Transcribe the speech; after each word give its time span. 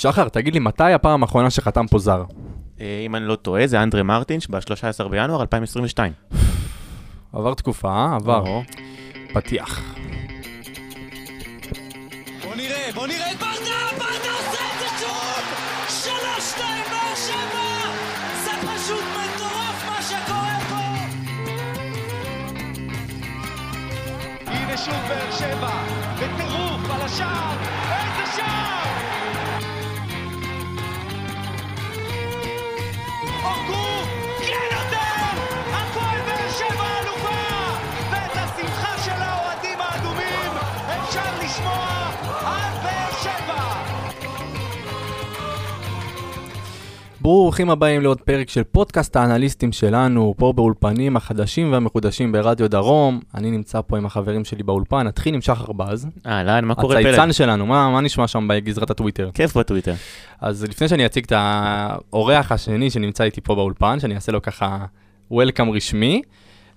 שחר, 0.00 0.28
תגיד 0.28 0.54
לי, 0.54 0.60
מתי 0.60 0.92
הפעם 0.92 1.22
האחרונה 1.22 1.50
שחתם 1.50 1.86
פה 1.86 1.98
זר? 1.98 2.24
אה, 2.80 3.02
אם 3.06 3.16
אני 3.16 3.24
לא 3.24 3.34
טועה, 3.36 3.66
זה 3.66 3.82
אנדרה 3.82 4.02
מרטינש 4.02 4.46
ב-13 4.46 5.08
בינואר 5.08 5.40
2022. 5.40 6.12
עבר 7.32 7.54
תקופה, 7.54 7.88
אה? 7.88 8.16
עבר. 8.16 8.44
פתיח. 9.34 9.94
בוא 12.44 12.54
נראה, 12.56 12.90
בוא 12.94 13.06
נראה 13.06 13.32
את 13.32 13.36
ברדה, 13.38 13.98
ברדה 13.98 14.32
עושה 14.38 14.62
את 14.74 14.78
זה 14.80 14.86
שוב! 15.00 15.44
שלוש, 15.88 16.50
שתיים, 16.50 16.84
באר 16.90 17.14
שבע! 17.14 17.68
זה 18.44 18.50
פשוט 18.50 19.04
מטורף 19.18 19.84
מה 19.86 20.02
שקורה 20.02 20.58
פה! 20.68 20.82
הנה 24.46 24.76
שוב 24.76 24.94
באר 25.08 25.30
שבע, 25.38 25.82
בטירוף 26.16 26.90
על 26.90 27.00
השער, 27.00 27.47
ברוכים 47.28 47.70
הבאים 47.70 48.02
לעוד 48.02 48.20
פרק 48.20 48.48
של 48.50 48.62
פודקאסט 48.62 49.16
האנליסטים 49.16 49.72
שלנו, 49.72 50.34
פה 50.36 50.52
באולפנים 50.52 51.16
החדשים 51.16 51.72
והמחודשים 51.72 52.32
ברדיו 52.32 52.70
דרום. 52.70 53.20
אני 53.34 53.50
נמצא 53.50 53.80
פה 53.86 53.96
עם 53.96 54.06
החברים 54.06 54.44
שלי 54.44 54.62
באולפן, 54.62 55.06
נתחיל 55.06 55.34
עם 55.34 55.40
שחר 55.40 55.72
בז, 55.72 56.06
אהלן, 56.26 56.64
מה 56.64 56.74
קורה 56.74 56.96
פלד? 56.96 57.06
הצייצן 57.06 57.32
שלנו, 57.32 57.66
מה, 57.66 57.90
מה 57.90 58.00
נשמע 58.00 58.26
שם 58.26 58.48
בגזרת 58.48 58.90
הטוויטר? 58.90 59.30
כיף 59.34 59.56
בטוויטר. 59.56 59.94
אז 60.40 60.64
לפני 60.64 60.88
שאני 60.88 61.06
אציג 61.06 61.24
את 61.24 61.32
האורח 61.36 62.52
השני 62.52 62.90
שנמצא 62.90 63.24
איתי 63.24 63.40
פה 63.40 63.54
באולפן, 63.54 64.00
שאני 64.00 64.14
אעשה 64.14 64.32
לו 64.32 64.42
ככה 64.42 64.84
welcome 65.30 65.70
רשמי, 65.70 66.22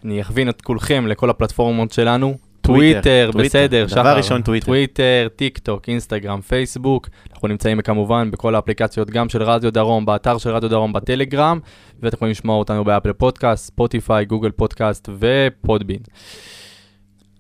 אני 0.06 0.22
אכווין 0.22 0.50
את 0.50 0.62
כולכם 0.62 1.08
לכל 1.08 1.30
הפלטפורמות 1.30 1.92
שלנו. 1.92 2.38
טוויטר. 2.62 3.32
בסדר, 3.36 3.86
דבר 3.86 3.96
שחר. 3.96 4.18
ראשון, 4.18 4.42
טוויטר. 4.42 4.66
טוויטר, 4.66 5.28
טיק 5.36 5.58
טוק, 5.58 5.90
אינסטגרם, 5.90 6.42
פייסבוק. 6.42 7.10
אנחנו 7.34 7.48
נמצאים 7.48 7.82
כמובן 7.82 8.32
בכל 8.32 8.56
האפליקציות, 8.56 9.10
גם 9.10 9.30
של 9.30 9.44
רדיו 9.44 9.74
דרום, 9.74 10.06
באתר 10.06 10.38
של 10.38 10.50
רדיו 10.50 10.70
דרום, 10.70 10.94
בטלגרם, 10.94 11.60
ואתם 12.02 12.16
יכולים 12.16 12.32
לשמוע 12.32 12.56
אותנו 12.56 12.84
ב 12.84 12.89
Apple 12.89 13.14
Podcast, 13.14 13.66
ספוטיפיי, 13.66 14.26
Google 14.26 14.52
Podcast 14.52 15.10
ו 15.20 15.29
Podbean. 15.29 16.00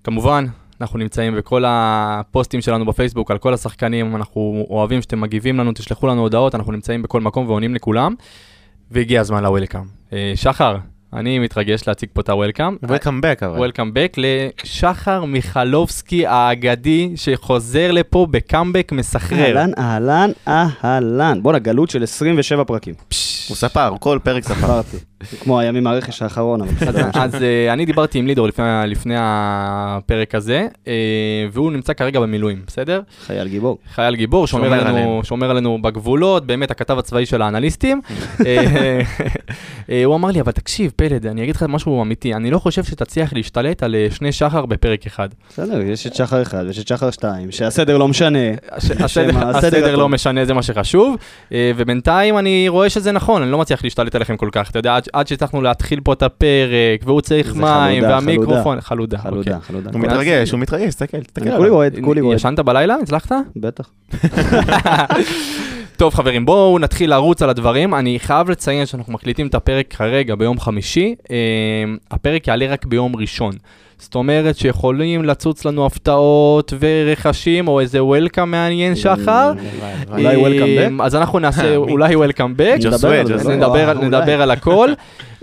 כמובן, 0.04 0.46
אנחנו 0.82 1.00
נמצאים 1.00 1.36
בכל 1.36 1.64
הפוסטים 1.68 2.62
שלנו 2.62 2.86
בפייסבוק 2.86 3.32
על 3.32 3.38
כל 3.38 3.54
השחקנים, 3.54 4.16
אנחנו 4.16 4.66
אוהבים 4.70 5.02
שאתם 5.02 5.22
מגיבים 5.22 5.58
לנו, 5.58 5.72
תשלחו 5.72 6.08
לנו 6.08 6.22
הודעות, 6.22 6.56
אנחנו 6.56 6.72
נמצאים 6.72 7.02
בכל 7.02 7.22
מקום 7.22 7.48
ועונים 7.48 7.76
לכולם, 7.76 8.16
והגיע 8.92 9.22
הזמן 9.22 9.44
לוולקאם. 9.44 9.84
אה, 10.14 10.34
שחר, 10.36 10.78
אני 11.14 11.40
מתרגש 11.40 11.88
להציג 11.88 12.10
פה 12.14 12.22
את 12.22 12.30
הוולקאם. 12.30 12.76
Welcome 12.86 13.24
back 13.24 13.46
אבל. 13.46 13.58
וולקאם 13.58 13.94
בק 13.94 14.18
לשחר 14.18 15.26
מיכלובסקי 15.26 16.28
האגדי 16.28 17.12
שחוזר 17.16 17.92
לפה 17.92 18.28
בקאמבק 18.32 18.92
מסחרר. 18.92 19.58
אהלן, 19.58 19.72
אהלן, 19.78 20.32
אהלן. 20.84 21.40
בואנה, 21.44 21.60
גלות 21.60 21.90
של 21.90 22.04
27 22.04 22.64
פרקים. 22.64 22.94
הוא 23.48 23.58
ספר, 23.58 23.94
כל 24.00 24.20
פרק 24.24 24.44
ספר. 24.44 24.56
ספרתי. 24.56 24.98
כמו 25.40 25.60
הימים 25.60 25.84
מהרכש 25.84 26.22
האחרון, 26.22 26.62
אבל 26.62 26.72
בסדר. 26.72 27.10
אז 27.24 27.44
אה, 27.44 27.74
אני 27.74 27.86
דיברתי 27.86 28.20
עם 28.20 28.28
לידור 28.28 28.48
לפני, 28.48 28.66
לפני 28.88 29.16
הפרק 29.18 30.36
הזה, 30.36 30.68
אה, 30.88 30.94
והוא 31.52 31.72
נמצא 31.72 31.94
כרגע 31.94 32.20
במילואים, 32.20 32.62
בסדר? 32.68 33.02
חייל 33.26 33.48
גיבור. 33.48 33.78
חייל 33.94 34.16
גיבור, 34.16 34.48
שומר, 34.48 35.50
עלינו, 35.50 35.82
בגבולות, 35.82 36.46
באמת 36.46 36.72
הכתב 36.72 36.98
הצבאי 36.98 37.26
של 37.26 37.42
האנליסטים. 37.42 38.02
אה, 39.90 40.04
הוא 40.06 40.16
אמר 40.16 40.32
לי, 40.32 40.42
אבל 40.42 40.52
תקשיב, 40.52 40.92
פלד, 41.10 41.28
אני 41.28 41.44
אגיד 41.44 41.56
לך 41.56 41.64
משהו 41.70 42.02
אמיתי, 42.02 42.34
אני 42.34 42.52
לא 42.52 42.60
חושב 42.60 42.84
שתצליח 42.84 43.34
להשתלט 43.34 43.84
על 43.84 43.96
אה, 43.96 44.08
שני 44.12 44.32
שחר 44.32 44.66
בפרק 44.66 45.06
אחד. 45.06 45.30
בסדר, 45.50 45.82
יש 45.82 46.08
את 46.08 46.16
שחר 46.16 46.42
אחד 46.42 46.64
ויש 46.68 46.80
את 46.80 46.88
שחר 46.88 47.12
שתיים, 47.12 47.52
שהסדר 47.52 47.98
לא 47.98 48.08
משנה. 48.08 48.40
הסדר. 48.72 49.96
לא 49.96 50.10
משנה, 50.10 50.46
זה 50.46 50.54
מה 50.54 50.64
שחשוב, 50.64 51.16
אה, 51.54 51.72
ובינתיים 51.78 52.38
אני 52.38 52.70
רואה 52.70 52.90
שזה 52.90 53.12
נכון, 53.12 53.42
אני 53.42 53.52
לא 53.52 53.58
מצליח 53.58 53.84
להשתלט 53.84 54.16
עליכם 54.16 54.38
כל 54.38 54.50
כך, 54.52 54.70
אתה 54.70 54.80
יודע, 54.80 54.98
עד- 55.14 55.28
שהצלחנו 55.28 55.62
להתחיל 55.62 56.00
פה 56.04 56.14
את 56.14 56.24
הפרק, 56.24 57.02
והוא 57.04 57.22
צריך 57.22 57.54
זה 57.54 57.62
מים, 57.62 58.04
והמיקרופון, 58.04 58.82
חלודה, 58.82 59.18
חלודה, 59.18 59.38
אוקיי. 59.40 59.68
חלודה. 59.68 59.90
הוא 59.94 60.00
מתרגש, 60.02 60.52
הוא 60.52 60.60
מתרגש, 60.60 60.88
תסתכל, 60.88 61.20
תסתכל. 61.24 61.58
כולי 61.58 61.70
רועד, 61.70 61.96
כולי 62.04 62.22
רועד. 62.22 62.36
ישנת 62.38 62.60
בלילה? 62.60 62.96
הצלחת? 63.04 63.36
בטח. 63.56 63.90
טוב 66.02 66.14
חברים, 66.14 66.46
בואו 66.46 66.80
נתחיל 66.80 67.10
לרוץ 67.10 67.42
על 67.42 67.50
הדברים. 67.50 67.96
אני 67.96 68.20
חייב 68.20 68.50
לציין 68.50 68.86
שאנחנו 68.86 69.14
מקליטים 69.14 69.48
את 69.48 69.56
הפרק 69.56 69.86
כרגע 69.90 70.36
ביום 70.36 70.60
חמישי. 70.60 71.16
אה, 71.32 71.36
הפרק 72.12 72.48
יעלה 72.48 72.66
רק 72.68 72.86
ביום 72.86 73.16
ראשון. 73.16 73.54
זאת 73.98 74.16
אומרת 74.16 74.58
שיכולים 74.58 75.26
לצוץ 75.26 75.66
לנו 75.66 75.86
הפתעות 75.86 76.74
ורכשים 76.80 77.68
או 77.68 77.80
איזה 77.80 78.04
וולקאם 78.04 78.52
מעניין 78.52 78.96
שחר. 78.96 79.52
אולי 80.12 80.26
אה, 80.26 80.34
welcome 80.34 81.00
back? 81.00 81.04
אז 81.04 81.16
אנחנו 81.16 81.40
נעשה 81.40 81.76
אולי 81.76 82.16
וולקאם 82.16 82.54
בק. 82.56 82.78
נדבר 84.04 84.42
על 84.42 84.52
הכל. 84.52 84.90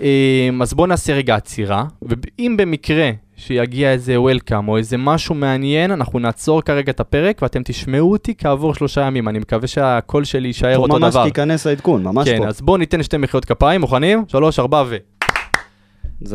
אה, 0.01 0.49
אז 0.61 0.73
בואו 0.73 0.87
נעשה 0.87 1.13
רגע 1.13 1.35
עצירה, 1.35 1.83
ואם 2.01 2.55
במקרה 2.57 3.11
שיגיע 3.39 3.91
איזה 3.91 4.21
וולקאם 4.21 4.67
או 4.67 4.77
איזה 4.77 4.97
משהו 4.97 5.35
מעניין, 5.35 5.91
אנחנו 5.91 6.19
נעצור 6.19 6.61
כרגע 6.61 6.91
את 6.91 6.99
הפרק 6.99 7.41
ואתם 7.41 7.61
תשמעו 7.65 8.11
אותי 8.11 8.33
כעבור 8.37 8.73
שלושה 8.73 9.01
ימים. 9.01 9.27
אני 9.27 9.39
מקווה 9.39 9.67
שהקול 9.67 10.23
שלי 10.23 10.47
יישאר 10.47 10.77
אותו 10.77 10.99
ממש 10.99 11.13
דבר. 11.13 11.23
תיכנס 11.23 11.67
העדכון, 11.67 12.03
ממש 12.03 12.29
כן, 12.29 12.37
פה. 12.37 12.47
אז 12.47 12.61
בואו 12.61 12.77
ניתן 12.77 13.03
שתי 13.03 13.17
מחיאות 13.17 13.45
כפיים, 13.45 13.81
מוכנים? 13.81 14.23
שלוש, 14.27 14.59
ארבע 14.59 14.83
ו... 14.87 14.97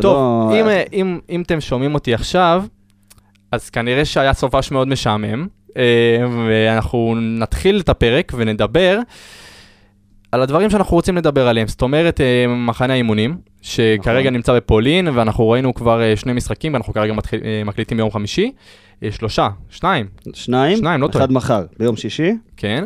טוב, 0.00 0.04
לא- 0.04 0.52
אם, 0.60 0.66
אם, 0.92 1.18
אם 1.30 1.42
אתם 1.42 1.60
שומעים 1.60 1.94
אותי 1.94 2.14
עכשיו, 2.14 2.64
אז 3.52 3.70
כנראה 3.70 4.04
שהיה 4.04 4.32
סופש 4.32 4.70
מאוד 4.70 4.88
משעמם, 4.88 5.46
אה, 5.76 6.26
ואנחנו 6.48 7.14
נתחיל 7.16 7.80
את 7.80 7.88
הפרק 7.88 8.32
ונדבר 8.36 8.98
על 10.34 10.42
הדברים 10.42 10.70
שאנחנו 10.70 10.96
רוצים 10.96 11.16
לדבר 11.16 11.48
עליהם. 11.48 11.68
זאת 11.68 11.82
אומרת, 11.82 12.20
אה, 12.20 12.46
מחנה 12.48 12.92
האימונים, 12.92 13.36
שכרגע 13.62 14.20
נכון. 14.20 14.34
נמצא 14.34 14.56
בפולין, 14.56 15.08
ואנחנו 15.08 15.50
ראינו 15.50 15.74
כבר 15.74 16.02
אה, 16.02 16.16
שני 16.16 16.32
משחקים, 16.32 16.72
ואנחנו 16.72 16.92
כרגע 16.92 17.12
מתחיל, 17.12 17.40
אה, 17.44 17.64
מקליטים 17.64 17.96
ביום 17.96 18.10
חמישי. 18.10 18.52
שלושה, 19.10 19.48
שניים, 19.70 20.06
שניים, 20.32 20.76
שניים, 20.76 21.00
לא 21.00 21.08
טועה. 21.08 21.24
אחד 21.24 21.32
מחר, 21.32 21.64
ביום 21.78 21.96
שישי. 21.96 22.32
כן. 22.56 22.84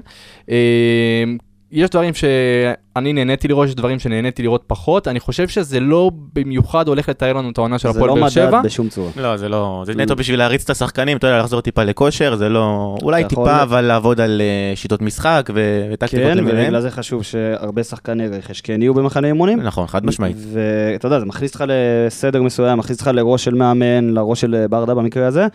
יש 1.73 1.91
דברים 1.91 2.15
שאני 2.15 3.13
נהניתי 3.13 3.49
לראות, 3.49 3.69
יש 3.69 3.75
דברים 3.75 3.99
שנהניתי 3.99 4.43
לראות 4.43 4.65
פחות. 4.67 5.09
אני 5.09 5.21
חושב 5.21 5.49
שזה 5.49 5.81
לא 5.81 6.11
במיוחד 6.33 6.89
הולך 6.89 7.09
לתאר 7.09 7.33
לנו 7.33 7.51
את 7.51 7.59
העונה 7.59 7.79
של 7.79 7.93
זה 7.93 7.99
הפועל 7.99 8.09
לא 8.09 8.15
באר 8.15 8.29
שבע. 8.29 8.59
מדד 8.59 8.67
בשום 8.67 8.89
צורה. 8.89 9.11
לא, 9.17 9.37
זה 9.37 9.49
לא, 9.49 9.83
זה 9.87 9.95
נטו 9.95 10.17
בשביל 10.17 10.39
להריץ 10.39 10.65
את 10.65 10.71
השחקנים, 10.71 11.17
אתה 11.17 11.27
יודע, 11.27 11.39
לחזור 11.39 11.61
טיפה 11.61 11.85
לכושר, 11.85 12.37
זה 12.37 12.49
לא, 12.49 12.97
אולי 13.03 13.25
טיפה, 13.25 13.63
אבל 13.63 13.81
לעבוד 13.81 14.21
על 14.21 14.41
אה, 14.41 14.77
שיטות 14.77 15.03
משחק 15.03 15.51
וטקטיקות 15.55 16.27
כן, 16.27 16.39
למיניהן. 16.39 16.65
ובגלל 16.65 16.81
זה 16.81 16.91
חשוב 16.91 17.23
שהרבה 17.23 17.85
שחקני 17.85 18.29
רכש 18.29 18.61
כן 18.61 18.83
יהיו 18.83 18.95
במחנה 18.95 19.29
אימונים. 19.29 19.61
נכון, 19.61 19.87
חד 19.87 20.07
משמעית. 20.07 20.37
ואתה 20.53 21.07
יודע, 21.07 21.21
זה 21.21 21.27
מכניס 21.27 21.51
אותך 21.51 21.65
לסדר 21.69 22.43
מסוים, 22.43 22.79
מכניס 22.79 22.99
אותך 22.99 23.11
לראש 23.15 23.45
של 23.45 23.55
מאמן, 23.55 24.11
לראש 24.11 24.41
של 24.41 24.65
ברדה 24.71 24.95
במקרה 24.95 25.27
הזה, 25.27 25.47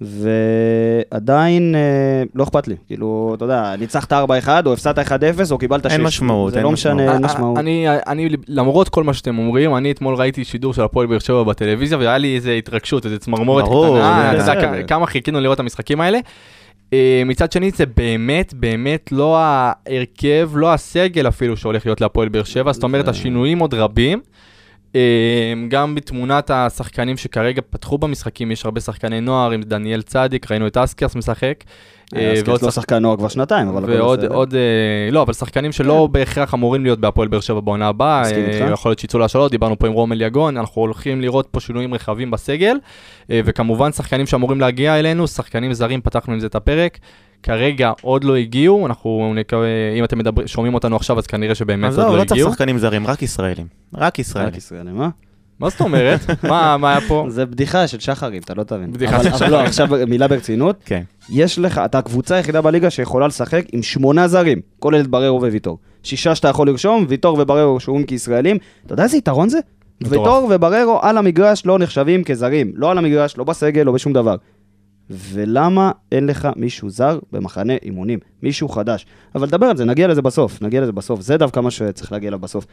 ועדיין 0.00 1.74
אה, 1.74 1.80
לא 2.34 2.44
אכפת 2.44 2.68
לי. 2.68 2.76
כאילו, 2.86 3.32
אתה 3.36 3.44
יודע, 3.44 3.74
ניצחת 3.78 4.12
4-1, 4.12 4.16
או 4.66 4.72
הפסדת 4.72 4.98
1-0, 4.98 5.12
או 5.50 5.58
קיבלת 5.58 5.84
6. 5.84 5.92
אין 5.92 6.02
משמעות, 6.02 6.52
זה 6.52 6.58
אין 6.58 6.64
לא 6.66 6.72
משמעות. 6.72 6.96
משנה, 7.00 7.12
אין 7.14 7.24
אה, 7.24 7.28
משמעות. 7.30 7.58
אני, 7.58 7.86
אני, 8.06 8.28
למרות 8.48 8.88
כל 8.88 9.04
מה 9.04 9.14
שאתם 9.14 9.38
אומרים, 9.38 9.76
אני 9.76 9.90
אתמול 9.90 10.14
ראיתי 10.14 10.44
שידור 10.44 10.74
של 10.74 10.82
הפועל 10.82 11.06
באר 11.06 11.18
שבע 11.18 11.42
בטלוויזיה, 11.42 11.98
והיה 11.98 12.18
לי 12.18 12.34
איזה 12.36 12.52
התרגשות, 12.52 13.04
איזה 13.06 13.18
צמרמורת 13.18 13.64
קטנה, 13.64 13.76
זה 13.82 13.98
אתה 14.42 14.52
יודע, 14.52 14.54
בסדר. 14.68 14.82
כ- 14.84 14.88
כמה 14.88 15.06
חיכינו 15.06 15.40
לראות 15.40 15.54
את 15.54 15.60
המשחקים 15.60 16.00
האלה. 16.00 16.18
אה, 16.92 17.22
מצד 17.26 17.52
שני, 17.52 17.70
זה 17.70 17.84
באמת, 17.96 18.54
באמת 18.54 19.12
לא 19.12 19.36
ההרכב, 19.38 20.50
לא 20.54 20.72
הסגל 20.72 21.28
אפילו 21.28 21.56
שהולך 21.56 21.86
להיות 21.86 22.00
להפועל 22.00 22.28
באר 22.28 22.44
שבע, 22.44 22.72
זאת 22.72 22.82
אומרת, 22.82 23.08
השינויים 23.08 23.58
עוד 23.58 23.74
רבים. 23.74 24.20
אה, 24.94 25.54
גם 25.68 25.94
בתמונת 25.94 26.50
השחקנים 26.50 27.16
שכרגע 27.16 27.62
פתחו 27.70 27.98
במשחקים, 27.98 28.50
יש 28.50 28.64
הרבה 28.64 28.80
שחקני 28.80 29.20
נוער, 29.20 29.50
עם 29.50 29.62
דניאל 29.62 30.02
צדיק, 30.02 30.50
ראינו 30.50 30.66
את 30.66 30.76
אסקרס 30.76 31.16
משחק. 31.16 31.64
אה, 32.16 32.34
כאילו 32.34 32.56
לא 32.62 32.70
שחקן 32.70 32.98
נוער 32.98 33.16
כבר 33.16 33.28
שנתיים, 33.28 33.68
אבל... 33.68 33.84
ועוד. 33.90 34.24
עוד, 34.24 34.54
אה, 34.54 35.10
לא, 35.12 35.22
אבל 35.22 35.32
שחקנים 35.32 35.72
שלא 35.72 36.08
בהכרח 36.12 36.54
אמורים 36.54 36.82
להיות 36.82 37.00
בהפועל 37.00 37.28
באר 37.28 37.40
שבע 37.40 37.60
בעונה 37.60 37.88
הבאה, 37.88 38.22
אה. 38.24 38.70
יכול 38.72 38.90
להיות 38.90 38.98
שיצאו 38.98 39.18
להשאלות, 39.18 39.50
דיברנו 39.50 39.78
פה 39.78 39.86
עם 39.86 39.92
רומל 39.92 40.22
יגון, 40.22 40.56
אנחנו 40.56 40.82
הולכים 40.82 41.20
לראות 41.20 41.48
פה 41.50 41.60
שינויים 41.60 41.94
רחבים 41.94 42.30
בסגל, 42.30 42.76
וכמובן 43.28 43.92
שחקנים 43.92 44.26
שאמורים 44.26 44.60
להגיע 44.60 44.98
אלינו, 44.98 45.28
שחקנים 45.28 45.72
זרים, 45.72 46.00
פתחנו 46.00 46.32
עם 46.34 46.40
זה 46.40 46.46
את 46.46 46.54
הפרק, 46.54 46.98
כרגע 47.42 47.92
עוד 48.02 48.24
לא 48.24 48.36
הגיעו, 48.36 48.86
אנחנו 48.86 49.32
נקווה, 49.36 49.66
אם 49.98 50.04
אתם 50.04 50.18
מדבר, 50.18 50.46
שומעים 50.46 50.74
אותנו 50.74 50.96
עכשיו, 50.96 51.18
אז 51.18 51.26
כנראה 51.26 51.54
שבאמת 51.54 51.90
עוד 51.90 51.98
לא 51.98 52.12
לא 52.18 52.24
צריך 52.24 52.32
הגיעו. 52.32 52.50
שחקנים 52.50 52.78
זרים, 52.78 53.06
רק 53.06 53.22
ישראלים. 53.22 53.66
רק 53.94 54.18
ישראלים. 54.18 54.48
רק 54.50 54.56
ישראלים, 54.56 55.00
אה? 55.02 55.08
מה 55.60 55.68
זאת 55.68 55.80
אומרת? 55.80 56.20
מה 56.50 56.76
מה 56.76 56.90
היה 56.90 57.00
פה? 57.08 57.26
זה 57.28 57.46
בדיחה 57.46 57.86
של 57.86 57.98
שחרים, 58.00 58.42
אתה 58.44 58.54
לא 58.54 58.62
תבין. 58.62 58.92
בדיחה 58.92 59.14
אבל- 59.16 59.22
של 59.22 59.28
אבל 59.28 59.36
שחרים. 59.38 59.52
לא, 59.52 59.60
עכשיו 59.60 59.88
מילה 60.06 60.28
ברצינות. 60.28 60.76
כן. 60.84 61.02
יש 61.30 61.58
לך, 61.58 61.80
אתה 61.84 61.98
הקבוצה 61.98 62.34
היחידה 62.36 62.60
בליגה 62.60 62.90
שיכולה 62.90 63.26
לשחק 63.26 63.64
עם 63.72 63.82
שמונה 63.82 64.28
זרים, 64.28 64.60
כולל 64.78 65.00
את 65.00 65.06
בררו 65.06 65.40
וויטור. 65.40 65.78
שישה 66.02 66.34
שאתה 66.34 66.48
יכול 66.48 66.66
לרשום, 66.68 67.04
ויטור 67.08 67.38
ובררו 67.40 67.76
רשומים 67.76 68.04
כישראלים. 68.04 68.56
אתה 68.86 68.92
יודע 68.92 69.02
איזה 69.02 69.16
יתרון 69.16 69.48
זה? 69.48 69.58
ויטור 70.00 70.48
ובררו 70.50 70.98
על 71.02 71.18
המגרש 71.18 71.66
לא 71.66 71.78
נחשבים 71.78 72.24
כזרים. 72.24 72.72
לא 72.74 72.90
על 72.90 72.98
המגרש, 72.98 73.36
לא 73.38 73.44
בסגל, 73.44 73.82
לא 73.82 73.92
בשום 73.92 74.12
דבר. 74.12 74.36
ולמה 75.10 75.90
אין 76.12 76.26
לך 76.26 76.48
מישהו 76.56 76.90
זר 76.90 77.18
במחנה 77.32 77.72
אימונים? 77.82 78.18
מישהו 78.42 78.68
חדש. 78.68 79.06
אבל 79.34 79.46
נדבר 79.46 79.66
על 79.66 79.76
זה, 79.76 79.84
נגיע 79.84 80.08
לזה 80.08 80.22
בסוף, 80.22 80.62
נגיע 80.62 80.80
לזה 80.80 80.92
בסוף. 80.92 81.20
זה 81.20 81.36
דווקא 81.36 81.60
מה 81.60 81.70
שצריך 81.70 82.12
להגיע 82.12 82.28
אליו 82.28 82.38
בסוף. 82.38 82.66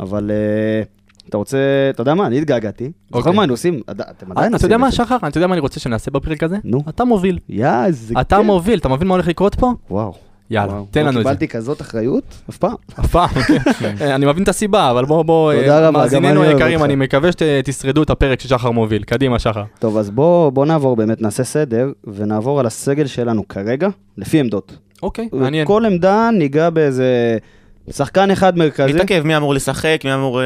אבל 0.00 0.30
אה, 0.30 0.82
אתה 1.28 1.36
רוצה, 1.36 1.58
אתה 1.90 2.00
יודע 2.00 2.14
מה, 2.14 2.26
אני 2.26 2.38
התגעגעתי. 2.38 2.92
זוכר 3.08 3.18
אוקיי. 3.18 3.32
מה 3.32 3.42
היינו 3.42 3.52
עושים? 3.54 3.80
אתם 3.90 4.00
עדיין 4.32 4.46
אתה 4.46 4.56
עושים 4.56 4.66
יודע 4.66 4.78
מה, 4.78 4.86
את 4.86 4.92
זה. 4.92 4.96
שחר? 4.96 5.16
אתה 5.16 5.38
יודע 5.38 5.46
מה 5.46 5.54
אני 5.54 5.60
רוצה 5.60 5.80
שנעשה 5.80 6.10
בפרק 6.10 6.42
הזה? 6.42 6.56
נו. 6.64 6.80
אתה 6.88 7.04
מוביל. 7.04 7.38
יא, 7.48 7.84
איזה 7.86 8.14
אתה. 8.20 8.42
מוביל, 8.42 8.78
אתה 8.78 8.88
מבין 8.88 9.08
מה 9.08 9.14
הולך 9.14 9.28
לקרות 9.28 9.54
פה? 9.54 9.72
וואו. 9.90 10.14
יאללה, 10.50 10.72
וואו. 10.72 10.86
תן 10.90 11.00
לא 11.00 11.06
לנו 11.06 11.18
את 11.18 11.24
זה. 11.24 11.30
קיבלתי 11.30 11.48
כזאת 11.48 11.80
אחריות? 11.80 12.24
אף 12.50 12.56
פעם. 12.56 12.74
אף 13.00 13.10
פעם. 13.10 13.28
אה, 14.00 14.14
אני 14.14 14.26
מבין 14.26 14.42
את 14.42 14.48
הסיבה, 14.48 14.90
אבל 14.90 15.04
בוא, 15.04 15.22
בוא, 15.22 15.52
אה, 15.52 15.90
מאזיננו 15.90 16.42
אני 16.42 16.48
היקרים, 16.48 16.74
אותך. 16.74 16.84
אני 16.84 16.96
מקווה 16.96 17.30
שתשרדו 17.32 18.02
את 18.02 18.10
הפרק 18.10 18.40
ששחר 18.40 18.70
מוביל. 18.70 19.02
קדימה, 19.02 19.38
שחר. 19.38 19.62
טוב, 19.78 19.96
אז 19.96 20.10
בוא, 20.10 20.50
בוא 20.50 20.66
נעבור 20.66 20.96
באמת, 20.96 21.22
נעשה 21.22 21.44
סדר, 21.44 21.92
ונעבור 22.04 22.60
על 22.60 22.66
הסגל 22.66 23.06
שלנו 23.06 23.48
כרגע, 23.48 23.88
לפי 24.18 24.40
עמדות. 24.40 24.76
אוקיי, 25.02 25.28
מעניין. 25.32 25.66
כל 25.66 25.84
עמדה 25.86 26.30
ניגע 26.32 26.70
באיזה 26.70 27.38
שחקן 27.90 28.30
אחד 28.30 28.58
מרכזי. 28.58 28.92
נתעכב 28.92 29.22
מי 29.24 29.36
אמור 29.36 29.54
לשחק, 29.54 30.00
מי 30.04 30.14
אמור... 30.14 30.40
אה, 30.40 30.44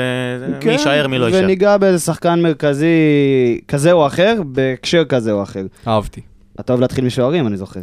כן, 0.61 0.67
מי 0.67 0.73
יישאר, 0.73 1.06
מי 1.09 1.19
לא 1.19 1.27
יישאר. 1.27 1.45
וניגע 1.45 1.77
באיזה 1.77 1.99
שחקן 1.99 2.41
מרכזי 2.41 2.87
כזה 3.69 3.93
או 3.93 4.06
אחר, 4.06 4.43
בהקשר 4.47 5.05
כזה 5.05 5.33
או 5.33 5.43
אחר. 5.43 5.67
אהבתי. 5.87 6.21
אתה 6.61 6.73
אוהב 6.73 6.81
להתחיל 6.81 7.05
משוערים, 7.05 7.47
אני 7.47 7.56
זוכר. 7.56 7.81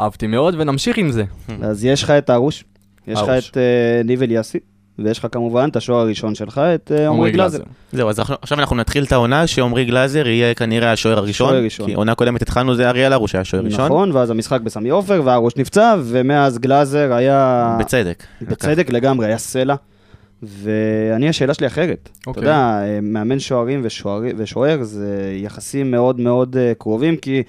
אהבתי 0.00 0.26
מאוד, 0.26 0.54
ונמשיך 0.58 0.98
עם 0.98 1.10
זה. 1.10 1.24
אז 1.62 1.84
יש 1.84 2.02
לך 2.02 2.10
את 2.10 2.30
ארוש, 2.30 2.64
יש 3.08 3.18
לך 3.18 3.28
ארוש. 3.28 3.50
את 3.50 3.56
אה, 3.56 4.02
ניב 4.04 4.22
אליאסי, 4.22 4.58
ויש 4.98 5.18
לך 5.18 5.26
כמובן 5.32 5.68
את 5.68 5.76
השוער 5.76 6.00
הראשון 6.00 6.34
שלך, 6.34 6.58
את 6.58 6.92
אה, 6.94 7.08
עמרי 7.08 7.30
גלאזר. 7.30 7.62
זהו, 7.92 8.08
אז 8.08 8.18
עכשיו- 8.18 8.58
אנחנו 8.58 8.76
נתחיל 8.76 9.04
את 9.04 9.12
העונה 9.12 9.46
שעמרי 9.46 9.84
גלאזר 9.84 10.26
יהיה 10.28 10.54
כנראה 10.54 10.92
השוער 10.92 11.18
הראשון. 11.18 11.48
שוער 11.48 11.64
ראשון. 11.64 11.86
כי 11.86 11.94
עונה 11.94 12.14
קודמת 12.14 12.42
התחלנו 12.42 12.74
זה 12.74 12.88
אריאל 12.88 13.12
הרוש 13.12 13.34
היה 13.34 13.44
שוער 13.44 13.62
ראשון. 13.64 13.84
נכון, 13.84 14.12
ואז 14.12 14.30
המשחק 14.30 14.60
בסמי 14.60 14.90
עופר, 14.90 15.22
והראש 15.24 15.56
נפצע, 15.56 15.94
ומאז 16.02 16.58
גלאזר 16.58 17.12
היה... 17.12 17.76
בצדק. 17.80 18.22
בצדק 18.42 18.90
לגמרי, 18.90 19.26
היה 19.26 19.38
סלע. 19.38 19.74
ואני, 20.42 21.28
השאלה 21.28 21.54
שלי 21.54 21.66
אחרת. 21.66 22.08
אתה 22.12 22.30
אוקיי. 22.30 22.42
יודע, 22.42 22.56
אה, 22.56 22.98
מאמן 23.02 23.38
שוערים 23.38 23.80
ושוער, 23.84 24.22
ושוער 24.36 24.82
זה 24.82 25.32
יחסים 25.36 25.90
מאוד 25.90 26.20
מאוד 26.20 26.56
קרובים, 26.78 27.16
כי, 27.16 27.42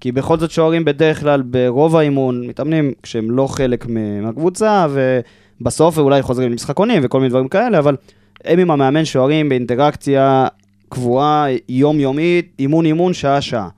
כי 0.00 0.12
בכל 0.12 0.38
זאת 0.38 0.50
שוערים 0.50 0.84
בדרך 0.84 1.20
כלל 1.20 1.42
ברוב 1.42 1.96
האימון 1.96 2.46
מתאמנים 2.46 2.92
כשהם 3.02 3.30
לא 3.30 3.46
חלק 3.46 3.86
מהקבוצה, 3.88 4.86
ובסוף 5.60 5.98
אולי 5.98 6.22
חוזרים 6.22 6.50
למשחקונים 6.50 7.02
וכל 7.04 7.18
מיני 7.20 7.30
דברים 7.30 7.48
כאלה, 7.48 7.78
אבל 7.78 7.96
הם 8.44 8.58
עם 8.58 8.70
המאמן 8.70 9.04
שוערים 9.04 9.48
באינטראקציה 9.48 10.46
קבועה, 10.88 11.46
יומיומית, 11.68 12.52
אימון-אימון, 12.58 13.12
שעה-שעה. 13.14 13.68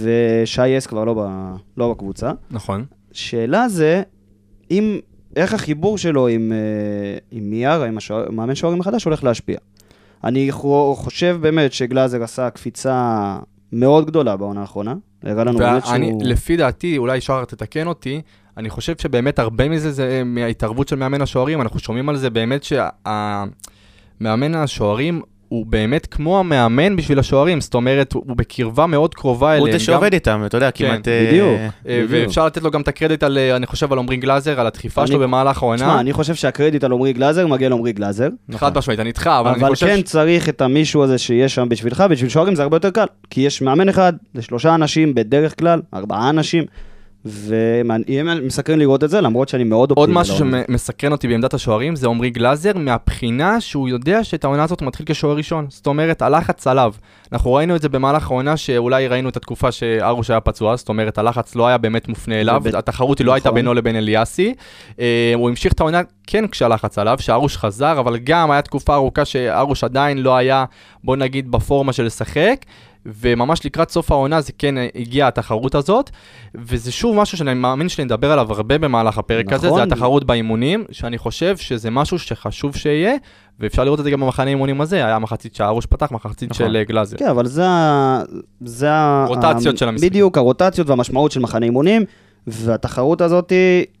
ושי 0.00 0.68
יס 0.68 0.86
כבר 0.86 1.04
לא, 1.04 1.14
ב, 1.14 1.26
לא 1.76 1.90
בקבוצה. 1.90 2.32
נכון. 2.50 2.84
שאלה 3.12 3.68
זה, 3.68 4.02
אם, 4.70 4.98
איך 5.36 5.54
החיבור 5.54 5.98
שלו 5.98 6.26
עם, 6.28 6.52
אה, 6.52 6.58
עם 7.30 7.50
מיארה, 7.50 7.86
עם 7.86 7.96
השוער- 7.96 8.30
מאמן 8.30 8.54
שוערים 8.54 8.80
החדש, 8.80 9.04
הולך 9.04 9.24
להשפיע. 9.24 9.56
אני 10.24 10.52
חו- 10.52 10.94
חושב 10.98 11.38
באמת 11.40 11.72
שגלאזר 11.72 12.22
עשה 12.22 12.50
קפיצה 12.50 13.38
מאוד 13.72 14.06
גדולה 14.06 14.36
בעונה 14.36 14.60
האחרונה. 14.60 14.94
הראה 15.22 15.44
לנו 15.44 15.58
באמת 15.58 15.86
שהוא... 15.86 16.22
לפי 16.22 16.56
דעתי, 16.56 16.98
אולי 16.98 17.20
שחר 17.20 17.44
תתקן 17.44 17.86
אותי, 17.86 18.20
אני 18.56 18.70
חושב 18.70 18.96
שבאמת 18.98 19.38
הרבה 19.38 19.68
מזה 19.68 19.92
זה 19.92 20.22
מההתערבות 20.24 20.88
של 20.88 20.96
מאמן 20.96 21.22
השוערים, 21.22 21.60
אנחנו 21.60 21.78
שומעים 21.80 22.08
על 22.08 22.16
זה 22.16 22.30
באמת 22.30 22.64
שהמאמן 22.64 24.54
השוערים 24.54 25.22
הוא 25.48 25.66
באמת 25.66 26.06
כמו 26.06 26.38
המאמן 26.38 26.96
בשביל 26.96 27.18
השוערים, 27.18 27.60
זאת 27.60 27.74
אומרת, 27.74 28.12
הוא 28.12 28.36
בקרבה 28.36 28.86
מאוד 28.86 29.14
קרובה 29.14 29.48
אליהם. 29.48 29.60
הוא 29.60 29.68
זה 29.68 29.72
גם- 29.72 29.78
שעובד 29.78 30.12
איתם, 30.12 30.42
אתה 30.46 30.56
יודע, 30.56 30.70
כן, 30.70 30.88
כמעט... 30.88 31.08
אה, 31.08 31.26
בדיוק. 31.28 31.48
אה, 31.58 31.68
בדיוק. 32.04 32.10
ואפשר 32.10 32.46
לתת 32.46 32.62
לו 32.62 32.70
גם 32.70 32.80
את 32.80 32.88
הקרדיט 32.88 33.22
על, 33.22 33.38
אה, 33.38 33.56
אני 33.56 33.66
חושב, 33.66 33.92
על 33.92 33.98
עמרי 33.98 34.16
גלאזר, 34.16 34.60
על 34.60 34.66
הדחיפה 34.66 35.00
אני- 35.00 35.08
שלו 35.08 35.18
במהלך 35.18 35.56
תשמע, 35.56 35.66
העונה. 35.68 36.00
אני 36.00 36.12
חושב 36.12 36.34
שהקרדיט 36.34 36.84
על 36.84 36.92
עמרי 36.92 37.12
גלאזר 37.12 37.46
מגיע 37.46 37.68
לעמרי 37.68 37.92
גלאזר, 37.92 38.28
חד 38.54 38.78
משמעית, 38.78 39.00
אני 39.00 39.08
איתך, 39.08 39.26
אבל 39.40 39.50
אני 39.50 39.60
אבל 39.60 39.68
חושב... 39.70 39.86
כן 39.86 39.96
ש- 39.98 40.02
צריך 40.02 40.48
את 40.48 40.60
המישהו 40.60 41.02
הזה 41.02 41.18
שיהיה 41.18 41.48
שם 41.48 41.68
בשבילך, 41.68 42.04
בשביל 42.10 42.30
שוערים 42.30 42.54
זה 42.54 42.62
הרבה 42.62 42.76
יותר 42.76 42.90
קל. 42.90 43.06
כי 43.30 43.40
יש 43.40 43.62
מאמן 43.62 43.88
אחד 43.88 44.12
לשלושה 44.34 44.74
אנשים 44.74 45.14
בדרך 45.14 45.58
כלל, 45.58 45.80
ארבעה 45.94 46.30
אנשים, 46.30 46.64
ויהיה 47.26 48.24
מסקרן 48.42 48.78
לראות 48.78 49.04
את 49.04 49.10
זה, 49.10 49.20
למרות 49.20 49.48
שאני 49.48 49.64
מאוד 49.64 49.90
עוד 49.90 49.98
אופטימי. 49.98 50.20
משהו 50.20 50.34
לעונה. 50.44 50.62
שמסקרן 50.68 51.12
אותי 51.12 51.28
בעמדת 51.28 51.54
השוערים 51.54 51.96
זה 51.96 52.06
עמרי 52.06 52.30
גלאזר, 52.30 52.72
מהבחינה 52.76 53.60
שהוא 53.60 53.88
יודע 53.88 54.24
שאת 54.24 54.44
העונה 54.44 54.64
הזאת 54.64 54.80
הוא 54.80 54.86
מתחיל 54.86 55.06
כשוער 55.08 55.36
ראשון. 55.36 55.66
זאת 55.68 55.86
אומרת, 55.86 56.22
הלחץ 56.22 56.66
עליו. 56.66 56.92
אנחנו 57.32 57.52
ראינו 57.54 57.76
את 57.76 57.82
זה 57.82 57.88
במהלך 57.88 58.30
העונה, 58.30 58.56
שאולי 58.56 59.08
ראינו 59.08 59.28
את 59.28 59.36
התקופה 59.36 59.72
שארוש 59.72 60.30
היה 60.30 60.40
פצוע, 60.40 60.76
זאת 60.76 60.88
אומרת, 60.88 61.18
הלחץ 61.18 61.54
לא 61.54 61.66
היה 61.66 61.78
באמת 61.78 62.08
מופנה 62.08 62.40
אליו, 62.40 62.60
וב- 62.64 62.76
התחרות 62.76 63.18
היא 63.18 63.26
לא 63.26 63.32
הייתה 63.34 63.48
נכון. 63.48 63.54
בינו 63.54 63.74
לבין 63.74 63.96
אליאסי. 63.96 64.54
אה, 65.00 65.32
הוא 65.34 65.48
המשיך 65.48 65.72
את 65.72 65.80
העונה 65.80 66.00
כן 66.26 66.46
כשהלחץ 66.46 66.98
עליו, 66.98 67.16
שארוש 67.20 67.56
חזר, 67.56 67.98
אבל 68.00 68.18
גם 68.18 68.50
היה 68.50 68.62
תקופה 68.62 68.94
ארוכה 68.94 69.24
שארוש 69.24 69.84
עדיין 69.84 70.18
לא 70.18 70.36
היה, 70.36 70.64
בוא 71.04 71.16
נגיד, 71.16 71.50
בפורמה 71.50 71.92
של 71.92 72.04
לשחק. 72.04 72.56
וממש 73.20 73.66
לקראת 73.66 73.90
סוף 73.90 74.10
העונה 74.12 74.40
זה 74.40 74.52
כן 74.58 74.74
הגיעה 74.94 75.28
התחרות 75.28 75.74
הזאת, 75.74 76.10
וזה 76.54 76.92
שוב 76.92 77.16
משהו 77.16 77.38
שאני 77.38 77.54
מאמין 77.54 77.88
שנדבר 77.88 78.32
עליו 78.32 78.52
הרבה 78.52 78.78
במהלך 78.78 79.18
הפרק 79.18 79.52
הזה, 79.52 79.66
נכון. 79.66 79.78
זה 79.78 79.82
התחרות 79.82 80.24
באימונים, 80.24 80.84
שאני 80.90 81.18
חושב 81.18 81.56
שזה 81.56 81.90
משהו 81.90 82.18
שחשוב 82.18 82.76
שיהיה, 82.76 83.14
ואפשר 83.60 83.84
לראות 83.84 83.98
את 83.98 84.04
זה 84.04 84.10
גם 84.10 84.20
במחנה 84.20 84.50
אימונים 84.50 84.80
הזה, 84.80 84.96
היה 84.96 85.18
מחצית 85.18 85.54
שהרוש 85.54 85.86
פתח, 85.86 86.08
מחצית 86.12 86.50
נכון. 86.50 86.66
של 86.66 86.76
אה, 86.76 86.84
גלאזר. 86.84 87.16
כן, 87.16 87.28
אבל 87.28 87.46
זה 87.46 87.66
ה... 87.66 88.22
זה 88.64 88.90
ה... 88.92 89.24
רוטציות 89.28 89.74
ה- 89.74 89.78
של 89.78 89.88
המשחק. 89.88 90.06
בדיוק, 90.08 90.38
הרוטציות 90.38 90.88
והמשמעות 90.88 91.32
של 91.32 91.40
מחנה 91.40 91.66
אימונים, 91.66 92.04
והתחרות 92.46 93.20
הזאת 93.20 93.50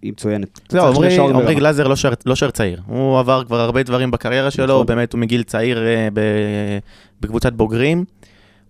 היא 0.02 0.12
מצוינת. 0.12 0.60
זהו, 0.68 0.86
עמרי-. 1.28 1.54
גלאזר 1.54 1.88
לא 1.88 1.96
שוער- 1.96 2.14
לא 2.26 2.50
צעיר. 2.50 2.80
הוא 2.86 3.18
עבר 3.18 3.44
כבר 3.44 3.60
הרבה 3.60 3.82
דברים 3.82 4.10
בקריירה 4.10 4.50
שלו, 4.50 4.74
נכון. 4.74 4.86
באמת, 4.86 5.12
הוא 5.12 5.20
מגיל 5.20 5.42
צעיר 5.42 5.78
אה, 5.86 6.08
ב- 6.12 6.78
בקבוצת 7.20 7.52
בוגרים. 7.52 8.04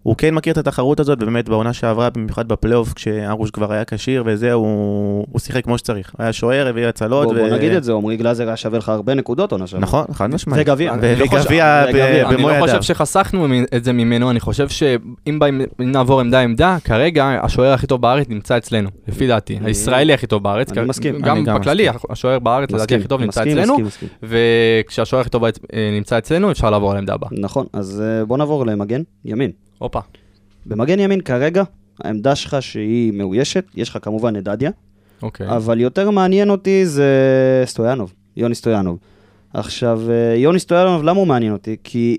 הוא 0.06 0.16
כן 0.16 0.34
מכיר 0.34 0.52
את 0.52 0.58
התחרות 0.58 1.00
הזאת, 1.00 1.18
ובאמת 1.22 1.48
בעונה 1.48 1.72
שעברה, 1.72 2.10
במיוחד 2.10 2.48
בפלייאוף, 2.48 2.92
כשארוש 2.92 3.50
כבר 3.50 3.72
היה 3.72 3.84
כשיר 3.84 4.22
וזה, 4.26 4.52
הוא 4.52 5.26
הוא 5.32 5.40
שיחק 5.40 5.64
כמו 5.64 5.78
שצריך. 5.78 6.12
היה 6.18 6.32
שוער, 6.32 6.66
הביא 6.68 6.86
הצלות. 6.86 7.24
בוא 7.26 7.34
בוא 7.34 7.42
ו- 7.42 7.54
נגיד 7.54 7.72
את 7.72 7.84
זה, 7.84 7.92
עמרי 7.92 8.16
גלאזר 8.16 8.46
היה 8.46 8.56
שווה 8.56 8.78
לך 8.78 8.88
הרבה 8.88 9.14
נקודות 9.14 9.52
עונה 9.52 9.66
שעברה. 9.66 9.82
נכון, 9.82 10.04
חד 10.12 10.30
משמעית. 10.34 10.68
וגביע. 10.68 10.94
אני 10.94 11.16
לא 11.16 11.26
חושב- 11.26 11.40
וגביע. 11.44 11.82
אני 12.28 12.36
במו 12.36 12.48
לא 12.48 12.52
ידיו. 12.52 12.66
חושב 12.66 12.82
שחסכנו 12.82 13.46
את 13.76 13.84
זה 13.84 13.92
ממנו, 13.92 14.30
אני 14.30 14.40
חושב 14.40 14.68
שאם 14.68 15.38
נעבור 15.78 16.20
עמדה-עמדה, 16.20 16.76
כרגע 16.84 17.38
השוער 17.42 17.72
הכי 17.72 17.86
טוב 17.86 18.02
בארץ 18.02 18.26
נמצא 18.28 18.56
אצלנו, 18.56 18.88
לפי 19.08 19.26
דעתי. 19.26 19.56
אני- 19.56 19.66
הישראלי 19.66 20.12
הכי 20.14 20.26
טוב 20.26 20.42
בארץ. 20.42 20.72
אני 20.72 20.86
מסכים. 20.86 21.18
גם 21.20 21.36
אני 21.36 21.58
בכללי, 21.60 21.86
השוער 22.10 22.38
בארץ 22.38 22.70
לדעתי 22.70 22.94
הכי 22.96 23.08
טוב 23.08 23.20
נמצא 23.20 23.42
אצלנו. 23.42 23.76
וכשהשוער 24.22 25.20
הכי 25.20 25.30
טוב 25.30 25.44
אה, 25.44 25.50
נמצא 25.96 26.18
אצלנו, 26.18 26.50
אפשר 26.50 26.70
לעבור 26.70 26.94
לעמדה 26.94 27.14
הבאה. 27.14 27.30
נכון, 27.32 27.66
אז 27.72 28.02
אה, 28.20 28.25
בוא 28.25 28.38
נעבור 28.38 28.66
למגן 28.66 29.02
ימין. 29.25 29.50
הופה. 29.78 30.00
במגן 30.66 31.00
ימין 31.00 31.21
כרגע, 31.21 31.62
העמדה 32.04 32.35
שלך 32.35 32.56
שהיא 32.61 33.12
מאוישת, 33.12 33.64
יש 33.75 33.88
לך 33.88 33.99
כמובן 34.02 34.37
את 34.37 34.45
דדיה, 34.45 34.71
אוקיי. 35.23 35.49
אבל 35.56 35.80
יותר 35.80 36.11
מעניין 36.11 36.50
אותי 36.50 36.87
זה 36.87 37.12
סטויאנוב, 37.66 38.12
יוני 38.37 38.54
סטויאנוב. 38.54 38.99
עכשיו, 39.54 40.00
אה, 40.11 40.35
יוני 40.37 40.59
סטויאנוב, 40.59 41.02
למה 41.02 41.18
הוא 41.18 41.26
מעניין 41.26 41.52
אותי? 41.52 41.76
כי 41.85 42.16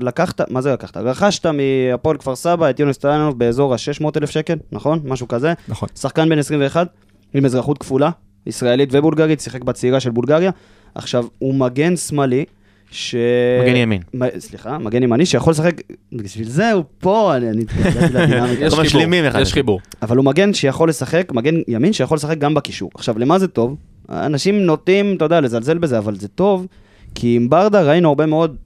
לקחת, 0.00 0.50
מה 0.50 0.60
זה 0.60 0.72
לקחת? 0.72 0.96
רכשת 0.96 1.46
מהפועל 1.46 2.16
כפר 2.16 2.36
סבא 2.36 2.70
את 2.70 2.80
יוני 2.80 2.94
סטויאנוב 2.94 3.38
באזור 3.38 3.74
ה-600,000 3.74 4.26
שקל, 4.26 4.56
נכון? 4.72 5.00
משהו 5.04 5.28
כזה. 5.28 5.52
נכון. 5.68 5.88
שחקן 5.96 6.28
בן 6.28 6.38
21, 6.38 6.86
עם 7.34 7.44
אזרחות 7.44 7.78
כפולה, 7.78 8.10
ישראלית 8.46 8.88
ובולגרית, 8.92 9.40
שיחק 9.40 9.64
בצעירה 9.64 10.00
של 10.00 10.10
בולגריה. 10.10 10.50
עכשיו, 10.94 11.24
הוא 11.38 11.54
מגן 11.54 11.96
שמאלי, 11.96 12.44
ש... 12.90 13.14
מגן 13.62 13.76
ימין. 13.76 14.02
מ- 14.14 14.40
סליחה, 14.40 14.78
מגן 14.78 15.02
ימני 15.02 15.26
שיכול 15.26 15.50
לשחק, 15.50 15.74
בשביל 16.12 16.48
זה 16.48 16.72
הוא 16.72 16.84
פה, 16.98 17.36
אני 17.36 17.50
אני 17.50 17.62
התגעגעתי 17.62 18.14
לדינמיקה. 18.14 18.64
יש 18.64 18.70
חיבור, 18.74 18.84
משלימים 18.84 19.24
אחד 19.24 19.40
יש. 19.40 19.52
חיבור. 19.52 19.80
אבל 20.02 20.16
הוא 20.16 20.24
מגן 20.24 20.54
שיכול 20.54 20.88
לשחק, 20.88 21.32
מגן 21.34 21.54
ימין 21.68 21.92
שיכול 21.92 22.16
לשחק 22.16 22.38
גם 22.38 22.54
בקישור. 22.54 22.90
עכשיו, 22.94 23.18
למה 23.18 23.38
זה 23.38 23.48
טוב? 23.48 23.76
אנשים 24.10 24.60
נוטים, 24.66 25.16
אתה 25.16 25.24
יודע, 25.24 25.40
לזלזל 25.40 25.78
בזה, 25.78 25.98
אבל 25.98 26.16
זה 26.16 26.28
טוב, 26.28 26.66
כי 27.14 27.36
עם 27.36 27.50
ברדה 27.50 27.82
ראינו 27.82 28.08
הרבה 28.08 28.26
מאוד 28.26 28.56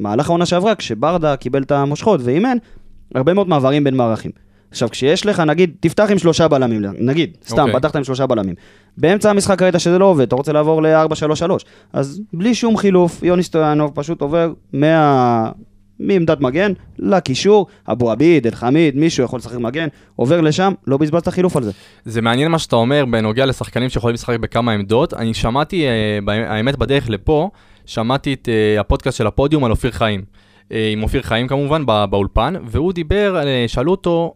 במהלך 0.00 0.28
העונה 0.28 0.46
שעברה, 0.46 0.74
כשברדה 0.74 1.36
קיבל 1.36 1.62
את 1.62 1.72
המושכות 1.72 2.20
ואימן, 2.24 2.56
הרבה 3.14 3.34
מאוד 3.34 3.48
מעברים 3.48 3.84
בין 3.84 3.94
מערכים. 3.96 4.30
עכשיו, 4.74 4.90
כשיש 4.90 5.26
לך, 5.26 5.40
נגיד, 5.40 5.70
תפתח 5.80 6.06
עם 6.10 6.18
שלושה 6.18 6.48
בלמים, 6.48 6.82
נגיד, 6.98 7.36
סתם, 7.46 7.58
אוקיי. 7.60 7.74
פתחת 7.74 7.96
עם 7.96 8.04
שלושה 8.04 8.26
בלמים. 8.26 8.54
באמצע 8.98 9.30
המשחק 9.30 9.62
ראית 9.62 9.74
שזה 9.78 9.98
לא 9.98 10.04
עובד, 10.04 10.22
אתה 10.26 10.36
רוצה 10.36 10.52
לעבור 10.52 10.82
ל-4-3-3. 10.82 11.50
אז 11.92 12.20
בלי 12.32 12.54
שום 12.54 12.76
חילוף, 12.76 13.22
יוני 13.22 13.42
סטויאנוב 13.42 13.92
פשוט 13.94 14.20
עובר 14.20 14.52
מה... 14.72 15.50
מעמדת 16.00 16.40
מגן 16.40 16.72
לקישור, 16.98 17.66
אבו 17.92 18.10
עביד, 18.10 18.46
אלחמיד, 18.46 18.96
מישהו 18.96 19.24
יכול 19.24 19.38
לשחק 19.38 19.58
מגן, 19.58 19.88
עובר 20.16 20.40
לשם, 20.40 20.72
לא 20.86 20.96
בזבזת 20.96 21.28
חילוף 21.28 21.56
על 21.56 21.62
זה. 21.62 21.70
זה 22.04 22.22
מעניין 22.22 22.50
מה 22.50 22.58
שאתה 22.58 22.76
אומר 22.76 23.04
בנוגע 23.10 23.46
לשחקנים 23.46 23.88
שיכולים 23.88 24.14
לשחק 24.14 24.38
בכמה 24.40 24.72
עמדות. 24.72 25.14
אני 25.14 25.34
שמעתי, 25.34 25.86
אה, 25.86 26.18
האמת 26.48 26.76
בדרך 26.76 27.10
לפה, 27.10 27.50
שמעתי 27.86 28.32
את 28.32 28.48
אה, 28.48 28.80
הפודקאסט 28.80 29.18
של 29.18 29.26
הפודיום 29.26 29.64
על 29.64 29.70
אופיר 29.70 29.90
חיים. 29.90 30.22
אה, 30.72 30.88
עם 30.92 31.02
אופיר 31.02 31.22
חיים 31.22 31.48
כמובן 31.48 31.86
בא- 31.86 32.06
באולפן, 32.06 32.54
והוא 32.66 32.92
דיבר, 32.92 33.40
שאלו 33.66 33.90
אותו, 33.90 34.34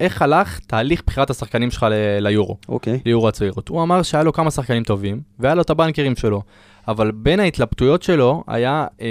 איך 0.00 0.22
הלך 0.22 0.58
תהליך 0.58 1.02
בחירת 1.06 1.30
השחקנים 1.30 1.70
שלך 1.70 1.86
ל- 1.90 2.18
ליורו, 2.20 2.56
אוקיי. 2.68 3.00
ליורו 3.06 3.28
הצעירות. 3.28 3.68
הוא 3.68 3.82
אמר 3.82 4.02
שהיה 4.02 4.24
לו 4.24 4.32
כמה 4.32 4.50
שחקנים 4.50 4.82
טובים, 4.82 5.20
והיה 5.38 5.54
לו 5.54 5.62
את 5.62 5.70
הבנקרים 5.70 6.16
שלו. 6.16 6.42
אבל 6.88 7.10
בין 7.10 7.40
ההתלבטויות 7.40 8.02
שלו 8.02 8.44
היה 8.46 8.86
אה, 9.00 9.06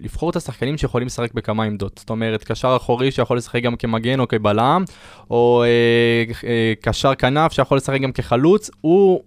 לבחור 0.00 0.30
את 0.30 0.36
השחקנים 0.36 0.78
שיכולים 0.78 1.06
לשחק 1.06 1.34
בכמה 1.34 1.64
עמדות. 1.64 1.98
זאת 1.98 2.10
אומרת, 2.10 2.44
קשר 2.44 2.76
אחורי 2.76 3.10
שיכול 3.10 3.36
לשחק 3.36 3.62
גם 3.62 3.76
כמגן 3.76 4.20
או 4.20 4.28
כבלם, 4.28 4.84
או 5.30 5.64
אה, 5.64 6.48
אה, 6.48 6.72
קשר 6.80 7.14
כנף 7.14 7.52
שיכול 7.52 7.76
לשחק 7.76 8.00
גם 8.00 8.12
כחלוץ. 8.12 8.70
הוא 8.80 9.20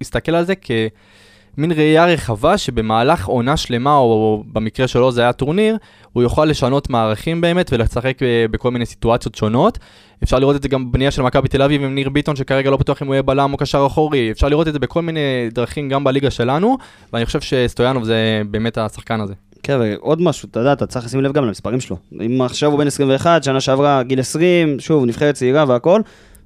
הסתכל 0.00 0.34
על 0.34 0.44
זה 0.44 0.54
כמין 1.54 1.72
ראייה 1.72 2.06
רחבה 2.06 2.58
שבמהלך 2.58 3.26
עונה 3.26 3.56
שלמה, 3.56 3.96
או 3.96 4.42
במקרה 4.52 4.88
שלו 4.88 5.12
זה 5.12 5.20
היה 5.20 5.32
טורניר, 5.32 5.76
הוא 6.12 6.22
יוכל 6.22 6.44
לשנות 6.44 6.90
מערכים 6.90 7.40
באמת 7.40 7.72
ולשחק 7.72 8.22
אה, 8.22 8.44
בכל 8.50 8.70
מיני 8.70 8.86
סיטואציות 8.86 9.34
שונות. 9.34 9.78
אפשר 10.22 10.38
לראות 10.38 10.56
את 10.56 10.62
זה 10.62 10.68
גם 10.68 10.90
בבנייה 10.90 11.10
של 11.10 11.22
מכבי 11.22 11.48
תל 11.48 11.62
אביב 11.62 11.82
עם 11.82 11.94
ניר 11.94 12.08
ביטון, 12.08 12.36
שכרגע 12.36 12.70
לא 12.70 12.76
בטוח 12.76 13.02
אם 13.02 13.06
הוא 13.06 13.14
יהיה 13.14 13.22
בלם 13.22 13.52
או 13.52 13.58
קשר 13.58 13.86
אחורי. 13.86 14.30
אפשר 14.30 14.48
לראות 14.48 14.68
את 14.68 14.72
זה 14.72 14.78
בכל 14.78 15.02
מיני 15.02 15.20
דרכים 15.52 15.88
גם 15.88 16.04
בליגה 16.04 16.30
שלנו, 16.30 16.76
ואני 17.12 17.26
חושב 17.26 17.40
שסטויאנוב 17.40 18.04
זה 18.04 18.42
באמת 18.50 18.78
השחקן 18.78 19.20
הזה. 19.20 19.34
כן, 19.62 19.78
ועוד 19.80 20.22
משהו, 20.22 20.48
אתה 20.50 20.60
יודע, 20.60 20.72
אתה 20.72 20.86
צריך 20.86 21.04
לשים 21.04 21.20
לב 21.20 21.32
גם 21.32 21.46
למספרים 21.46 21.80
שלו. 21.80 21.96
אם 22.26 22.42
עכשיו 22.42 22.70
הוא 22.70 22.78
בן 22.78 22.86
21, 22.86 23.44
שנה 23.44 23.60
שעברה 23.60 24.02
גיל 24.02 24.20
20, 24.20 24.80
שוב, 24.80 25.04
נבחרת 25.04 25.34
צעירה 25.34 25.64
והכל, 25.68 26.00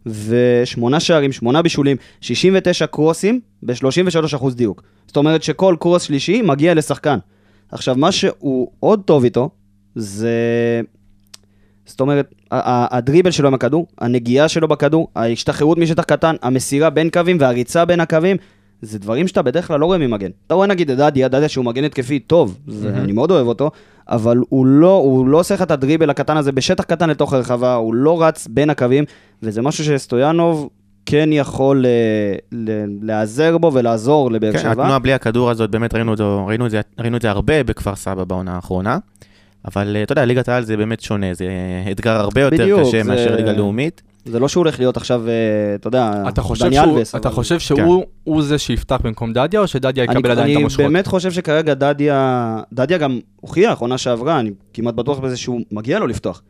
ושמונה 0.06 1.00
שערים, 1.00 1.32
שמונה 1.32 1.62
בישולים, 1.62 1.96
69 2.20 2.86
קרוסים 2.86 3.40
ב-33% 3.62 4.54
דיוק. 4.54 4.82
זאת 5.06 5.16
אומרת 5.16 5.42
שכל 5.42 5.76
קרוס 5.80 6.02
שלישי 6.02 6.42
מגיע 6.42 6.74
לשחקן. 6.74 7.18
עכשיו, 7.72 7.94
מה 7.96 8.12
שהוא 8.12 8.70
עוד 8.80 9.02
טוב 9.04 9.24
איתו, 9.24 9.50
זה... 9.94 10.80
זאת 11.86 12.00
אומרת, 12.00 12.34
הדריבל 12.50 13.30
שלו 13.30 13.48
עם 13.48 13.54
הכדור, 13.54 13.86
הנגיעה 13.98 14.48
שלו 14.48 14.68
בכדור, 14.68 15.08
ההשתחררות 15.16 15.78
משטח 15.78 16.04
קטן, 16.04 16.36
המסירה 16.42 16.90
בין 16.90 17.10
קווים 17.10 17.36
והריצה 17.40 17.84
בין 17.84 18.00
הקווים, 18.00 18.36
זה 18.82 18.98
דברים 18.98 19.28
שאתה 19.28 19.42
בדרך 19.42 19.66
כלל 19.66 19.80
לא 19.80 19.86
רואה 19.86 19.98
ממגן. 19.98 20.30
אתה 20.46 20.54
רואה 20.54 20.66
נגיד 20.66 20.90
את 20.90 20.96
דדיה, 20.96 21.28
דדיה 21.28 21.48
שהוא 21.48 21.64
מגן 21.64 21.84
התקפי 21.84 22.18
טוב, 22.18 22.58
זה, 22.68 22.88
אני 22.88 23.12
מאוד 23.12 23.30
אוהב 23.30 23.46
אותו, 23.46 23.70
אבל 24.08 24.38
הוא 24.48 24.66
לא, 24.66 24.92
הוא 24.96 25.28
לא 25.28 25.38
עושה 25.40 25.54
לך 25.54 25.62
את 25.62 25.70
הדריבל 25.70 26.10
הקטן 26.10 26.36
הזה 26.36 26.52
בשטח 26.52 26.84
קטן 26.84 27.10
לתוך 27.10 27.32
הרחבה, 27.32 27.74
הוא 27.74 27.94
לא 27.94 28.22
רץ 28.22 28.46
בין 28.46 28.70
הקווים, 28.70 29.04
וזה 29.42 29.62
משהו 29.62 29.84
שסטויאנוב 29.84 30.68
כן 31.06 31.28
יכול 31.32 31.86
אה, 31.86 32.58
להיעזר 33.02 33.58
בו 33.58 33.70
ולעזור 33.74 34.30
לבאר 34.30 34.52
כן, 34.52 34.58
שבע. 34.58 34.70
התנועה 34.70 34.98
בלי 34.98 35.12
הכדור 35.12 35.50
הזאת, 35.50 35.70
באמת 35.70 35.94
ראינו, 35.94 36.10
אותו, 36.12 36.44
ראינו, 36.46 36.66
את 36.66 36.70
זה, 36.70 36.80
ראינו 37.00 37.16
את 37.16 37.22
זה 37.22 37.30
הרבה 37.30 37.62
בכפר 37.64 37.94
סבא 37.96 38.24
בעונה 38.24 38.54
האחרונה. 38.54 38.98
אבל 39.64 39.96
אה, 39.96 40.02
אתה 40.02 40.12
יודע, 40.12 40.24
ליגת 40.24 40.48
העל 40.48 40.64
זה 40.64 40.76
באמת 40.76 41.00
שונה, 41.00 41.34
זה 41.34 41.46
אתגר 41.90 42.10
הרבה 42.16 42.40
יותר 42.40 42.56
בדיוק, 42.62 42.80
קשה 42.80 43.02
זה- 43.02 43.08
מאשר 43.10 43.36
ליגה 43.36 43.52
לאומית. 43.52 44.02
זה 44.24 44.38
לא 44.38 44.48
שהוא 44.48 44.60
הולך 44.60 44.78
להיות 44.78 44.96
עכשיו, 44.96 45.28
אה, 45.28 45.32
אתה 45.74 45.88
יודע, 45.88 46.12
אתה 46.28 46.42
חושב 46.42 46.64
דני 46.64 46.80
אלבס, 46.80 47.14
אתה 47.14 47.28
אבל- 47.28 47.36
חושב 47.36 47.58
שהוא 47.58 48.04
הוא 48.24 48.42
זה 48.42 48.58
שיפתח 48.58 48.98
במקום 49.04 49.32
דדיה, 49.32 49.60
או 49.60 49.66
שדדיה 49.66 50.04
יקבל 50.04 50.16
אני, 50.16 50.30
עדיין 50.30 50.38
את 50.38 50.44
אני 50.44 50.56
המושכות? 50.56 50.84
באמת 50.84 51.06
חושב 51.06 51.32
שכרגע 51.32 51.74
דדיה, 51.74 52.60
דדיה 52.72 52.98
גם 52.98 53.18
הוכיח 53.40 53.78
עונה 53.78 53.98
שעברה, 53.98 54.40
אני 54.40 54.50
כמעט 54.72 54.94
בטוח 54.94 55.18
בזה 55.18 55.36
שהוא 55.36 55.60
מגיע 55.72 55.98
לו 55.98 56.06
לפתוח. 56.06 56.42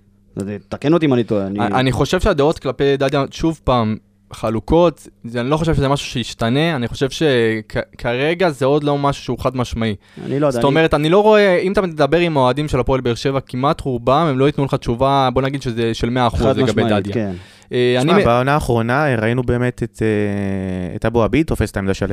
תקן 0.69 0.93
אותי 0.93 1.07
אם 1.07 1.15
אני 1.15 1.25
טועה. 1.25 1.47
אני... 1.47 1.59
אני 1.61 1.93
חושב 1.93 2.21
שהדעות 2.21 2.59
כלפי 2.59 2.97
דדיה, 2.97 3.25
שוב 3.31 3.61
פעם, 3.65 3.97
חלוקות, 4.35 5.09
אני 5.35 5.51
לא 5.51 5.57
חושב 5.57 5.75
שזה 5.75 5.89
משהו 5.89 6.07
שישתנה, 6.07 6.77
אני 6.77 6.89
חושב 6.89 7.09
שכרגע 7.11 8.51
זה 8.51 8.65
עוד 8.65 8.85
לא 8.85 8.99
משהו 8.99 9.25
שהוא 9.25 9.39
חד 9.39 9.57
משמעי. 9.57 9.95
אני 10.27 10.41
לא 10.41 10.47
יודע. 10.47 10.51
זאת 10.51 10.59
אני- 10.59 10.65
אומרת, 10.67 10.95
אני 10.95 11.09
לא 11.09 11.23
רואה, 11.23 11.59
אם 11.59 11.73
אתה 11.73 11.83
מדבר 11.83 12.19
עם 12.19 12.37
אוהדים 12.37 12.69
של 12.69 12.81
הפועל 12.81 13.01
באר 13.01 13.15
שבע, 13.15 13.41
כמעט 13.41 13.81
רובם, 13.81 14.27
הם 14.31 14.39
לא 14.39 14.45
ייתנו 14.45 14.65
לך 14.65 14.75
תשובה, 14.75 15.29
בוא 15.33 15.43
נגיד 15.43 15.63
שזה 15.63 15.95
של 15.95 16.09
100% 16.11 16.37
חד 16.37 16.57
לגבי 16.57 16.63
משמעית, 16.63 16.89
דדיה. 16.89 17.15
כן. 17.15 17.33
אה, 17.73 17.97
אני... 18.01 18.13
תשמע, 18.13 18.25
בעונה 18.25 18.55
האחרונה 18.55 19.07
אה, 19.07 19.17
ראינו 19.17 19.43
באמת 19.43 19.83
את, 19.83 20.03
אה, 20.03 20.97
את 20.97 21.05
אבו 21.05 21.23
עביד 21.23 21.47
תופס 21.47 21.71
את 21.71 21.77
העמדה 21.77 21.95
של... 21.95 22.13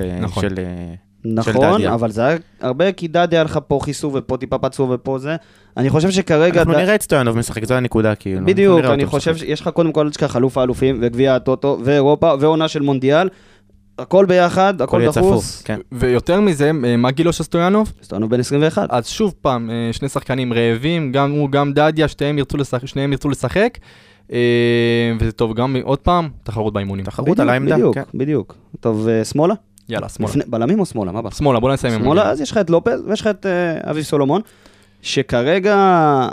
נכון. 1.26 1.86
אבל 1.86 2.12
זה 2.12 2.26
היה 2.26 2.38
הרבה 2.62 2.92
כי 2.92 3.08
דדיה 3.08 3.40
היה 3.40 3.44
לך 3.44 3.60
פה 3.68 3.80
חיסור 3.84 4.12
ופה 4.16 4.38
טיפה 4.38 4.58
פצוע 4.58 4.88
ופה 4.96 5.18
זה. 5.18 5.36
אני 5.78 5.90
חושב 5.90 6.12
שכרגע... 6.12 6.60
אנחנו 6.60 6.74
ד- 6.74 6.78
נראה 6.78 6.96
את 6.96 7.02
סטויאנוב 7.02 7.38
משחק, 7.38 7.66
זו 7.66 7.74
הנקודה 7.74 8.16
כאילו. 8.16 8.46
בדיוק, 8.46 8.86
אני 8.86 9.06
חושב. 9.06 9.36
שיש 9.38 9.62
לך 9.62 9.68
קודם 9.68 9.92
כל, 9.92 10.10
לך 10.18 10.24
חלוף 10.24 10.58
האלופים 10.58 10.98
וגביע 11.02 11.36
הטוטו 11.36 11.80
ואירופה 11.84 12.34
ועונה 12.40 12.68
של 12.68 12.82
מונדיאל. 12.82 13.30
הכל 14.00 14.26
ביחד, 14.26 14.82
הכל 14.82 15.02
דחוס. 15.08 15.62
כן. 15.62 15.80
ויותר 15.92 16.42
מזה, 16.42 16.72
אה, 16.86 16.98
מה 16.98 17.12
גילו 17.12 17.34
של 17.34 17.44
סטויאנוב? 17.44 17.94
סטויאנוב 18.04 18.30
בן 18.32 18.40
21. 18.40 18.88
אז 18.90 19.08
שוב 19.08 19.34
פעם, 19.42 19.70
אה, 19.70 19.94
שני 19.94 20.10
שחקנים 20.10 20.54
רעבים, 20.54 21.12
גם 21.12 21.32
הוא, 21.32 21.50
גם 21.50 21.74
דדיה, 21.74 22.08
שניהם 22.08 22.38
ירצו 22.38 22.58
לשחק, 22.58 22.86
שניהם 22.86 23.12
ירצו 23.12 23.30
לשחק 23.30 23.78
אה, 24.32 24.38
וזה 25.20 25.32
טוב, 25.32 25.54
גם 25.56 25.76
עוד 25.84 26.00
פעם, 26.00 26.30
תחרות 26.44 26.74
באימונים. 26.74 27.06
תחרות 27.06 27.40
על 27.40 27.50
העמדה, 27.50 27.76
בדיוק, 27.76 27.96
כן. 27.96 28.04
בדיוק. 28.14 28.56
טוב, 28.80 29.08
שמאלה? 29.24 29.54
יאללה, 29.92 30.10
שמאלה. 30.10 30.30
לפני- 30.32 30.44
בלמים 30.48 30.80
או 30.80 30.86
שמאלה? 30.86 31.12
מה 31.12 31.22
בא? 31.22 31.30
שמאלה, 31.32 31.60
בוא 31.60 31.74
נסיים 31.74 31.94
עם 31.94 32.00
שמאלה. 32.04 32.30
אז 32.30 32.42
יש 32.42 32.52
לך 32.52 32.58
את 32.58 32.70
לופז 32.70 33.02
ויש 33.08 33.22
לך 33.22 33.28
את 33.28 33.46
אה, 33.46 33.92
אביב 33.92 34.04
סולומון, 34.04 34.42
שכרגע, 35.02 35.76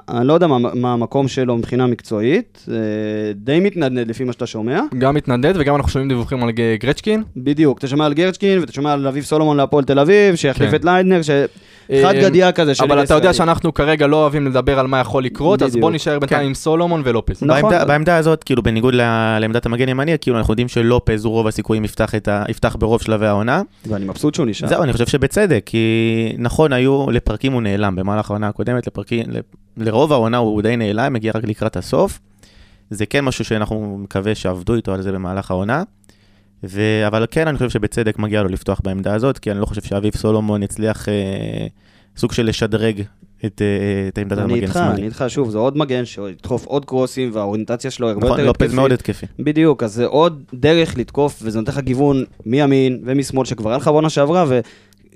אני 0.08 0.26
לא 0.26 0.32
יודע 0.32 0.46
מה, 0.46 0.58
מה 0.74 0.92
המקום 0.92 1.28
שלו 1.28 1.56
מבחינה 1.56 1.86
מקצועית, 1.86 2.64
אה, 2.70 2.76
די 3.34 3.60
מתנדנד 3.60 4.08
לפי 4.08 4.24
מה 4.24 4.32
שאתה 4.32 4.46
שומע. 4.46 4.80
גם 4.98 5.14
מתנדנד 5.14 5.52
וגם 5.56 5.76
אנחנו 5.76 5.90
שומעים 5.90 6.08
דיווחים 6.08 6.42
על 6.42 6.50
גרצ'קין. 6.80 7.22
בדיוק, 7.36 7.78
אתה 7.78 7.88
שומע 7.88 8.06
על 8.06 8.14
גרצ'קין 8.14 8.58
ואתה 8.58 8.72
שומע 8.72 8.92
על 8.92 9.06
אביב 9.06 9.24
סולומון 9.24 9.56
להפועל 9.56 9.84
תל 9.84 9.98
אביב, 9.98 10.34
שיחליף 10.34 10.70
כן. 10.70 10.76
את 10.76 10.84
ליידנר, 10.84 11.22
שאחד 11.22 12.14
אה, 12.14 12.22
גדיה 12.22 12.52
כזה 12.52 12.74
של 12.74 12.84
אבל 12.84 13.02
אתה 13.02 13.14
יודע. 13.14 13.32
שאנחנו 13.32 13.74
כרגע 13.74 14.06
לא 14.06 14.16
אוהבים 14.16 14.46
לדבר 14.46 14.78
על 14.78 14.86
מה 14.86 15.00
יכול 15.00 15.24
לקרות, 15.24 15.62
אז. 15.62 15.76
בוא 15.76 15.90
נשאר 15.90 16.18
בינתיים 16.18 16.40
כן. 16.40 16.46
עם 16.46 16.54
סולומון 16.54 17.02
ולופס. 17.04 17.42
נכון. 17.42 17.62
בעמדה, 17.62 17.84
בעמדה 17.84 18.16
הזאת, 18.16 18.44
כאילו 18.44 18.62
בניגוד 18.62 18.94
ל- 18.94 19.38
לעמדת 19.40 19.66
המגן 19.66 19.88
ימני, 19.88 20.12
כאילו 20.20 20.38
אנחנו 20.38 20.52
יודעים 20.52 20.68
שלופז 20.68 21.24
הוא 21.24 21.32
רוב 21.32 21.46
הסיכויים 21.46 21.84
יפתח, 21.84 22.14
את 22.14 22.28
ה, 22.28 22.44
יפתח 22.48 22.76
ברוב 22.78 23.02
שלבי 23.02 23.26
העונה. 23.26 23.62
ואני 23.86 24.04
מבסוט 24.04 24.34
שהוא 24.34 24.46
נשאר. 24.46 24.68
זהו, 24.68 24.82
אני 24.82 24.92
חושב 24.92 25.06
שבצדק, 25.06 25.62
כי 25.66 25.78
נכון, 26.38 26.72
היו, 26.72 27.10
לפרקים 27.10 27.52
הוא 27.52 27.62
נעלם, 27.62 27.96
במהלך 27.96 28.30
העונה 28.30 28.48
הקודמת, 28.58 28.86
לפרקים, 28.86 29.24
ל- 29.28 29.40
לרוב 29.76 30.12
העונה 30.12 30.36
הוא 30.36 30.62
די 30.62 30.76
נעלם, 30.76 31.12
מגיע 31.12 31.32
רק 31.34 31.44
לקראת 31.44 31.76
הסוף. 31.76 32.20
זה 32.90 33.06
כן 33.06 33.24
משהו 33.24 33.44
שאנחנו 33.44 33.98
מקווה 33.98 34.34
שעבדו 34.34 34.74
איתו 34.74 34.94
על 34.94 35.02
זה 35.02 35.12
במהלך 35.12 35.50
העונה. 35.50 35.82
ו... 36.64 36.80
אבל 37.06 37.26
כן, 37.30 37.48
אני 37.48 37.58
חושב 37.58 37.70
שבצדק 37.70 38.18
מגיע 38.18 38.42
לו 38.42 38.48
לפתוח 38.48 38.80
בעמדה 38.84 39.14
הזאת, 39.14 39.38
כי 39.38 39.50
אני 39.50 39.60
לא 39.60 39.66
חושב 39.66 39.82
שאביב 39.82 40.16
סולומון 40.16 40.62
יצליח 40.62 41.08
אה, 41.08 41.66
סוג 42.16 42.32
של 42.32 42.46
לשדרג 42.46 43.02
את, 43.44 43.62
אה, 43.62 44.08
את 44.08 44.18
עמדת 44.18 44.38
אני 44.38 44.42
המגן 44.42 44.54
איתך, 44.54 44.76
השמאלי. 44.76 44.94
אני 44.94 45.06
איתך, 45.06 45.24
שוב, 45.28 45.50
זה 45.50 45.58
עוד 45.58 45.78
מגן 45.78 46.04
שידחוף 46.04 46.66
עוד 46.66 46.84
קרוסים 46.84 47.30
והאוריינטציה 47.32 47.90
שלו 47.90 48.08
הרבה 48.08 48.26
נכון, 48.26 48.38
יותר 48.38 48.50
התקפית. 48.50 48.72
מאוד 48.72 48.92
התקפי. 48.92 49.26
בדיוק, 49.38 49.82
אז 49.82 49.94
זה 49.94 50.06
עוד 50.06 50.42
דרך 50.54 50.98
לתקוף, 50.98 51.38
וזה 51.42 51.58
נותן 51.58 51.72
לך 51.72 51.78
גיוון 51.78 52.24
מימין 52.46 53.02
ומשמאל, 53.04 53.44
שכבר 53.44 53.70
היה 53.70 53.76
לך 53.76 53.88
בעונה 53.88 54.10
שעברה, 54.10 54.44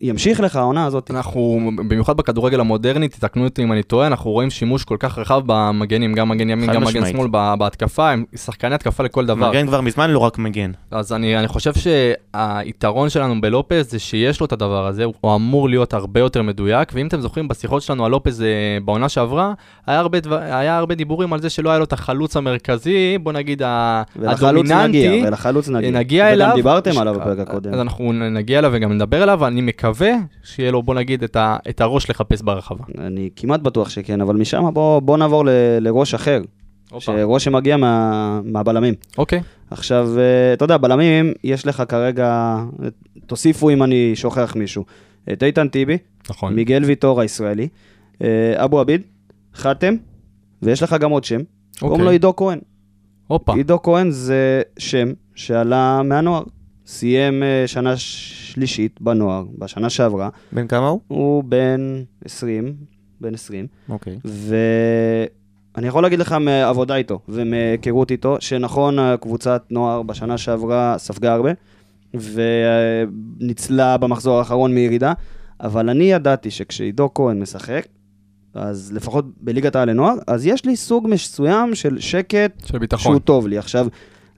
וימשיך 0.02 0.40
לך 0.40 0.56
העונה 0.56 0.84
הזאת. 0.86 1.10
אנחנו, 1.10 1.70
במיוחד 1.88 2.16
בכדורגל 2.16 2.60
המודרני, 2.60 3.08
תתקנו 3.08 3.44
אותי 3.44 3.62
אם 3.62 3.72
אני 3.72 3.82
טועה, 3.82 4.06
אנחנו 4.06 4.30
רואים 4.30 4.50
שימוש 4.50 4.84
כל 4.84 4.96
כך 5.00 5.18
רחב 5.18 5.42
במגנים, 5.46 6.14
גם 6.14 6.28
מגן 6.28 6.50
ימין, 6.50 6.72
גם 6.72 6.82
מגן. 6.84 7.06
שמאל 7.06 7.28
ב- 7.30 7.54
בהתקפה, 7.58 8.10
הם 8.10 8.24
שחקני 8.36 8.74
התקפה 8.74 9.02
לכל 9.02 9.26
דבר. 9.26 9.50
מגן 9.50 9.66
כבר 9.66 9.80
מזמן 9.80 10.10
לא 10.10 10.18
רק 10.18 10.38
מגן. 10.38 10.70
אז 10.90 11.12
אני, 11.12 11.38
אני 11.38 11.48
חושב 11.48 11.72
שהיתרון 11.74 13.08
שלנו 13.08 13.40
בלופז 13.40 13.90
זה 13.90 13.98
שיש 13.98 14.40
לו 14.40 14.46
את 14.46 14.52
הדבר 14.52 14.86
הזה, 14.86 15.04
הוא 15.04 15.34
אמור 15.34 15.68
להיות 15.68 15.94
הרבה 15.94 16.20
יותר 16.20 16.42
מדויק, 16.42 16.92
ואם 16.94 17.06
אתם 17.06 17.20
זוכרים 17.20 17.48
בשיחות 17.48 17.82
שלנו 17.82 18.04
על 18.04 18.10
לופז 18.10 18.42
אה, 18.42 18.46
בעונה 18.84 19.08
שעברה, 19.08 19.52
היה 19.86 19.98
הרבה, 19.98 20.20
דבר, 20.20 20.38
היה 20.40 20.78
הרבה 20.78 20.94
דיבורים 20.94 21.32
על 21.32 21.40
זה 21.40 21.50
שלא 21.50 21.70
היה 21.70 21.78
לו 21.78 21.84
את 21.84 21.92
החלוץ 21.92 22.36
המרכזי, 22.36 23.18
בוא 23.18 23.32
נגיד 23.32 23.62
ה- 23.62 24.02
ולחלוץ 24.16 24.42
נגיע, 24.70 24.78
הדומיננטי. 24.78 25.22
ולחלוץ 25.26 25.68
נגיע. 25.68 25.90
נגיע 25.90 26.32
אליו. 26.32 26.46
וגם 26.46 26.56
דיברתם 26.56 26.92
ש- 26.92 26.96
עליו 26.96 27.14
בפרק 27.14 27.38
הקודם. 27.38 27.74
אז 27.74 27.80
אנחנו 27.80 28.12
נגיע 28.12 28.58
אליו 28.58 28.70
וגם 28.74 28.92
נדבר 28.92 29.22
עליו, 29.22 29.40
מקווה 29.62 29.91
שיהיה 30.42 30.70
לו, 30.70 30.82
בוא 30.82 30.94
נגיד, 30.94 31.22
את, 31.22 31.36
ה, 31.36 31.56
את 31.68 31.80
הראש 31.80 32.10
לחפש 32.10 32.42
ברחבה. 32.42 32.84
אני 32.98 33.30
כמעט 33.36 33.60
בטוח 33.60 33.88
שכן, 33.88 34.20
אבל 34.20 34.36
משם 34.36 34.64
בוא, 34.74 35.00
בוא 35.00 35.16
נעבור 35.16 35.44
ל, 35.44 35.48
לראש 35.80 36.14
אחר, 36.14 36.40
שראש 36.98 37.44
שמגיע 37.44 37.76
מה, 37.76 38.40
מהבלמים. 38.44 38.94
אוקיי. 39.18 39.40
עכשיו, 39.70 40.08
אה, 40.18 40.52
אתה 40.52 40.64
יודע, 40.64 40.76
בלמים, 40.76 41.32
יש 41.44 41.66
לך 41.66 41.82
כרגע, 41.88 42.56
תוסיפו 43.26 43.70
אם 43.70 43.82
אני 43.82 44.12
שוכח 44.14 44.54
מישהו, 44.56 44.84
את 45.32 45.42
איתן 45.42 45.68
טיבי, 45.68 45.98
נכון. 46.30 46.54
מיגל 46.54 46.84
ויטור 46.84 47.20
הישראלי, 47.20 47.68
אה, 48.22 48.64
אבו 48.64 48.80
עביד, 48.80 49.02
חתם, 49.54 49.94
ויש 50.62 50.82
לך 50.82 50.96
גם 51.00 51.10
עוד 51.10 51.24
שם, 51.24 51.40
קוראים 51.78 51.92
אוקיי. 51.92 52.04
לו 52.04 52.10
עידו 52.10 52.36
כהן. 52.36 52.58
הופה. 53.26 53.54
עידו 53.54 53.82
כהן 53.82 54.10
זה 54.10 54.62
שם 54.78 55.12
שעלה 55.34 56.02
מהנוער. 56.04 56.42
סיים 56.86 57.42
אה, 57.42 57.64
שנה 57.66 57.96
שלישית 57.96 59.00
בנוער, 59.00 59.44
בשנה 59.58 59.90
שעברה. 59.90 60.28
בן 60.52 60.66
כמה 60.66 60.88
הוא? 60.88 61.00
הוא 61.08 61.44
בן 61.44 62.02
20, 62.24 62.74
בן 63.20 63.34
20. 63.34 63.66
אוקיי. 63.88 64.18
ואני 64.24 65.86
יכול 65.86 66.02
להגיד 66.02 66.18
לך 66.18 66.36
מעבודה 66.40 66.96
איתו 66.96 67.18
ומהיכרות 67.28 68.10
איתו, 68.10 68.36
שנכון, 68.40 68.98
הקבוצת 68.98 69.62
נוער 69.70 70.02
בשנה 70.02 70.38
שעברה 70.38 70.94
ספגה 70.98 71.34
הרבה, 71.34 71.50
וניצלה 72.14 73.96
במחזור 73.96 74.38
האחרון 74.38 74.74
מירידה, 74.74 75.12
אבל 75.60 75.88
אני 75.88 76.04
ידעתי 76.04 76.50
שכשעידו 76.50 77.10
כהן 77.14 77.40
משחק, 77.40 77.86
אז 78.54 78.92
לפחות 78.92 79.24
בליגת 79.40 79.76
העל 79.76 79.90
לנוער, 79.90 80.14
אז 80.26 80.46
יש 80.46 80.64
לי 80.64 80.76
סוג 80.76 81.06
מסוים 81.08 81.74
של 81.74 81.98
שקט 81.98 82.62
של 82.64 82.78
ביטחון. 82.78 83.12
שהוא 83.12 83.18
טוב 83.18 83.46
לי. 83.46 83.58
עכשיו, 83.58 83.86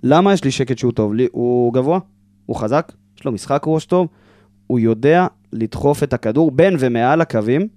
למה 0.03 0.33
יש 0.33 0.45
לי 0.45 0.51
שקט 0.51 0.79
שהוא 0.79 0.93
טוב 0.93 1.15
לי? 1.15 1.29
הוא 1.33 1.73
גבוה, 1.73 1.99
הוא 2.47 2.57
חזק, 2.57 2.93
יש 3.19 3.25
לו 3.25 3.33
משחק 3.33 3.63
ראש 3.67 3.85
טוב, 3.85 4.09
הוא 4.67 4.79
יודע 4.79 5.27
לדחוף 5.53 6.03
את 6.03 6.13
הכדור 6.13 6.51
בין 6.51 6.77
ומעל 6.79 7.21
הקווים, 7.21 7.69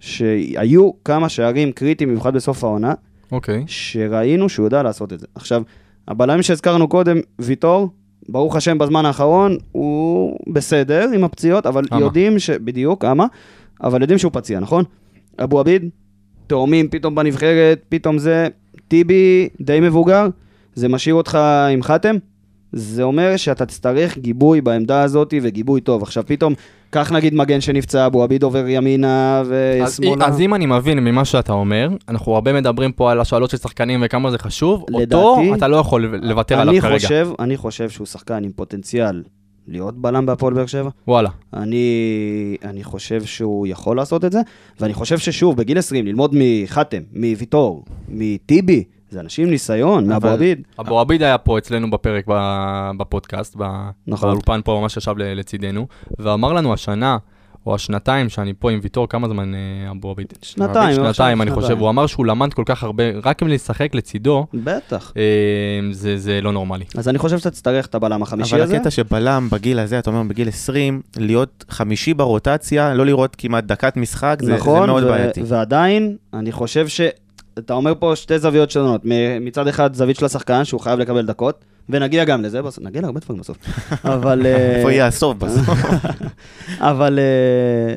שהיו 0.00 0.90
כמה 1.04 1.28
שערים 1.28 1.72
קריטיים, 1.72 2.10
במיוחד 2.10 2.34
בסוף 2.34 2.64
העונה, 2.64 2.94
אוקיי. 3.32 3.64
שראינו 3.66 4.48
שהוא 4.48 4.66
יודע 4.66 4.82
לעשות 4.82 5.12
את 5.12 5.20
זה. 5.20 5.26
עכשיו, 5.34 5.62
הבלמים 6.08 6.42
שהזכרנו 6.42 6.88
קודם, 6.88 7.16
ויטור, 7.38 7.90
ברוך 8.28 8.56
השם 8.56 8.78
בזמן 8.78 9.04
האחרון, 9.04 9.56
הוא 9.72 10.38
בסדר 10.52 11.08
עם 11.14 11.24
הפציעות, 11.24 11.66
אבל 11.66 11.84
אמה. 11.92 12.00
יודעים 12.00 12.38
ש... 12.38 12.50
בדיוק, 12.50 13.04
אמה, 13.04 13.26
אבל 13.82 14.00
יודעים 14.00 14.18
שהוא 14.18 14.32
פציע, 14.32 14.60
נכון? 14.60 14.84
אבו 15.42 15.60
עביד, 15.60 15.88
תאומים 16.46 16.88
פתאום 16.88 17.14
בנבחרת, 17.14 17.84
פתאום 17.88 18.18
זה, 18.18 18.48
טיבי 18.88 19.48
די 19.60 19.80
מבוגר, 19.80 20.28
זה 20.74 20.88
משאיר 20.88 21.14
אותך 21.14 21.38
עם 21.72 21.82
חתם? 21.82 22.16
זה 22.72 23.02
אומר 23.02 23.36
שאתה 23.36 23.66
תצטרך 23.66 24.18
גיבוי 24.18 24.60
בעמדה 24.60 25.02
הזאת 25.02 25.34
וגיבוי 25.42 25.80
טוב. 25.80 26.02
עכשיו 26.02 26.22
פתאום, 26.26 26.54
קח 26.90 27.12
נגיד 27.12 27.34
מגן 27.34 27.60
שנפצע, 27.60 28.06
אבו 28.06 28.22
עביד 28.22 28.42
עובר 28.42 28.64
ימינה 28.68 29.40
אז, 29.40 29.52
ושמאלה. 30.00 30.26
אז 30.26 30.40
אם 30.40 30.54
אני 30.54 30.66
מבין 30.66 30.98
ממה 30.98 31.24
שאתה 31.24 31.52
אומר, 31.52 31.88
אנחנו 32.08 32.34
הרבה 32.34 32.52
מדברים 32.52 32.92
פה 32.92 33.12
על 33.12 33.20
השאלות 33.20 33.50
של 33.50 33.56
שחקנים 33.56 34.00
וכמה 34.04 34.30
זה 34.30 34.38
חשוב, 34.38 34.80
אותו 34.80 34.98
לדעתי- 35.00 35.54
אתה 35.58 35.68
לא 35.68 35.76
יכול 35.76 36.06
לוותר 36.22 36.60
עליו 36.60 36.74
כרגע. 36.80 36.94
חושב, 36.98 37.28
אני 37.38 37.56
חושב 37.56 37.90
שהוא 37.90 38.06
שחקן 38.06 38.44
עם 38.44 38.50
פוטנציאל 38.56 39.22
להיות 39.68 39.98
בלם 39.98 40.26
בהפועל 40.26 40.54
באר 40.54 40.66
שבע. 40.66 40.90
וואלה. 41.08 41.28
אני, 41.54 41.86
אני 42.64 42.84
חושב 42.84 43.24
שהוא 43.24 43.66
יכול 43.66 43.96
לעשות 43.96 44.24
את 44.24 44.32
זה, 44.32 44.40
ואני 44.80 44.94
חושב 44.94 45.18
ששוב, 45.18 45.56
בגיל 45.56 45.78
20, 45.78 46.06
ללמוד 46.06 46.34
מחתם, 46.38 47.00
מוויטור, 47.16 47.84
מטיבי, 48.08 48.84
זה 49.10 49.20
אנשים 49.20 49.44
עם 49.44 49.50
ניסיון, 49.50 50.06
מאבו 50.06 50.26
אבל- 50.26 50.34
עביד. 50.34 50.62
אבו 50.80 51.00
עביד 51.00 51.22
היה 51.22 51.38
פה 51.38 51.58
אצלנו 51.58 51.90
בפרק 51.90 52.24
ב- 52.28 52.90
בפודקאסט, 52.98 53.56
נכון. 54.06 54.28
באולפן 54.30 54.60
פה 54.64 54.78
ממש 54.82 54.96
ישב 54.96 55.14
ל- 55.18 55.38
לצידנו, 55.38 55.86
ואמר 56.18 56.52
לנו 56.52 56.72
השנה, 56.72 57.16
או 57.66 57.74
השנתיים 57.74 58.28
שאני 58.28 58.52
פה 58.58 58.70
עם 58.70 58.78
ויטור, 58.82 59.08
כמה 59.08 59.28
זמן 59.28 59.52
אה, 59.54 59.60
אבו 59.90 60.10
עביד? 60.10 60.26
שנתיים, 60.42 60.94
שנתיים, 60.94 61.08
עכשיו 61.08 61.42
אני 61.42 61.50
חושב. 61.50 61.78
הוא 61.78 61.88
אמר 61.88 62.06
שהוא 62.06 62.26
למד 62.26 62.54
כל 62.54 62.62
כך 62.66 62.82
הרבה, 62.84 63.04
רק 63.22 63.42
אם 63.42 63.48
לשחק 63.48 63.94
לצידו, 63.94 64.46
בטח. 64.54 65.12
אה, 65.16 65.22
זה 65.92 66.16
זה 66.16 66.40
לא 66.40 66.52
נורמלי. 66.52 66.84
אז 66.98 67.08
אני 67.08 67.18
חושב 67.18 67.38
שאתה 67.38 67.50
תצטרך 67.50 67.86
את 67.86 67.94
הבלם 67.94 68.22
החמישי 68.22 68.54
אבל 68.54 68.62
הזה. 68.62 68.76
הקטע 68.76 68.90
שבלם 68.90 69.48
בגיל 69.52 69.78
הזה, 69.78 69.98
אתה 69.98 70.10
אומר 70.10 70.22
בגיל 70.22 70.48
20, 70.48 71.00
להיות 71.16 71.64
חמישי 71.70 72.14
ברוטציה, 72.14 72.94
לא 72.94 73.06
לראות 73.06 73.36
כמעט 73.38 73.64
דקת 73.64 73.96
משחק, 73.96 74.38
זה, 74.42 74.54
נכון, 74.54 74.80
זה 74.80 74.86
מאוד 74.86 75.04
ו- 75.04 75.08
בעייתי. 75.08 75.42
ועדיין, 75.46 76.16
אני 76.34 76.52
חושב 76.52 76.88
ש... 76.88 77.00
אתה 77.58 77.74
אומר 77.74 77.92
פה 77.98 78.16
שתי 78.16 78.38
זוויות 78.38 78.70
שונות. 78.70 79.00
מצד 79.40 79.68
אחד, 79.68 79.94
זווית 79.94 80.16
של 80.16 80.24
השחקן, 80.24 80.64
שהוא 80.64 80.80
חייב 80.80 80.98
לקבל 80.98 81.26
דקות, 81.26 81.64
ונגיע 81.88 82.24
גם 82.24 82.42
לזה, 82.42 82.62
בסוף, 82.62 82.84
נגיע 82.84 83.02
להרבה 83.02 83.20
דברים 83.20 83.40
בסוף. 83.40 83.56
אבל... 84.04 84.46
אה, 84.46 84.76
איפה 84.76 84.92
יהיה 84.92 85.06
הסוף 85.06 85.36
בסוף? 85.36 85.68
אבל 86.90 87.18
אה, 87.18 87.94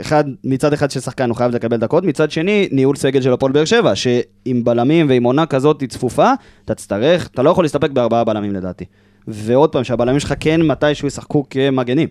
אחד, 0.00 0.24
מצד 0.44 0.72
אחד 0.72 0.90
של 0.90 1.00
שחקן 1.00 1.28
הוא 1.28 1.36
חייב 1.36 1.54
לקבל 1.54 1.76
דקות, 1.76 2.04
מצד 2.04 2.30
שני, 2.30 2.68
ניהול 2.72 2.96
סגל 2.96 3.22
של 3.22 3.32
הפועל 3.32 3.52
באר 3.52 3.64
שבע, 3.64 3.94
שעם 3.94 4.64
בלמים 4.64 5.08
ועם 5.08 5.24
עונה 5.24 5.46
כזאת 5.46 5.84
צפופה, 5.88 6.32
אתה 6.64 6.74
תצטרך, 6.74 7.26
אתה 7.26 7.42
לא 7.42 7.50
יכול 7.50 7.64
להסתפק 7.64 7.90
בארבעה 7.90 8.24
בלמים 8.24 8.52
לדעתי. 8.52 8.84
ועוד 9.28 9.72
פעם, 9.72 9.84
שהבלמים 9.84 10.20
שלך 10.20 10.34
כן 10.40 10.62
מתישהו 10.62 11.08
ישחקו 11.08 11.44
כמגנים. 11.50 12.08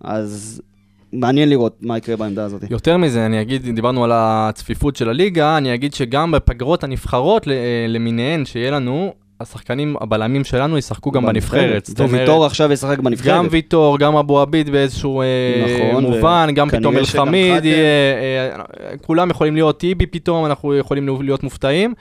אז 0.00 0.62
מעניין 1.12 1.48
לראות 1.48 1.76
מה 1.80 1.98
יקרה 1.98 2.16
בעמדה 2.16 2.44
הזאת. 2.44 2.70
יותר 2.70 2.96
מזה, 2.96 3.26
אני 3.26 3.40
אגיד, 3.40 3.74
דיברנו 3.74 4.04
על 4.04 4.10
הצפיפות 4.14 4.96
של 4.96 5.08
הליגה, 5.08 5.56
אני 5.56 5.74
אגיד 5.74 5.94
שגם 5.94 6.30
בפגרות 6.30 6.84
הנבחרות 6.84 7.48
אה, 7.48 7.54
למיניהן 7.88 8.44
שיהיה 8.44 8.70
לנו, 8.70 9.12
השחקנים, 9.40 9.96
הבלמים 10.00 10.44
שלנו 10.44 10.78
ישחקו 10.78 11.10
גם 11.10 11.26
בנבחרת. 11.26 11.86
זאת 11.86 12.00
אומרת, 12.00 12.12
וויטור 12.12 12.46
עכשיו 12.46 12.72
ישחק 12.72 12.98
בנבחרת. 12.98 13.34
גם 13.34 13.46
ויטור, 13.50 13.98
גם 13.98 14.16
אבו 14.16 14.40
עביד 14.40 14.70
באיזשהו 14.70 15.20
אה, 15.20 15.26
נכון, 15.90 16.04
מובן, 16.04 16.48
גם 16.54 16.70
פתאום 16.70 16.96
אלחמיד, 16.96 17.66
אה, 17.66 18.50
כולם 19.02 19.30
יכולים 19.30 19.54
להיות 19.54 19.80
טיבי 19.80 20.06
פתאום, 20.06 20.46
אנחנו 20.46 20.76
יכולים 20.76 21.22
להיות 21.22 21.42
מופתעים. 21.42 21.94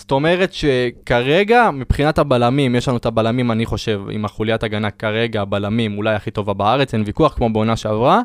זאת 0.00 0.10
אומרת 0.10 0.52
שכרגע, 0.52 1.70
מבחינת 1.70 2.18
הבלמים, 2.18 2.74
יש 2.74 2.88
לנו 2.88 2.96
את 2.96 3.06
הבלמים, 3.06 3.50
אני 3.50 3.66
חושב, 3.66 4.00
עם 4.10 4.24
החוליית 4.24 4.62
הגנה 4.62 4.90
כרגע, 4.90 5.42
הבלמים 5.42 5.96
אולי 5.96 6.14
הכי 6.14 6.30
טובה 6.30 6.52
בארץ, 6.54 6.94
אין 6.94 7.02
ויכוח, 7.06 7.34
כמו 7.34 7.50
בעונה 7.52 7.76
שעברה. 7.76 8.20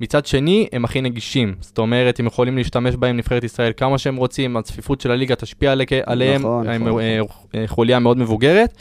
מצד 0.00 0.26
שני, 0.26 0.66
הם 0.72 0.84
הכי 0.84 1.00
נגישים. 1.00 1.54
זאת 1.60 1.78
אומרת, 1.78 2.20
הם 2.20 2.26
יכולים 2.26 2.56
להשתמש 2.56 2.96
בהם 2.96 3.16
נבחרת 3.16 3.44
ישראל 3.44 3.72
כמה 3.76 3.98
שהם 3.98 4.16
רוצים, 4.16 4.56
הצפיפות 4.56 5.00
של 5.00 5.10
הליגה 5.10 5.34
תשפיע 5.36 5.72
עלי- 5.72 5.84
עליהם, 6.06 6.40
נכון, 6.40 6.68
הם 6.68 6.88
נכון, 6.88 7.00
אה, 7.02 7.20
אה, 7.54 7.64
חוליה 7.66 7.98
מאוד 7.98 8.18
מבוגרת. 8.18 8.74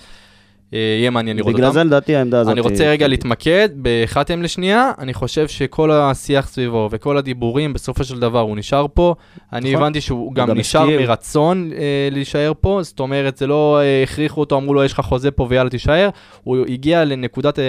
אה, 0.73 0.79
יהיה 0.99 1.09
מעניין 1.09 1.37
לראות 1.37 1.47
אותם. 1.47 1.57
בגלל 1.57 1.73
זה 1.73 1.83
לדעתי 1.83 2.15
העמדה 2.15 2.39
הזאת... 2.39 2.51
אני 2.51 2.61
רוצה 2.61 2.89
רגע 2.89 3.07
להתמקד 3.07 3.69
בחתם 3.81 4.41
לשנייה, 4.41 4.91
אני 4.99 5.13
חושב 5.13 5.47
שכל 5.47 5.91
השיח 5.91 6.47
סביבו 6.47 6.89
וכל 6.91 7.17
הדיבורים, 7.17 7.73
בסופו 7.73 8.03
של 8.03 8.19
דבר 8.19 8.39
הוא 8.39 8.57
נשאר 8.57 8.85
פה. 8.93 9.15
אני 9.53 9.71
נכון. 9.71 9.83
הבנתי 9.83 10.01
שהוא 10.01 10.33
גם 10.33 10.51
נשאר. 10.51 10.85
מרצון 10.85 11.71
אה, 11.73 12.09
להישאר 12.11 12.51
פה, 12.61 12.79
זאת 12.83 12.99
אומרת, 12.99 13.37
זה 13.37 13.47
לא 13.47 13.79
אה, 13.81 14.03
הכריחו 14.03 14.39
אותו, 14.39 14.57
אמרו 14.57 14.73
לו, 14.73 14.83
יש 14.83 14.93
לך 14.93 14.99
חוזה 14.99 15.31
פה 15.31 15.47
ויאללה 15.49 15.69
תישאר. 15.69 16.09
הוא 16.43 16.65
הגיע 16.67 17.05
לנקודת, 17.05 17.59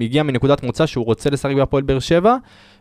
הגיע 0.00 0.22
מנקודת 0.22 0.62
מוצא 0.62 0.86
שהוא 0.86 1.04
רוצה 1.04 1.30
לשחק 1.30 1.54
בהפועל 1.54 1.82
באר 1.82 1.98
שבע, 1.98 2.36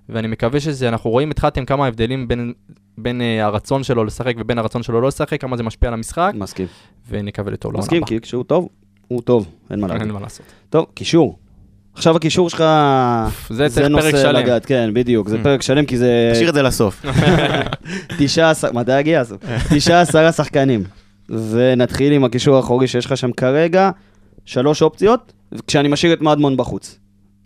ואני 0.09 0.27
מקווה 0.27 0.59
שזה, 0.59 0.89
אנחנו 0.89 1.09
רואים 1.09 1.31
את 1.31 1.39
חתם 1.39 1.65
כמה 1.65 1.87
הבדלים 1.87 2.27
בין... 2.27 2.53
בין 2.97 3.21
אה, 3.21 3.45
הרצון 3.45 3.83
שלו 3.83 4.03
לשחק 4.03 4.35
ובין 4.39 4.57
הרצון 4.57 4.83
שלו 4.83 5.01
לא 5.01 5.07
לשחק, 5.07 5.41
כמה 5.41 5.57
זה 5.57 5.63
משפיע 5.63 5.89
על 5.89 5.93
המשחק, 5.93 6.31
מסכים. 6.35 6.67
ונקווה 7.09 7.51
לטוב 7.51 7.71
לעונה 7.71 7.83
מסכים, 7.83 7.97
הבאה. 7.97 8.07
כי 8.07 8.19
כשהוא 8.21 8.43
טוב, 8.43 8.69
הוא 9.07 9.21
טוב, 9.21 9.45
אין 9.71 9.79
מה 9.79 9.87
אין 9.87 9.97
להגיד. 9.97 10.13
מה 10.13 10.19
לעשות. 10.19 10.45
טוב, 10.69 10.85
קישור. 10.93 11.37
עכשיו 11.95 12.15
הקישור 12.15 12.49
שלך, 12.49 12.63
זה 13.49 13.69
צריך 13.69 13.87
נושא 13.87 14.11
פרק 14.11 14.21
שלם. 14.21 14.35
לגעת, 14.35 14.65
כן, 14.65 14.89
בדיוק, 14.93 15.29
זה 15.29 15.37
Mm. 15.39 15.43
פרק 15.43 15.61
שלם, 15.61 15.85
כי 15.85 15.97
זה 15.97 16.31
תשאיר 16.33 16.49
את 16.49 16.53
זה 16.53 16.61
לסוף. 16.61 17.05
תשעה 18.19 18.49
עשר, 18.49 18.71
מתי 18.73 18.99
יגיע 18.99 19.21
הסוף? 19.21 19.41
תשעה 19.75 20.01
עשרה 20.01 20.31
שחקנים. 20.31 20.83
ונתחיל 21.29 22.13
עם 22.13 22.23
הקישור 22.23 22.55
האחורי 22.55 22.87
שיש 22.87 23.05
לך 23.05 23.17
שם 23.17 23.31
כרגע, 23.31 23.89
שלוש 24.45 24.81
אופציות, 24.81 25.33
כשאני 25.67 25.87
משאיר 25.87 26.13
את 26.13 26.21
מדמון 26.21 26.57
בחוץ. 26.57 26.99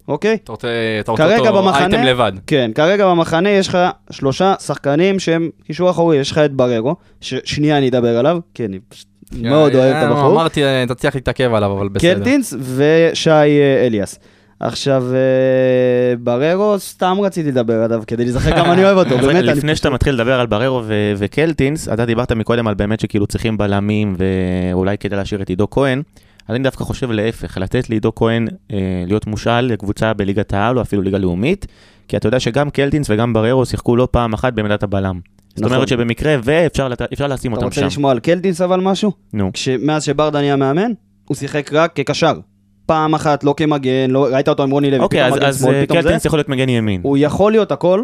אוקיי? 0.07 0.37
אתה 0.43 0.51
רוצה, 0.51 0.67
אתה 0.99 1.11
רוצה 1.11 1.37
אותו 1.37 1.53
במחנה- 1.63 1.79
אייטם 1.79 2.03
לבד. 2.03 2.31
כן, 2.47 2.71
כרגע 2.75 3.07
במחנה 3.07 3.49
יש 3.49 3.67
לך 3.67 3.77
שלושה 4.11 4.53
שחקנים 4.59 5.19
שהם 5.19 5.49
קישור 5.63 5.89
אחורי, 5.89 6.17
יש 6.17 6.31
לך 6.31 6.37
את 6.37 6.53
בררו, 6.53 6.95
ששנייה 7.21 7.77
אני 7.77 7.89
אדבר 7.89 8.17
עליו, 8.17 8.39
כי 8.53 8.65
אני 8.65 8.79
פשוט 8.89 9.07
מאוד 9.33 9.75
אוהב 9.75 9.95
את 9.95 10.03
אה, 10.03 10.07
הבחור. 10.09 10.31
אמרתי, 10.31 10.63
אה, 10.63 10.83
תצליח 10.87 11.15
להתעכב 11.15 11.53
עליו, 11.53 11.71
אבל 11.71 11.87
בסדר. 11.87 12.13
קלטינס 12.13 12.53
ושי 12.75 13.29
אה, 13.29 13.85
אליאס. 13.85 14.19
עכשיו, 14.59 15.03
אה, 15.13 16.15
בררו, 16.19 16.79
סתם 16.79 17.17
רציתי 17.21 17.51
לדבר 17.51 17.83
עליו, 17.83 18.03
כדי 18.07 18.23
להיזכר 18.23 18.51
כמה 18.51 18.73
אני 18.73 18.83
אוהב 18.83 18.97
אותו, 18.97 19.17
באמת, 19.27 19.35
אני 19.35 19.43
לפני 19.43 19.75
שאתה 19.75 19.89
מתחיל 19.89 20.13
לדבר 20.13 20.39
על 20.39 20.47
בררו 20.47 20.81
ו- 20.85 21.13
וקלטינס, 21.17 21.89
אתה 21.89 22.05
דיברת 22.05 22.31
מקודם 22.31 22.67
על 22.67 22.73
באמת 22.73 22.99
שכאילו 22.99 23.27
צריכים 23.27 23.57
בלמים 23.57 24.15
ואולי 24.17 24.97
כדי 24.97 25.15
להשאיר 25.15 25.41
את 25.41 25.49
עידו 25.49 25.69
כהן. 25.69 26.01
אז 26.47 26.55
אני 26.55 26.63
דווקא 26.63 26.83
חושב 26.83 27.11
להפך, 27.11 27.57
לתת 27.57 27.89
לעידו 27.89 28.15
כהן 28.15 28.47
אה, 28.71 28.77
להיות 29.07 29.27
מושאל 29.27 29.65
לקבוצה 29.65 30.13
בליגת 30.13 30.53
העל 30.53 30.77
או 30.77 30.81
אפילו 30.81 31.01
ליגה 31.01 31.17
לאומית, 31.17 31.65
כי 32.07 32.17
אתה 32.17 32.27
יודע 32.27 32.39
שגם 32.39 32.69
קלטינס 32.69 33.09
וגם 33.09 33.33
בררו 33.33 33.65
שיחקו 33.65 33.95
לא 33.95 34.07
פעם 34.11 34.33
אחת 34.33 34.53
בעמדת 34.53 34.83
הבלם. 34.83 35.19
זאת 35.57 35.65
נכון. 35.65 35.75
אומרת 35.75 35.87
שבמקרה 35.87 36.35
ואפשר 36.43 36.87
לת- 36.87 37.01
אפשר 37.13 37.27
לשים 37.27 37.51
אתה 37.51 37.57
אותם 37.57 37.65
רוצה 37.65 37.81
שם. 37.81 37.87
לשמוע 37.87 38.11
על 38.11 38.19
קלטינס 38.19 38.61
אבל 38.61 38.79
משהו? 38.79 39.11
נו. 39.33 39.51
מאז 39.81 40.03
שברדה 40.03 40.39
נהיה 40.39 40.55
מאמן, 40.55 40.91
הוא 41.27 41.35
שיחק 41.37 41.69
רק 41.73 41.91
כקשר. 41.95 42.39
פעם 42.85 43.15
אחת, 43.15 43.43
לא 43.43 43.53
כמגן, 43.57 44.09
לא, 44.11 44.27
ראית 44.31 44.49
אותו 44.49 44.63
עם 44.63 44.69
רוני 44.71 44.91
לוי, 44.91 44.99
אוקיי, 44.99 45.19
פתאום 45.19 45.33
אז- 45.33 45.39
מגן 45.39 45.47
אז 45.49 45.59
שמאל, 45.59 45.73
אה, 45.75 45.83
פתאום 45.83 45.97
זה. 45.97 46.03
קלטינס 46.03 46.25
יכול 46.25 46.39
להיות 46.39 46.49
מגן 46.49 46.69
ימין. 46.69 47.01
הוא 47.03 47.17
יכול 47.17 47.51
להיות 47.51 47.71
הכל, 47.71 48.01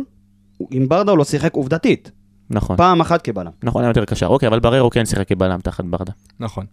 עם 0.72 0.90
ברדה 0.90 1.12
הוא 1.12 1.18
לא 1.18 1.24
שיחק 1.24 1.54
עובדתית. 1.54 2.12
נכון. 2.50 2.78
פעם 2.78 3.02
אחת 3.02 3.22
כבלם. 3.22 3.52
נכון, 3.64 3.84
היה 3.84 3.90
יותר 3.90 4.06
קשר. 4.06 4.28
אוקיי, 4.28 4.48
אבל 4.48 4.60
בררו 4.60 4.90
כן 4.90 5.06
שיחק 5.06 5.28
כבלם 5.28 5.60
תחת 5.60 5.84
ברדה. 5.86 6.12
נכון. 6.40 6.66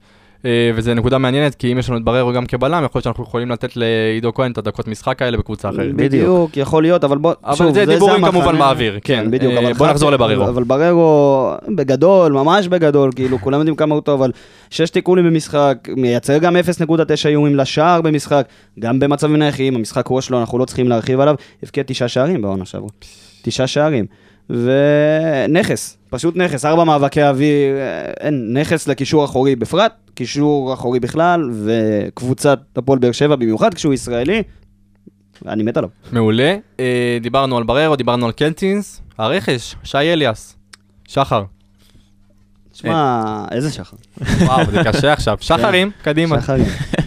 אה, 0.44 0.70
וזו 0.74 0.94
נקודה 0.94 1.18
מעניינת, 1.18 1.54
כי 1.54 1.72
אם 1.72 1.78
יש 1.78 1.88
לנו 1.88 1.98
את 1.98 2.04
בררו 2.04 2.32
גם 2.32 2.46
כבלם, 2.46 2.84
יכול 2.84 2.98
להיות 2.98 3.04
שאנחנו 3.04 3.24
יכולים 3.24 3.50
לתת 3.50 3.76
לעידו 3.76 4.34
כהן 4.34 4.52
את 4.52 4.58
הדקות 4.58 4.88
משחק 4.88 5.22
האלה 5.22 5.36
בקבוצה 5.36 5.68
אחרת. 5.68 5.94
בדיוק, 5.94 6.56
יכול 6.56 6.82
להיות, 6.82 7.04
אבל 7.04 7.18
בוא, 7.18 7.32
אבל 7.44 7.56
שוב, 7.56 7.74
זה 7.74 7.86
דיבורים 7.86 8.24
המחנה. 8.24 8.42
כמובן 8.42 8.58
באוויר, 8.58 8.98
כן. 9.04 9.30
בדיוק, 9.30 9.52
אה, 9.52 9.58
אבל 9.58 9.72
בוא 9.72 9.86
נחזור 9.86 10.10
לבררו. 10.10 10.48
אבל 10.48 10.64
בררו, 10.64 11.52
בגדול, 11.76 12.32
ממש 12.32 12.68
בגדול, 12.68 13.10
כאילו, 13.16 13.38
כולם 13.38 13.58
יודעים 13.58 13.76
כמה 13.76 13.94
הוא 13.94 14.02
טוב, 14.02 14.22
אבל 14.22 14.32
שש 14.70 14.90
תיקולים 14.90 15.24
במשחק, 15.24 15.88
מייצר 15.96 16.38
גם 16.38 16.56
0.9 16.56 17.28
איומים 17.28 17.56
לשער 17.56 18.00
במשחק, 18.00 18.46
גם 18.78 19.00
במצבים 19.00 19.36
נייחים, 19.36 19.76
המשחק 19.76 20.06
ראש 20.10 20.26
שלו, 20.26 20.40
אנחנו 20.40 20.58
לא 20.58 20.64
צריכים 20.64 20.88
להרחיב 20.88 21.20
עליו, 21.20 21.34
הבקיע 21.62 21.82
תשעה 21.86 22.08
שערים 22.08 22.42
בעונה 22.42 22.64
שעברה. 22.64 22.88
תשעה 23.42 23.66
שערים. 23.66 24.06
ונכס, 24.50 25.96
פשוט 26.10 26.36
נכס, 26.36 26.64
ארבע 26.64 26.84
מאבקי 26.84 27.22
אוויר, 27.22 27.76
אה, 27.76 28.12
אין, 28.20 28.56
נכס 28.58 28.88
לקישור 28.88 29.24
אחורי 29.24 29.56
בפרט, 29.56 29.92
קישור 30.20 30.74
אחורי 30.74 31.00
בכלל, 31.00 31.50
וקבוצת 31.64 32.60
הפועל 32.76 32.98
באר 32.98 33.12
שבע 33.12 33.36
במיוחד, 33.36 33.74
כשהוא 33.74 33.94
ישראלי, 33.94 34.42
אני 35.46 35.62
מת 35.62 35.76
עליו. 35.76 35.90
מעולה. 36.12 36.56
אה, 36.80 37.18
דיברנו 37.20 37.56
על 37.56 37.62
בררו, 37.64 37.96
דיברנו 37.96 38.26
על 38.26 38.32
קלטינס. 38.32 39.02
הרכש, 39.18 39.74
שי 39.84 39.98
אליאס. 39.98 40.56
שחר. 41.08 41.44
שמע, 42.72 43.44
איזה 43.50 43.70
שחר. 43.70 43.96
וואו, 44.40 44.70
זה 44.70 44.80
קשה 44.84 45.12
עכשיו. 45.12 45.38
שחרים, 45.48 45.90
קדימה. 46.02 46.42
שחרים. 46.42 46.66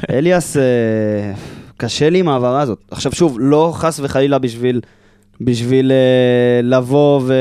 אליאס, 0.09 0.57
אה, 0.57 1.33
קשה 1.77 2.09
לי 2.09 2.19
עם 2.19 2.29
ההעברה 2.29 2.61
הזאת. 2.61 2.79
עכשיו 2.91 3.11
שוב, 3.11 3.37
לא 3.39 3.73
חס 3.75 3.99
וחלילה 4.03 4.39
בשביל, 4.39 4.81
בשביל 5.41 5.91
אה, 5.91 6.61
לבוא 6.63 7.21
ו, 7.25 7.33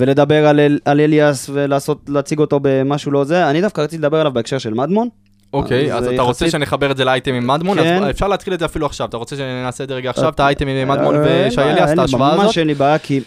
ולדבר 0.00 0.46
על, 0.46 0.60
אל- 0.60 0.78
על 0.84 1.00
אליאס 1.00 1.50
ולעשות, 1.52 1.98
להציג 2.08 2.38
אותו 2.38 2.58
במשהו 2.62 3.12
לא 3.12 3.24
זה, 3.24 3.50
אני 3.50 3.60
דווקא 3.60 3.80
רציתי 3.80 3.98
לדבר 4.02 4.20
עליו 4.20 4.32
בהקשר 4.32 4.58
של 4.58 4.74
מדמון. 4.74 5.08
אוקיי, 5.52 5.92
אז 5.94 6.04
אז 6.04 6.12
אתה 6.12 6.22
רוצה 6.22 6.44
יחסית- 6.44 6.52
שנחבר 6.52 6.90
את 6.90 6.96
זה 6.96 7.04
לאייטם 7.04 7.34
עם 7.34 7.46
מדמון? 7.46 7.78
כן. 7.78 8.02
אז 8.02 8.10
אפשר 8.10 8.28
להתחיל 8.28 8.54
את 8.54 8.58
זה 8.58 8.64
אפילו 8.64 8.86
עכשיו. 8.86 9.08
אתה 9.08 9.16
רוצה 9.16 9.36
שנעשה 9.36 9.84
את 9.84 9.88
זה 9.88 9.94
רגע 9.94 10.10
עכשיו, 10.10 10.28
את 10.28 10.40
האייטם 10.40 10.68
עם 10.68 10.76
אה, 10.90 10.96
מדמון 10.96 11.14
אין 11.24 11.48
ושי 11.48 11.60
אליאס, 11.60 11.90
את 11.92 11.98
ההשוואה 11.98 12.32
הזאת? 12.32 12.44
ממש 12.44 12.58
אין 12.58 12.66
לי 12.66 12.74
בעיה, 12.74 12.98
כי 12.98 13.20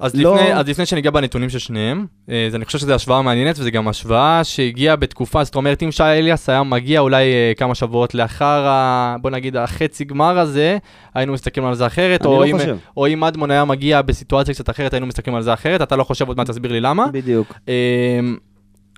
אז, 0.00 0.14
לא- 0.14 0.34
לפני, 0.36 0.54
אז 0.54 0.68
לפני 0.68 0.86
שניגע 0.86 1.10
בנתונים 1.10 1.48
של 1.50 1.58
שניהם, 1.58 2.06
אה, 2.30 2.46
אז 2.46 2.54
אני 2.54 2.64
חושב 2.64 2.78
שזו 2.78 2.94
השוואה 2.94 3.22
מעניינת, 3.22 3.58
וזו 3.58 3.70
גם 3.70 3.88
השוואה 3.88 4.44
שהגיעה 4.44 4.96
בתקופה, 4.96 5.44
זאת 5.44 5.54
אומרת, 5.54 5.82
אם 5.82 5.90
שי 5.92 6.02
אליאס 6.02 6.48
היה 6.48 6.62
מגיע 6.62 7.00
אולי 7.00 7.24
אה, 7.32 7.52
כמה 7.56 7.74
שבועות 7.74 8.14
לאחר, 8.14 8.66
ה, 8.68 9.16
בוא 9.20 9.30
נגיד, 9.30 9.56
החצי 9.56 10.04
גמר 10.04 10.38
הזה, 10.38 10.78
היינו 11.14 11.32
מסתכלים 11.32 11.66
על 11.66 11.74
זה 11.74 11.86
אחרת, 11.86 12.20
אני 12.26 12.30
או, 12.34 12.40
לא 12.40 12.46
אם. 12.46 12.56
או 12.96 13.06
אם 13.08 13.20
מדמון 13.20 13.50
היה 13.50 13.64
מגיע 13.64 14.02
בסיטואציה 14.02 14.54
קצת 14.54 14.70
אחרת, 14.70 14.92
היינו 14.94 15.06
מסתכלים 15.06 15.36
על 15.36 15.42
זה 15.42 15.52
אחרת, 15.54 15.82
אתה 15.82 15.96
לא 15.96 16.04
חושב 16.04 16.28
עוד 16.28 16.36
מעט, 16.36 16.50
תסביר 16.50 16.72
לי 16.72 16.80
למה. 16.80 17.06
בדיוק. 17.12 17.54
אה, 17.68 18.20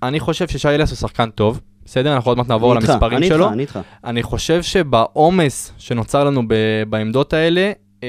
אני 0.02 0.20
חושב 0.20 0.48
ששי 0.48 0.68
אליאס 0.68 0.90
הוא 0.90 0.96
שחקן 0.96 1.30
טוב, 1.30 1.60
בסדר? 1.84 2.14
אנחנו 2.14 2.30
עוד 2.30 2.38
מעט 2.38 2.48
נעבור 2.48 2.72
אני 2.72 2.80
למספרים 2.80 3.18
אני 3.18 3.28
שלו. 3.28 3.44
איתך, 3.44 3.52
אני 3.52 3.62
איתך. 3.62 3.78
אני 4.04 4.22
חושב 4.22 4.62
שבעומס 4.62 5.72
שנוצר 5.78 6.24
לנו 6.24 6.42
ב- 6.48 6.54
בעמדות 6.88 7.32
האלה, 7.32 7.72
אה, 8.02 8.08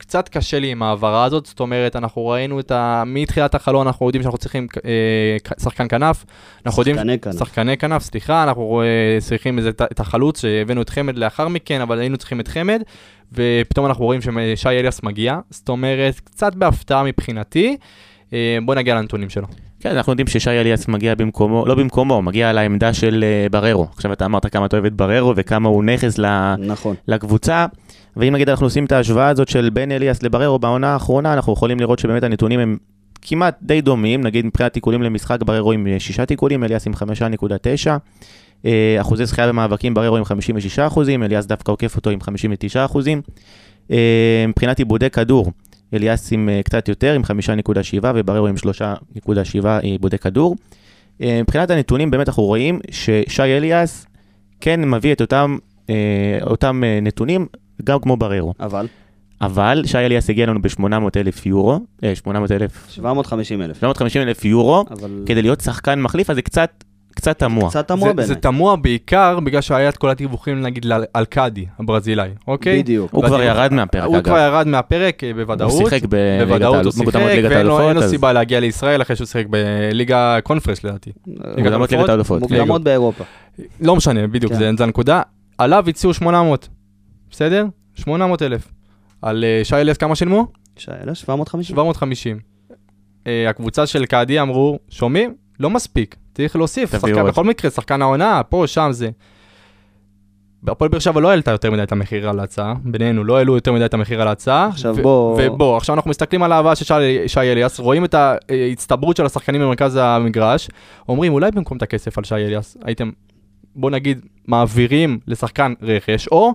קצת 0.00 0.28
קשה 0.28 0.58
לי 0.58 0.70
עם 0.70 0.82
ההעברה 0.82 1.24
הזאת, 1.24 1.46
זאת 1.46 1.60
אומרת, 1.60 1.96
אנחנו 1.96 2.26
ראינו 2.26 2.60
את 2.60 2.70
ה... 2.70 3.02
מתחילת 3.06 3.54
החלון, 3.54 3.86
אנחנו 3.86 4.06
יודעים 4.06 4.22
שאנחנו 4.22 4.38
צריכים 4.38 4.66
אה, 4.84 4.90
שחקן 5.62 5.86
כנף. 5.88 6.24
אנחנו 6.66 6.80
יודעים... 6.80 6.96
שחקני 6.96 7.18
כנף. 7.18 7.38
שחקני 7.38 7.76
כנף, 7.76 8.02
סליחה, 8.02 8.42
אנחנו 8.42 8.82
אה, 8.82 8.86
צריכים 9.20 9.58
איזה, 9.58 9.68
את- 9.68 9.82
את 9.92 10.00
החלוץ 10.00 10.40
שהבאנו 10.42 10.82
את 10.82 10.90
חמד 10.90 11.18
לאחר 11.18 11.48
מכן, 11.48 11.80
אבל 11.80 11.98
היינו 11.98 12.16
צריכים 12.16 12.40
את 12.40 12.48
חמד, 12.48 12.82
ופתאום 13.32 13.86
אנחנו 13.86 14.04
רואים 14.04 14.20
ששי 14.20 14.68
אליאס 14.68 15.02
מגיע, 15.02 15.38
זאת 15.50 15.68
אומרת, 15.68 16.20
קצת 16.20 16.54
בהפתעה 16.54 17.02
מבחינתי. 17.02 17.76
אה, 18.32 18.58
בוא 18.64 18.74
נגיע 18.74 18.94
לנתונים 18.94 19.28
שלו. 19.30 19.46
כן, 19.80 19.96
אנחנו 19.96 20.12
יודעים 20.12 20.26
ששי 20.26 20.50
אליאס 20.50 20.88
מגיע 20.88 21.14
במקומו, 21.14 21.66
לא 21.66 21.74
במקומו, 21.74 22.22
מגיע 22.22 22.52
לעמדה 22.52 22.94
של 22.94 23.24
אה, 23.26 23.46
בררו. 23.50 23.86
עכשיו 23.92 24.12
אתה 24.12 24.24
אמרת 24.24 24.46
כמה 24.46 24.66
אתה 24.66 24.76
אוהב 24.76 24.84
את 24.84 24.92
בררו 24.92 25.32
וכמה 25.36 25.68
הוא 25.68 25.84
נכס 25.84 26.18
ל- 26.18 26.54
נכון. 26.58 26.96
לקבוצה. 27.08 27.66
ואם 28.16 28.32
נגיד 28.34 28.48
אנחנו 28.48 28.66
עושים 28.66 28.84
את 28.84 28.92
ההשוואה 28.92 29.28
הזאת 29.28 29.48
של 29.48 29.70
בין 29.70 29.92
אליאס 29.92 30.22
לבררו 30.22 30.58
בעונה 30.58 30.88
האחרונה, 30.88 31.32
אנחנו 31.32 31.52
יכולים 31.52 31.80
לראות 31.80 31.98
שבאמת 31.98 32.22
הנתונים 32.22 32.60
הם 32.60 32.76
כמעט 33.22 33.58
די 33.62 33.80
דומים, 33.80 34.20
נגיד 34.20 34.46
מבחינת 34.46 34.72
תיקולים 34.72 35.02
למשחק, 35.02 35.42
בררו 35.42 35.72
עם 35.72 35.86
אה, 35.86 36.00
שישה 36.00 36.26
תיקולים, 36.26 36.64
אליאס 36.64 36.86
עם 36.86 36.92
5.9. 36.92 37.90
אה, 38.64 38.96
אחוזי 39.00 39.26
זכייה 39.26 39.48
במאבקים, 39.48 39.94
בררו 39.94 40.16
עם 40.16 40.24
56 40.24 40.78
אחוזים, 40.78 41.22
אליאס 41.22 41.46
דווקא 41.46 41.72
עוקף 41.72 41.96
אותו 41.96 42.10
עם 42.10 42.20
59 42.20 42.84
אחוזים. 42.84 43.22
אה, 43.90 44.44
מבחינת 44.48 44.78
עיבודי 44.78 45.10
כדור, 45.10 45.52
אליאס 45.94 46.32
עם 46.32 46.48
קצת 46.64 46.88
יותר, 46.88 47.12
עם 47.12 47.22
5.7 47.22 48.06
ובררו 48.14 48.46
עם 48.46 48.54
3.7 48.56 49.66
עיבודי 49.82 50.18
כדור. 50.18 50.56
מבחינת 51.20 51.70
הנתונים 51.70 52.10
באמת 52.10 52.28
אנחנו 52.28 52.42
רואים 52.42 52.80
ששי 52.90 53.42
אליאס 53.42 54.06
כן 54.60 54.90
מביא 54.90 55.12
את 55.12 55.20
אותם, 55.20 55.58
אותם 56.42 56.82
נתונים 57.02 57.46
גם 57.84 57.98
כמו 58.00 58.16
בררו. 58.16 58.54
אבל, 58.60 58.86
אבל 59.40 59.82
שי 59.86 59.98
אליאס 59.98 60.30
הגיע 60.30 60.46
לנו 60.46 60.62
ב-800 60.62 60.84
אלף 61.16 61.46
יורו, 61.46 61.80
אה, 62.04 62.14
800 62.14 62.50
אלף, 62.52 62.86
750 62.88 63.62
אלף. 63.62 63.76
750 63.76 64.22
אלף 64.22 64.44
יורו, 64.44 64.84
אבל 64.90 65.10
כדי 65.26 65.42
להיות 65.42 65.60
שחקן 65.60 66.00
מחליף, 66.00 66.30
אז 66.30 66.36
זה 66.36 66.42
קצת, 66.42 66.84
קצת 67.14 67.38
תמוה. 67.38 67.70
קצת 67.70 67.88
תמוה 67.88 68.08
זה, 68.08 68.14
בעיניי. 68.14 68.34
זה 68.34 68.40
תמוה 68.40 68.76
בעיקר 68.76 69.40
בגלל 69.40 69.60
שהיה 69.60 69.88
את 69.88 69.96
כל 69.96 70.10
הדיווחים 70.10 70.62
נגיד 70.62 70.92
על- 70.92 71.04
על 71.14 71.24
קאדי 71.24 71.66
הברזילאי, 71.78 72.28
אוקיי? 72.48 72.82
בדיוק. 72.82 73.12
הוא 73.12 73.24
כבר 73.24 73.42
ירד 73.42 73.72
מהפרק 73.72 74.04
הוא 74.04 74.16
אגב. 74.16 74.24
כבר 74.24 74.38
ירד 74.38 74.66
מהפרק 74.66 75.24
אה, 75.24 75.32
בוודאות. 75.34 75.70
הוא 75.72 75.78
שיחק 75.90 76.02
בליגת 76.06 76.48
בוודאות 76.48 76.84
הוא 76.84 76.92
שיחק, 76.92 77.14
ואין 77.50 77.66
לו, 77.96 78.02
סיבה 78.08 78.32
להגיע 78.32 78.60
לישראל 78.60 79.02
אחרי 79.02 79.16
שהוא 79.16 79.26
שיחק 79.26 79.46
בליגה 79.50 80.38
קונפרס 80.42 80.84
לדעתי. 80.84 81.10
מוקדמות 81.58 81.92
ליגת 81.92 82.08
האלופות. 82.08 82.40
מוקדמות 82.40 82.82
באירופה. 82.84 83.24
לא 83.80 83.96
משנה, 83.96 84.26
בדיוק, 84.26 84.52
כן. 84.52 84.76
זה 84.76 84.84
הנקודה. 84.84 85.22
עליו 85.58 85.84
הציעו 85.88 86.14
800, 86.14 86.68
בסדר? 87.30 87.66
800 87.94 88.42
אלף. 88.42 88.68
על 89.22 89.44
אה, 89.44 89.60
שי 89.64 89.76
אליאס 89.76 89.96
כמה 89.96 90.14
שילמו? 90.16 90.46
שאלה 90.76 91.14
750. 91.14 91.74
750. 91.76 92.38
אה, 93.26 93.50
הקבוצה 93.50 93.86
של 93.86 94.06
קאדי 94.06 94.40
אמרו, 94.40 94.78
שומעים? 94.88 95.34
לא 95.60 95.70
מספיק, 95.70 96.16
צריך 96.34 96.56
להוסיף. 96.56 96.92
שחקן, 96.92 97.18
עוד. 97.18 97.26
בכל 97.26 97.44
מקרה, 97.44 97.70
שחקן 97.70 98.02
העונה, 98.02 98.42
פה, 98.48 98.64
שם, 98.66 98.88
זה. 98.92 99.10
הפועל 100.68 100.90
באר 100.90 100.98
שבע 101.00 101.20
לא 101.20 101.30
העלתה 101.30 101.50
יותר 101.50 101.70
מדי 101.70 101.82
את 101.82 101.92
המחיר 101.92 102.28
על 102.28 102.40
ההצעה, 102.40 102.74
בינינו, 102.84 103.24
לא 103.24 103.38
העלו 103.38 103.54
יותר 103.54 103.72
מדי 103.72 103.84
את 103.84 103.94
המחיר 103.94 104.22
על 104.22 104.28
ההצעה. 104.28 104.66
עכשיו 104.68 104.94
ו- 104.98 105.02
בוא- 105.02 105.40
ובוא, 105.42 105.76
עכשיו 105.76 105.94
אנחנו 105.96 106.10
מסתכלים 106.10 106.42
על 106.42 106.52
ההבאה 106.52 106.74
של 106.76 106.84
שי- 106.84 107.28
שי 107.28 107.40
אליאס, 107.40 107.80
רואים 107.80 108.04
את 108.04 108.14
ההצטברות 108.14 109.16
של 109.16 109.26
השחקנים 109.26 109.60
במרכז 109.60 109.96
המגרש, 110.02 110.68
אומרים, 111.08 111.32
אולי 111.32 111.50
במקום 111.50 111.76
את 111.76 111.82
הכסף 111.82 112.18
על 112.18 112.24
שי 112.24 112.34
אליאס, 112.34 112.76
הייתם, 112.84 113.10
בוא 113.76 113.90
נגיד, 113.90 114.20
מעבירים 114.46 115.18
לשחקן 115.26 115.72
רכש, 115.82 116.28
או 116.28 116.52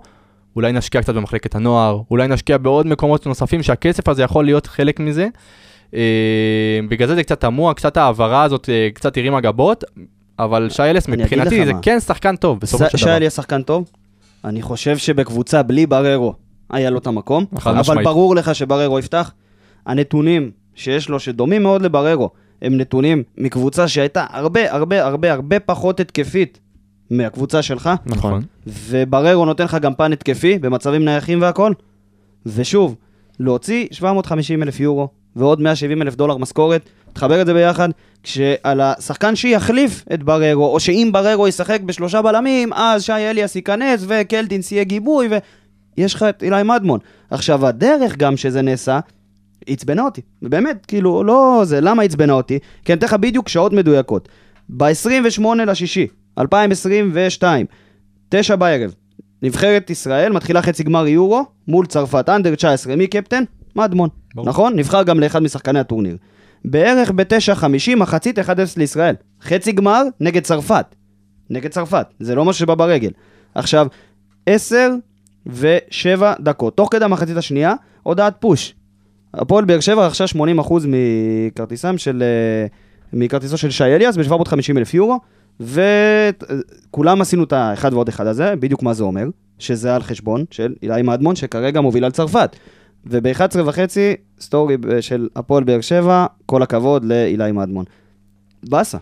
אולי 0.55 0.71
נשקיע 0.71 1.01
קצת 1.01 1.15
במחלקת 1.15 1.55
הנוער, 1.55 2.01
אולי 2.11 2.27
נשקיע 2.27 2.57
בעוד 2.57 2.87
מקומות 2.87 3.27
נוספים 3.27 3.63
שהכסף 3.63 4.09
הזה 4.09 4.23
יכול 4.23 4.45
להיות 4.45 4.67
חלק 4.67 4.99
מזה. 4.99 5.27
אה, 5.95 6.79
בגלל 6.89 7.07
זה 7.07 7.15
זה 7.15 7.23
קצת 7.23 7.41
תמוה, 7.41 7.73
קצת 7.73 7.97
ההעברה 7.97 8.43
הזאת 8.43 8.69
אה, 8.69 8.89
קצת 8.93 9.17
הרימה 9.17 9.41
גבות, 9.41 9.83
אבל 10.39 10.69
שי 10.69 10.91
אגיד 10.91 11.03
מבחינתי 11.07 11.65
זה 11.65 11.73
מה. 11.73 11.81
כן 11.81 11.99
שחקן 11.99 12.35
טוב, 12.35 12.59
בסופו 12.59 12.89
של 12.89 12.97
שי 12.97 13.05
דבר. 13.05 13.15
אליאס 13.15 13.35
שחקן 13.35 13.61
טוב, 13.61 13.89
אני 14.45 14.61
חושב 14.61 14.97
שבקבוצה 14.97 15.63
בלי 15.63 15.85
בררו 15.85 16.33
היה 16.69 16.89
לו 16.89 16.97
את 16.97 17.07
המקום, 17.07 17.45
אבל 17.55 17.79
משמעית. 17.79 18.07
ברור 18.07 18.35
לך 18.35 18.55
שבררו 18.55 18.99
יפתח. 18.99 19.31
הנתונים 19.85 20.51
שיש 20.75 21.09
לו, 21.09 21.19
שדומים 21.19 21.63
מאוד 21.63 21.81
לבררו, 21.81 22.29
הם 22.61 22.77
נתונים 22.77 23.23
מקבוצה 23.37 23.87
שהייתה 23.87 24.25
הרבה 24.29 24.71
הרבה 24.71 25.05
הרבה 25.05 25.31
הרבה 25.33 25.59
פחות 25.59 25.99
התקפית 25.99 26.59
מהקבוצה 27.09 27.61
שלך, 27.61 27.89
נכון. 28.05 28.41
ובררו 28.67 29.45
נותן 29.45 29.63
לך 29.63 29.77
גם 29.81 29.93
פן 29.93 30.13
התקפי 30.13 30.59
במצבים 30.59 31.05
נייחים 31.05 31.41
והכל. 31.41 31.73
ושוב, 32.45 32.95
להוציא 33.39 33.87
750 33.91 34.63
אלף 34.63 34.79
יורו 34.79 35.09
ועוד 35.35 35.61
170 35.61 36.01
אלף 36.01 36.15
דולר 36.15 36.37
משכורת, 36.37 36.89
תחבר 37.13 37.41
את 37.41 37.45
זה 37.45 37.53
ביחד, 37.53 37.89
כשעל 38.23 38.81
השחקן 38.81 39.35
שיחליף 39.35 40.05
את 40.13 40.23
בררו, 40.23 40.65
או 40.65 40.79
שאם 40.79 41.09
בררו 41.13 41.47
ישחק 41.47 41.81
בשלושה 41.81 42.21
בלמים, 42.21 42.73
אז 42.73 43.03
שי 43.03 43.11
אליאס 43.11 43.55
ייכנס 43.55 44.05
וקלטינס 44.07 44.71
יהיה 44.71 44.83
גיבוי, 44.83 45.29
ויש 45.97 46.13
לך 46.13 46.23
את 46.23 46.43
אילי 46.43 46.63
מדמון. 46.63 46.99
עכשיו, 47.29 47.67
הדרך 47.67 48.17
גם 48.17 48.37
שזה 48.37 48.61
נעשה, 48.61 48.99
עצבנה 49.67 50.01
אותי. 50.01 50.21
באמת, 50.41 50.85
כאילו, 50.85 51.23
לא 51.23 51.61
זה, 51.63 51.81
למה 51.81 52.03
עצבנה 52.03 52.33
אותי? 52.33 52.59
כי 52.85 52.93
אני 52.93 52.99
אתן 52.99 53.07
לך 53.07 53.13
בדיוק 53.13 53.49
שעות 53.49 53.73
מדויקות. 53.73 54.29
ב-28 54.69 55.45
לשישי, 55.67 56.07
2022, 56.37 57.65
תשע 58.29 58.55
בערב, 58.55 58.95
נבחרת 59.41 59.89
ישראל 59.89 60.31
מתחילה 60.31 60.61
חצי 60.61 60.83
גמר 60.83 61.07
יורו 61.07 61.43
מול 61.67 61.85
צרפת, 61.85 62.29
אנדר 62.29 62.55
19, 62.55 62.95
מי 62.95 63.07
קפטן? 63.07 63.43
מדמון. 63.75 64.09
ברור. 64.35 64.47
נכון? 64.49 64.75
נבחר 64.75 65.03
גם 65.03 65.19
לאחד 65.19 65.43
משחקני 65.43 65.79
הטורניר. 65.79 66.17
בערך 66.65 67.11
ב-9.50, 67.11 67.95
מחצית 67.97 68.39
1-0 68.39 68.41
לישראל. 68.77 69.15
חצי 69.41 69.71
גמר 69.71 70.03
נגד 70.19 70.43
צרפת. 70.43 70.85
נגד 71.49 71.71
צרפת, 71.71 72.07
זה 72.19 72.35
לא 72.35 72.45
משהו 72.45 72.59
שבא 72.59 72.75
ברגל. 72.75 73.11
עכשיו, 73.55 73.87
10 74.45 74.89
ו-7 75.47 76.21
דקות. 76.39 76.77
תוך 76.77 76.89
כדי 76.91 77.05
המחצית 77.05 77.37
השנייה, 77.37 77.73
הודעת 78.03 78.35
פוש. 78.39 78.75
הפועל 79.33 79.65
באר 79.65 79.79
שבע 79.79 80.07
רכשה 80.07 80.25
80% 80.25 80.37
מכרטיסם 80.87 81.97
של... 81.97 82.23
אה, 82.23 82.67
מכרטיסו 83.13 83.57
של 83.57 83.71
שי 83.71 83.83
אליאס 83.83 84.17
ב-750 84.17 84.77
אלף 84.77 84.93
יורו, 84.93 85.19
וכולם 85.59 87.21
עשינו 87.21 87.43
את 87.43 87.53
האחד 87.53 87.93
ועוד 87.93 88.07
אחד 88.07 88.27
הזה, 88.27 88.55
בדיוק 88.55 88.83
מה 88.83 88.93
זה 88.93 89.03
אומר, 89.03 89.27
שזה 89.59 89.95
על 89.95 90.03
חשבון 90.03 90.45
של 90.51 90.73
אילי 90.83 91.01
מדמון, 91.01 91.35
שכרגע 91.35 91.81
מוביל 91.81 92.05
על 92.05 92.11
צרפת. 92.11 92.55
וב-11 93.05 93.61
וחצי, 93.65 94.15
סטורי 94.39 94.77
של 95.01 95.27
הפועל 95.35 95.63
באר 95.63 95.81
שבע, 95.81 96.25
כל 96.45 96.63
הכבוד 96.63 97.05
לאילי 97.05 97.51
מדמון. 97.51 97.85
באסה. 98.69 98.97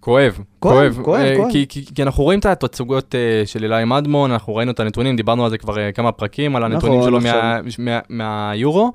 כואב, 0.00 0.38
כואב, 0.58 0.98
כואב, 1.02 1.20
אה, 1.20 1.36
כואב. 1.36 1.50
כי, 1.52 1.66
כי, 1.68 1.84
כי 1.94 2.02
אנחנו 2.02 2.24
רואים 2.24 2.38
את 2.38 2.46
התצוגות 2.46 3.14
אה, 3.14 3.42
של 3.46 3.64
אילי 3.64 3.84
מדמון, 3.84 4.30
אנחנו 4.30 4.54
ראינו 4.54 4.70
את 4.70 4.80
הנתונים, 4.80 5.16
דיברנו 5.16 5.44
על 5.44 5.50
זה 5.50 5.58
כבר 5.58 5.78
אה, 5.78 5.92
כמה 5.92 6.12
פרקים, 6.12 6.56
על 6.56 6.64
הנתונים 6.64 6.98
נכון, 6.98 7.20
שלו. 7.20 7.20
מה, 7.20 7.60
מה, 7.78 7.98
מהיורו. 8.08 8.92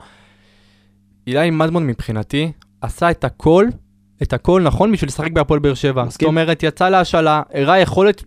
אילי 1.27 1.49
מדמון 1.49 1.87
מבחינתי 1.87 2.51
עשה 2.81 3.11
את 3.11 3.23
הכל, 3.23 3.65
את 4.23 4.33
הכל 4.33 4.61
נכון 4.61 4.91
בשביל 4.91 5.07
לשחק 5.07 5.31
בהפועל 5.31 5.59
באר 5.59 5.73
שבע. 5.73 6.05
זאת 6.09 6.23
אומרת, 6.23 6.63
יצא 6.63 6.89
להשאלה, 6.89 7.41
הראה 7.53 7.79
יכולת, 7.79 8.23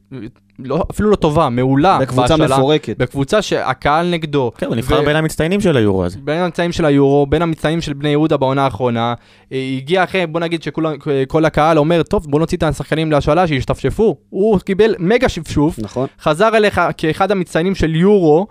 לא, 0.59 0.85
אפילו 0.91 1.11
לא 1.11 1.17
טובה, 1.17 1.49
מעולה 1.49 1.99
בקבוצה 2.01 2.37
בהשאלה, 2.37 2.59
מפורקת. 2.59 2.99
בקבוצה 2.99 3.43
שהקהל 3.43 4.11
נגדו. 4.11 4.53
כן, 4.59 4.67
הוא 4.67 4.77
נבחר 4.77 5.01
ו- 5.03 5.07
בין 5.07 5.17
המצטיינים 5.17 5.61
של 5.61 5.77
היורו 5.77 6.05
הזה. 6.05 6.19
בין 6.25 6.39
המצאים 6.39 6.73
של 6.73 6.85
היורו, 6.85 7.27
בין 7.27 7.43
המצאים 7.43 7.81
של 7.81 7.93
בני 7.93 8.09
יהודה 8.09 8.37
בעונה 8.37 8.65
האחרונה, 8.65 9.15
אה, 9.53 9.75
הגיע 9.77 10.05
אחרי, 10.05 10.27
בוא 10.27 10.41
נגיד 10.41 10.63
שכל 10.63 11.45
הקהל 11.45 11.79
אומר, 11.79 12.03
טוב, 12.03 12.27
בוא 12.31 12.41
נוציא 12.41 12.59
את 12.59 12.63
השחקנים 12.63 13.13
להשאלה, 13.13 13.47
שישתפשפו. 13.47 14.17
הוא 14.31 14.59
קיבל 14.59 14.95
מגה 14.99 15.29
שפשוף, 15.29 15.79
נכון. 15.79 16.07
חזר 16.21 16.57
אליך 16.57 16.81
כאחד 16.97 17.31
המצטיינים 17.31 17.75
של 17.75 17.97
יורו, 17.97 18.47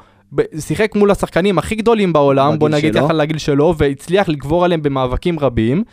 שיחק 0.60 0.96
מול 0.96 1.12
השחקנים 1.12 1.58
הכי 1.58 1.76
גדולים 1.76 2.14
בעולם, 2.14 2.60
בוא 2.60 2.70
נגיד 2.70 2.94
שלו. 2.94 3.04
ככה 3.04 3.14
לגיל 3.14 3.38
שלו, 3.38 3.76
והצליח 3.78 4.30
לגבור 4.30 4.66
עליהם 4.66 4.82
במאבקים 4.82 5.40
רבים. 5.40 5.84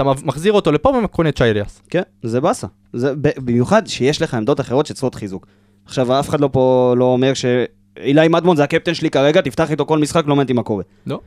אתה 0.00 0.12
מחזיר 0.24 0.52
אותו 0.52 0.72
לפה 0.72 0.88
ומקונה 0.88 1.28
את 1.28 1.36
שי 1.36 1.44
אליאס. 1.44 1.82
כן, 1.90 2.02
זה 2.22 2.40
באסה. 2.40 2.66
זה, 2.92 3.12
במיוחד 3.16 3.86
שיש 3.86 4.22
לך 4.22 4.34
עמדות 4.34 4.60
אחרות 4.60 4.86
שצריכות 4.86 5.14
חיזוק. 5.14 5.46
עכשיו, 5.84 6.20
אף 6.20 6.28
אחד 6.28 6.40
לא 6.40 6.48
פה 6.52 6.94
לא 6.96 7.04
אומר 7.04 7.32
שאילי 7.34 8.28
מדמון 8.28 8.56
זה 8.56 8.64
הקפטן 8.64 8.94
שלי 8.94 9.10
כרגע, 9.10 9.40
תפתח 9.40 9.70
איתו 9.70 9.86
כל 9.86 9.98
משחק, 9.98 10.24
לא 10.26 10.36
מעניין 10.36 10.56
מה 10.56 10.62
קורה. 10.62 10.84
לא. 11.06 11.20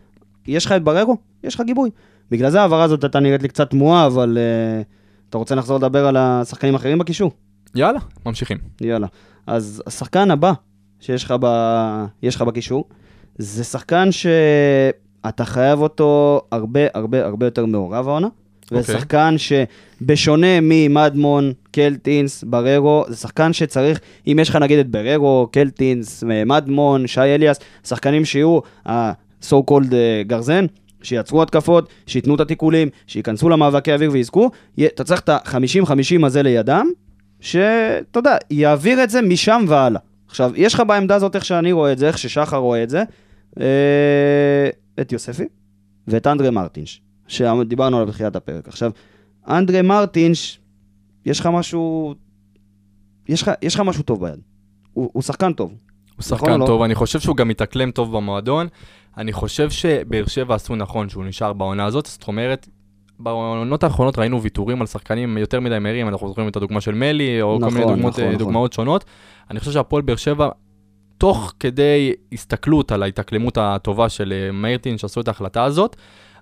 יש 0.48 0.66
לך 0.66 0.72
את 0.72 0.84
בררו, 0.84 1.18
יש 1.44 1.56
לך 1.56 1.62
גיבוי. 1.62 1.90
בגלל 2.32 2.50
זה 2.50 2.60
ההעברה 2.60 2.84
הזאת 2.84 3.04
הייתה 3.04 3.20
נראית 3.20 3.42
לי 3.42 3.48
קצת 3.48 3.70
תמוהה, 3.70 4.06
אבל 4.06 4.38
uh, 4.38 5.30
אתה 5.30 5.38
רוצה 5.38 5.56
לחזור 5.56 5.78
לדבר 5.78 6.08
על 6.08 6.18
השחקנים 6.18 6.74
האחרים 6.74 6.98
בקישור? 6.98 7.32
יאללה, 7.76 8.00
ממשיכים. 8.26 8.58
יאללה. 8.82 9.08
אז 9.48 9.84
השחקן 9.88 10.32
הבא 10.32 10.54
שיש 11.00 11.24
לך, 11.24 11.34
ב... 11.40 11.46
יש 12.24 12.36
לך 12.36 12.42
בקישור, 12.42 12.86
זה 13.38 13.64
שחקן 13.64 14.10
שאתה 14.12 15.46
חייב 15.46 15.82
אותו 15.82 16.42
הרבה 16.52 16.80
הרבה 16.94 17.26
הרבה 17.26 17.46
יותר 17.46 17.66
מעורב 17.66 18.08
העונה. 18.08 18.28
אוקיי. 18.72 18.84
זה 18.84 18.94
שחקן 18.94 19.36
שבשונה 19.38 20.62
ממדמון, 20.62 21.54
קלטינס, 21.72 22.44
בררו, 22.44 23.06
זה 23.08 23.16
שחקן 23.16 23.54
שצריך, 23.54 24.00
אם 24.28 24.38
יש 24.42 24.50
לך 24.50 24.56
נגיד 24.56 24.80
את 24.80 24.88
בררו, 24.88 25.48
קלטינס, 25.52 26.24
מדמון, 26.46 27.08
שי 27.08 27.22
אליאס, 27.22 27.60
שחקנים 27.88 28.26
שיהיו 28.26 28.60
ה-so 28.86 29.56
called 29.72 29.94
אה, 29.94 30.24
גרזן, 30.28 30.66
שיצרו 31.04 31.42
התקפות, 31.42 31.90
שייתנו 32.08 32.36
את 32.36 32.40
התיקולים, 32.40 32.90
שייכנסו 33.08 33.50
למאבקי 33.50 33.94
אוויר 33.94 34.12
ויזכו, 34.12 34.52
אתה 34.86 35.04
צריך 35.04 35.22
את 35.22 35.30
ה-50-50 35.30 36.26
הזה 36.26 36.44
לידם, 36.44 36.88
שאתה 37.40 38.20
יודע, 38.20 38.38
יעביר 38.50 39.04
את 39.04 39.10
זה 39.10 39.22
משם 39.22 39.66
והלאה. 39.68 40.02
עכשיו, 40.28 40.52
יש 40.56 40.74
לך 40.74 40.84
בעמדה 40.88 41.16
הזאת, 41.16 41.36
איך 41.36 41.46
שאני 41.46 41.72
רואה 41.72 41.92
את 41.92 41.98
זה, 41.98 42.08
איך 42.08 42.18
ששחר 42.18 42.58
רואה 42.58 42.84
את 42.84 42.90
זה, 42.90 43.04
אה, 43.60 44.70
את 45.02 45.12
יוספי 45.12 45.44
ואת 46.08 46.28
אנדרי 46.28 46.50
מרטינש, 46.50 47.02
שדיברנו 47.32 47.98
עליו 47.98 48.08
בתחילת 48.08 48.36
הפרק. 48.36 48.68
עכשיו, 48.68 48.92
אנדרי 49.48 49.82
מרטינש, 49.82 50.60
יש 51.26 51.40
לך 51.40 51.46
משהו, 51.46 52.16
יש 53.28 53.42
לך, 53.42 53.52
יש 53.62 53.76
לך 53.76 53.82
משהו 53.82 54.04
טוב 54.04 54.26
ביד. 54.26 54.40
הוא, 54.94 55.10
הוא 55.14 55.24
שחקן 55.24 55.54
טוב. 55.54 55.70
הוא 55.70 55.78
נכון 56.20 56.38
שחקן 56.38 56.52
או 56.52 56.58
לא? 56.58 56.66
טוב, 56.66 56.82
אני 56.82 56.96
חושב 56.96 57.20
שהוא 57.20 57.36
גם 57.36 57.48
מתאקלם 57.48 57.92
טוב 57.92 58.18
במועדון. 58.18 58.68
אני 59.18 59.34
חושב 59.34 59.70
שבאר 59.70 60.26
שבע 60.28 60.56
עשו 60.56 60.76
נכון 60.76 61.10
שהוא 61.10 61.26
נשאר 61.26 61.54
בעונה 61.54 61.86
הזאת, 61.86 62.06
זאת 62.06 62.28
אומרת, 62.28 62.68
בעונות 63.20 63.84
האחרונות 63.84 64.18
ראינו 64.18 64.42
ויתורים 64.42 64.82
על 64.82 64.88
שחקנים 64.88 65.38
יותר 65.38 65.60
מדי 65.60 65.80
מהירים, 65.80 66.08
אנחנו 66.08 66.28
זוכרים 66.28 66.48
את 66.48 66.56
הדוגמה 66.56 66.82
של 66.82 66.94
מלי, 66.94 67.42
או 67.42 67.58
כל 67.60 67.66
נכון, 67.66 67.80
מיני 67.80 67.92
דוגמאות, 67.92 68.14
נכון, 68.14 68.26
נכון. 68.26 68.38
דוגמאות 68.38 68.74
שונות. 68.74 69.06
אני 69.52 69.60
חושב 69.60 69.72
שהפועל 69.72 70.02
באר 70.02 70.16
שבע, 70.16 70.50
תוך 71.18 71.54
כדי 71.60 72.14
הסתכלות 72.34 72.92
על 72.92 73.04
ההתאקלמות 73.04 73.58
הטובה 73.58 74.10
של 74.10 74.34
אה, 74.34 74.52
מיירטין, 74.52 74.98
שעשו 74.98 75.22
את 75.22 75.28
ההחלטה 75.28 75.64
הזאת, 75.64 75.96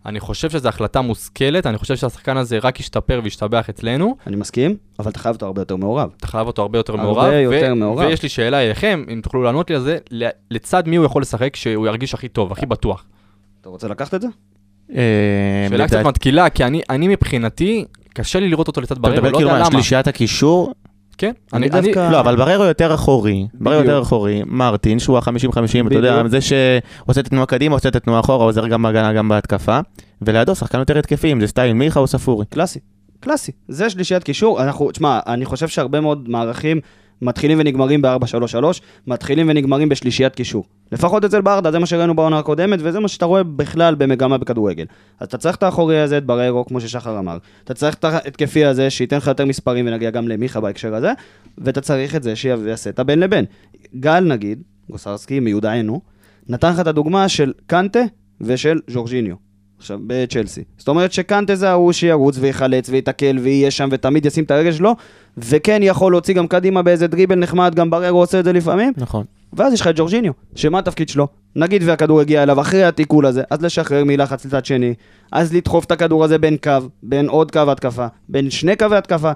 אני 0.06 0.20
חושב 0.20 0.50
שזו 0.50 0.70
החלטה 0.70 1.02
מושכלת, 1.02 1.66
אני 1.68 1.78
חושב 1.78 1.96
שהשחקן 1.96 2.38
הזה 2.38 2.58
רק 2.58 2.80
ישתפר 2.80 3.22
וישתבח 3.24 3.70
אצלנו, 3.70 4.16
אני 4.28 4.36
מסכים, 4.36 4.76
אבל 5.00 5.12
אתה 5.12 5.20
חייב 5.20 5.36
אותו 5.36 5.46
הרבה 5.46 5.62
יותר 5.62 5.76
מעורב. 5.76 6.10
אתה 6.18 6.28
חייב 6.28 6.48
אותו 6.48 6.62
הרבה 6.62 6.80
יותר 6.80 6.94
הרבה 6.94 7.04
מעורב. 7.04 7.34
יותר 7.34 7.74
מעורב. 7.74 8.08
ויש 8.08 8.24
לי 8.24 8.30
שאלה 8.30 8.66
אליכם, 8.66 9.04
אם 9.14 9.22
תוכלו 9.24 9.44
לענות 9.44 9.70
לי 9.70 9.76
על 9.76 9.82
זה, 9.82 9.98
לצד 10.52 10.88
מי 10.88 10.96
הוא 10.96 11.06
יכול 11.06 11.22
לשחק 11.22 11.56
שהוא 11.56 11.88
ירגיש 11.88 12.14
הכי 12.14 12.28
טוב, 12.28 12.52
הכי 12.52 12.66
בטוח? 12.66 13.06
אתה 13.62 13.70
רוצה 13.70 13.88
לקחת 13.88 14.14
את 14.14 14.22
זה? 14.22 14.28
אה, 14.96 15.68
שאלה 15.70 15.88
קצת 15.88 16.06
מתקילה, 16.06 16.50
כי 16.50 16.64
אני, 16.64 16.82
אני 16.90 17.08
מבחינתי, 17.08 17.86
קשה 18.14 18.40
לי 18.40 18.50
לראות 18.50 18.68
אותו 18.68 18.82
לצד 18.82 18.98
אתה 18.98 19.10
מדבר 19.10 19.30
לא 19.30 19.38
כאילו 19.38 19.40
יודע 19.40 19.54
מה, 19.54 19.60
למה. 19.60 19.72
שלישיית 19.72 20.08
הקישור? 20.08 20.74
כן, 21.20 21.32
אני 21.54 21.68
אני, 21.70 21.80
אני, 21.80 21.86
דווקא- 21.88 22.10
לא, 22.12 22.20
אבל 22.20 22.36
בררו 22.36 22.64
יותר 22.64 22.94
אחורי. 22.94 23.48
בררו. 23.54 23.76
יותר 23.82 24.02
אחורי. 24.02 24.42
מרטין, 24.46 25.00
שהוא 25.00 25.18
ה-50-50, 25.18 25.88
אתה 25.88 25.96
יודע. 25.96 26.28
זה 26.28 26.40
שעושה 26.42 27.22
את 27.22 27.26
התנועה 27.28 27.46
קדימה, 27.46 27.76
עושה 27.76 27.90
את 27.90 27.96
התנועה 27.96 28.20
אחורה, 28.20 28.46
עוזר 28.46 28.68
גם 28.68 28.82
בהגנה, 28.82 29.14
גם 29.14 29.30
בהתקפה. 29.30 29.80
ולידו 30.22 30.56
שחקן 30.56 30.80
יותר 30.80 30.98
התקפי, 31.00 31.32
אם 31.32 31.42
זה 31.42 31.48
סטייל 31.48 31.74
מיכה 31.74 32.00
או 32.00 32.08
ספורי. 32.08 32.46
קלאסי. 32.50 32.80
קלאסי. 33.20 33.52
זה 33.68 33.90
שלישיית 33.90 34.24
קישור. 34.24 34.64
אנחנו, 34.64 34.92
תשמע, 34.92 35.20
אני 35.28 35.46
חושב 35.46 35.68
שהרבה 35.68 36.00
מאוד 36.02 36.30
מערכים 36.30 36.80
מתחילים 37.22 37.60
ונגמרים 37.60 38.02
ב-4-3-3, 38.02 38.64
מתחילים 39.08 39.50
ונגמרים 39.50 39.90
בשלישיית 39.90 40.36
קישור. 40.36 40.66
לפחות 40.92 41.26
אצל 41.26 41.42
ברדה, 41.42 41.72
זה 41.72 41.80
מה 41.80 41.86
שראינו 41.86 42.16
בעונה 42.16 42.40
הקודמת, 42.40 42.80
וזה 42.82 43.00
מה 43.00 43.08
שאתה 43.08 43.26
רואה 43.26 43.44
בכלל 43.44 43.96
במגמה 43.96 44.38
בכדורגל. 44.38 44.86
אז 45.20 45.28
אתה 45.28 45.38
צריך 45.38 45.56
את 45.56 45.64
האחורי 45.64 46.00
הזה, 46.00 46.18
את 46.18 46.26
בררו, 46.26 46.66
כמו 46.66 46.82
ששחר 46.82 47.20
אמר. 47.20 47.38
אתה 47.64 47.74
צריך 47.74 47.96
את 47.96 48.04
ההתקפי 48.04 48.66
הזה, 48.66 48.90
שייתן 48.90 49.18
לך 49.18 49.28
יותר 49.28 49.46
מספרים, 49.46 49.88
ונגיע 49.88 50.10
גם 50.10 50.28
למיכה 50.28 50.60
בהקשר 50.60 50.96
הזה, 50.96 51.12
ואתה 51.58 51.82
צריך 51.82 52.16
את 52.16 52.24
זה 52.24 52.36
שיעשה 52.36 52.90
את 52.90 53.00
הבין 53.00 53.20
לבין. 53.20 53.46
גל, 53.96 54.20
נגיד, 54.20 54.62
גוסרסקי, 54.90 55.40
מיודענו, 55.40 56.02
נתן 56.50 56.72
לך 56.72 56.80
את 56.80 56.88
הדוגמה 56.88 57.30
של 57.30 57.54
קנטה 57.68 58.00
ושל 58.42 58.80
ז'ורג'יניו. 58.88 59.49
עכשיו, 59.80 60.00
בצ'לסי. 60.08 60.63
זאת 60.78 60.88
אומרת 60.88 61.12
שקנטה 61.12 61.56
זה 61.56 61.70
ההוא 61.70 61.92
שירוץ 61.92 62.38
ויחלץ 62.39 62.89
ויתקל 62.89 63.38
ויהיה 63.42 63.72
שם 63.72 63.89
ותמיד 63.92 64.26
ישים 64.26 64.44
את 64.44 64.52
הרגל 64.52 64.72
שלו, 64.72 64.96
וכן 65.38 65.80
יכול 65.84 66.12
להוציא 66.12 66.34
גם 66.34 66.48
קדימה 66.48 66.82
באיזה 66.82 67.08
דריבל 67.08 67.36
נחמד, 67.36 67.76
גם 67.76 67.89
בררו 67.89 68.20
עושה 68.20 68.39
את 68.39 68.46
זה 68.46 68.54
לפעמים, 68.54 68.94
נכון. 68.98 69.26
ואז 69.54 69.74
יש 69.74 69.82
לך 69.82 69.88
את 69.88 69.96
ג'ורג'יניו, 69.98 70.32
שמה 70.56 70.80
התפקיד 70.80 71.10
שלו? 71.10 71.28
נגיד 71.56 71.84
והכדור 71.86 72.22
הגיע 72.22 72.44
אליו 72.44 72.62
אחרי 72.62 72.84
התיקול 72.84 73.26
הזה, 73.26 73.44
אז 73.50 73.62
לשחרר 73.62 74.04
מלחץ 74.06 74.46
לצד 74.46 74.65
שני, 74.65 74.94
אז 75.32 75.54
לדחוף 75.54 75.86
את 75.86 75.92
הכדור 75.92 76.24
הזה 76.24 76.38
בין 76.38 76.58
קו, 76.58 76.72
בין 77.04 77.30
עוד 77.30 77.52
קו 77.52 77.72
התקפה, 77.72 78.08
בין 78.30 78.50
שני 78.50 78.76
קווי 78.76 78.98
התקפה, 78.98 79.32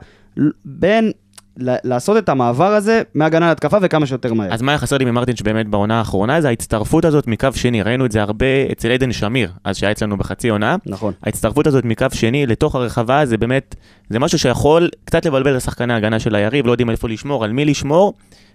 בין... 0.66 1.12
ל- 1.58 1.76
לעשות 1.84 2.18
את 2.18 2.30
המעבר 2.30 2.74
הזה 2.74 3.02
מהגנה 3.16 3.50
להתקפה 3.50 3.78
וכמה 3.82 4.06
שיותר 4.06 4.34
מהר. 4.34 4.54
אז 4.54 4.62
מה 4.62 4.72
היה 4.72 4.80
חסר 4.80 4.98
לי 4.98 5.06
ממרטין 5.06 5.36
שבאמת 5.36 5.68
בעונה 5.68 5.98
האחרונה 6.00 6.42
זה 6.42 6.48
ההצטרפות 6.48 7.06
הזאת 7.06 7.28
מקו 7.28 7.48
שני, 7.56 7.82
ראינו 7.82 8.06
את 8.06 8.12
זה 8.12 8.22
הרבה 8.22 8.46
אצל 8.72 8.92
עדן 8.92 9.12
שמיר, 9.12 9.52
אז 9.64 9.78
שהיה 9.78 9.92
אצלנו 9.92 10.18
בחצי 10.18 10.50
עונה. 10.50 10.76
נכון. 10.86 11.14
ההצטרפות 11.24 11.68
הזאת 11.68 11.86
מקו 11.86 12.06
שני 12.14 12.46
לתוך 12.46 12.76
הרחבה 12.76 13.26
זה 13.26 13.38
באמת, 13.38 13.76
זה 14.10 14.20
משהו 14.20 14.40
שיכול 14.40 14.90
קצת 15.06 15.26
לבלבל 15.26 15.58
את 15.58 15.62
שחקני 15.62 15.94
ההגנה 15.94 16.20
של 16.20 16.36
היריב, 16.36 16.66
לא 16.68 16.72
יודעים 16.72 16.90
איפה 16.90 17.08
לשמור, 17.10 17.44
על 17.44 17.52
מי 17.52 17.66
לשמור, 17.66 18.14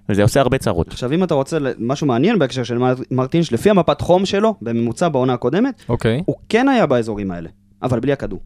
וזה 0.08 0.22
עושה 0.22 0.40
הרבה 0.40 0.58
צרות. 0.58 0.88
עכשיו, 0.88 1.12
אם 1.12 1.24
אתה 1.24 1.34
רוצה 1.34 1.58
משהו 1.78 2.06
מעניין 2.06 2.38
בהקשר 2.38 2.62
של 2.62 2.78
מר- 2.78 2.94
מרטינש, 3.10 3.52
לפי 3.52 3.70
המפת 3.70 4.00
חום 4.00 4.26
שלו, 4.26 4.54
בממוצע 4.62 5.08
בעונה 5.08 5.32
הקודמת, 5.34 5.82
אוקיי. 5.88 6.22
הוא 6.26 6.36
כן 6.48 6.68
היה 6.68 6.86
באזורים 6.86 7.30
האלה, 7.30 7.48
אבל 7.82 8.00
בלי 8.00 8.12
הכדור. 8.12 8.40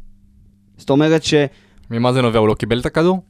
זאת 0.76 0.90
אומרת 0.90 1.22
שלא 1.22 1.40
ממה 1.90 2.12
זה 2.12 2.22
נובע? 2.22 2.38
הוא 2.38 2.48
לא 2.48 2.54
קיבל 2.54 2.80
את 2.80 2.86
הכדור? 2.86 3.20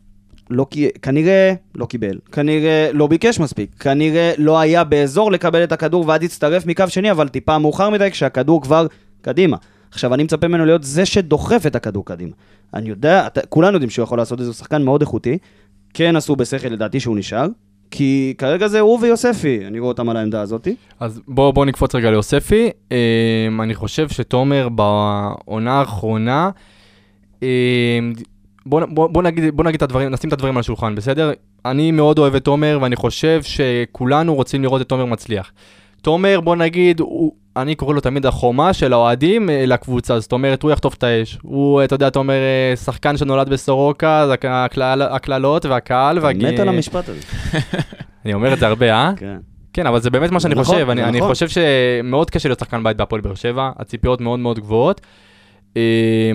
כי- 0.71 0.89
כנראה 1.03 1.53
לא 1.75 1.87
קיבל, 1.87 2.19
כנראה 2.33 2.91
לא 2.93 3.07
ביקש 3.07 3.41
מספיק, 3.41 3.71
כנראה 3.81 4.33
לא 4.39 4.61
היה 4.61 4.85
באזור 4.85 5.33
לקבל 5.33 5.65
את 5.65 5.73
הכדור 5.73 6.05
ואז 6.09 6.23
הצטרף 6.23 6.67
מקו 6.67 6.85
שני, 6.89 7.11
אבל 7.11 7.29
טיפה 7.29 7.59
מאוחר 7.59 7.91
מדי 7.91 8.11
כשהכדור 8.11 8.63
כבר 8.63 8.87
קדימה. 9.23 9.57
עכשיו, 9.91 10.15
אני 10.15 10.23
מצפה 10.23 10.49
ממנו 10.49 10.65
להיות 10.65 10.85
זה 10.85 11.07
שדוחף 11.07 11.63
את 11.67 11.77
הכדור 11.77 12.05
קדימה. 12.07 12.33
אני 12.75 12.89
יודע, 12.89 13.27
אתה, 13.27 13.41
כולנו 13.49 13.73
יודעים 13.73 13.91
שהוא 13.91 14.03
יכול 14.03 14.19
לעשות 14.19 14.39
את 14.41 14.45
זה, 14.45 14.51
הוא 14.51 14.55
שחקן 14.55 14.83
מאוד 14.83 15.01
איכותי. 15.01 15.39
כן 15.95 16.17
עשו 16.17 16.37
בשכל 16.37 16.69
לדעתי 16.69 17.01
שהוא 17.01 17.17
נשאר, 17.17 17.47
כי 17.91 18.35
כרגע 18.39 18.69
זה 18.69 18.81
הוא 18.81 18.99
ויוספי, 19.03 19.67
אני 19.67 19.79
רואה 19.79 19.89
אותם 19.89 20.09
על 20.09 20.17
העמדה 20.17 20.41
הזאת. 20.41 20.69
אז 21.01 21.21
בואו 21.29 21.53
בוא 21.53 21.65
נקפוץ 21.65 21.95
רגע 21.95 22.11
ליוספי. 22.11 22.71
אמ, 22.91 23.61
אני 23.61 23.75
חושב 23.75 24.09
שתומר 24.09 24.69
בעונה 24.69 25.73
האחרונה, 25.73 26.51
אמ, 27.43 27.49
בוא, 28.67 28.81
בוא, 28.89 29.07
בוא, 29.07 29.23
נגיד, 29.23 29.57
בוא 29.57 29.65
נגיד 29.65 29.77
את 29.77 29.83
הדברים, 29.83 30.11
נשים 30.11 30.29
את 30.29 30.33
הדברים 30.33 30.57
על 30.57 30.61
השולחן, 30.61 30.95
בסדר? 30.95 31.31
אני 31.65 31.91
מאוד 31.91 32.19
אוהב 32.19 32.35
את 32.35 32.45
תומר 32.45 32.79
ואני 32.83 32.97
חושב 32.97 33.41
שכולנו 33.43 34.35
רוצים 34.35 34.63
לראות 34.63 34.81
את 34.81 34.89
תומר 34.89 35.05
מצליח. 35.05 35.53
תומר, 36.03 36.41
בוא 36.41 36.57
נגיד, 36.57 37.01
הוא, 37.01 37.33
אני 37.57 37.75
קורא 37.75 37.95
לו 37.95 38.01
תמיד 38.01 38.27
החומה 38.27 38.73
של 38.73 38.93
האוהדים 38.93 39.51
אה, 39.51 39.67
לקבוצה, 39.67 40.21
זאת 40.21 40.33
אומרת, 40.33 40.63
הוא 40.63 40.71
יחטוף 40.71 40.95
את 40.95 41.03
האש. 41.03 41.39
הוא, 41.43 41.85
אתה 41.85 41.95
יודע, 41.95 42.09
אתה 42.09 42.19
אומר, 42.19 42.35
אה, 42.35 42.77
שחקן 42.77 43.17
שנולד 43.17 43.49
בסורוקה, 43.49 44.21
אז 44.21 44.31
הק- 44.31 44.45
הקלל- 44.45 45.03
הקללות 45.03 45.67
והקהל 45.67 46.19
והג... 46.19 46.47
מת 46.47 46.59
על 46.61 46.69
המשפט 46.69 47.09
הזה. 47.09 47.21
אני 48.25 48.35
אומר 48.35 48.53
את 48.53 48.59
זה 48.59 48.67
הרבה, 48.67 48.93
אה? 48.93 49.13
כן. 49.17 49.37
כן, 49.73 49.87
אבל 49.87 50.01
זה 50.01 50.11
באמת 50.11 50.31
מה 50.31 50.41
שאני 50.41 50.55
נכון, 50.55 50.65
חושב. 50.65 50.91
אני, 50.91 51.01
זה 51.03 51.09
אני 51.09 51.19
נכון. 51.19 51.31
חושב 51.31 51.47
שמאוד 51.49 52.31
קשה 52.31 52.49
להיות 52.49 52.59
שחקן 52.59 52.83
בית 52.85 52.97
בהפועל 52.97 53.21
באר 53.21 53.35
שבע, 53.35 53.71
הציפיות 53.79 54.21
מאוד 54.21 54.39
מאוד 54.39 54.59
גבוהות. 54.59 55.01
אמ, 55.77 55.81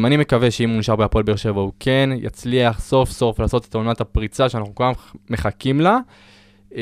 אני 0.06 0.18
מקווה 0.18 0.52
שאם 0.52 0.70
הוא 0.70 0.80
נשאר 0.80 0.96
בהפועל 0.96 1.24
באר 1.24 1.36
שבע, 1.36 1.62
הוא 1.62 1.72
כן 1.80 2.10
יצליח 2.22 2.80
סוף 2.80 3.12
סוף 3.12 3.40
לעשות 3.40 3.66
את 3.70 3.76
עונת 3.76 4.02
הפריצה 4.02 4.50
שאנחנו 4.50 4.76
כולם 4.76 4.92
מחכים 5.30 5.82
לה. 5.82 5.98
אמ, 6.76 6.80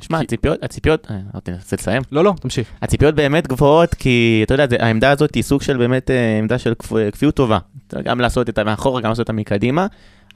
שמע, 0.00 0.18
כי- 0.18 0.24
הציפיות, 0.24 0.62
הציפיות, 0.62 1.06
אה, 1.10 1.16
רוצה 1.34 1.76
לסיים? 1.76 2.02
לא, 2.12 2.24
לא, 2.24 2.34
תמשיך. 2.40 2.68
הציפיות 2.82 3.14
באמת 3.14 3.46
גבוהות, 3.48 3.94
כי 3.94 4.40
אתה 4.46 4.54
יודע, 4.54 4.66
זה- 4.70 4.76
העמדה 4.80 5.10
הזאת 5.10 5.34
היא 5.34 5.42
סוג 5.42 5.62
של 5.62 5.76
באמת 5.76 6.10
אה, 6.10 6.38
עמדה 6.38 6.58
של 6.58 6.72
כפ- 6.82 7.10
כפיות 7.12 7.34
טובה. 7.34 7.58
גם 8.04 8.20
לעשות 8.20 8.48
את 8.48 8.58
המאחורה, 8.58 9.00
גם 9.00 9.08
לעשות 9.08 9.20
אותה 9.20 9.32
מקדימה, 9.32 9.86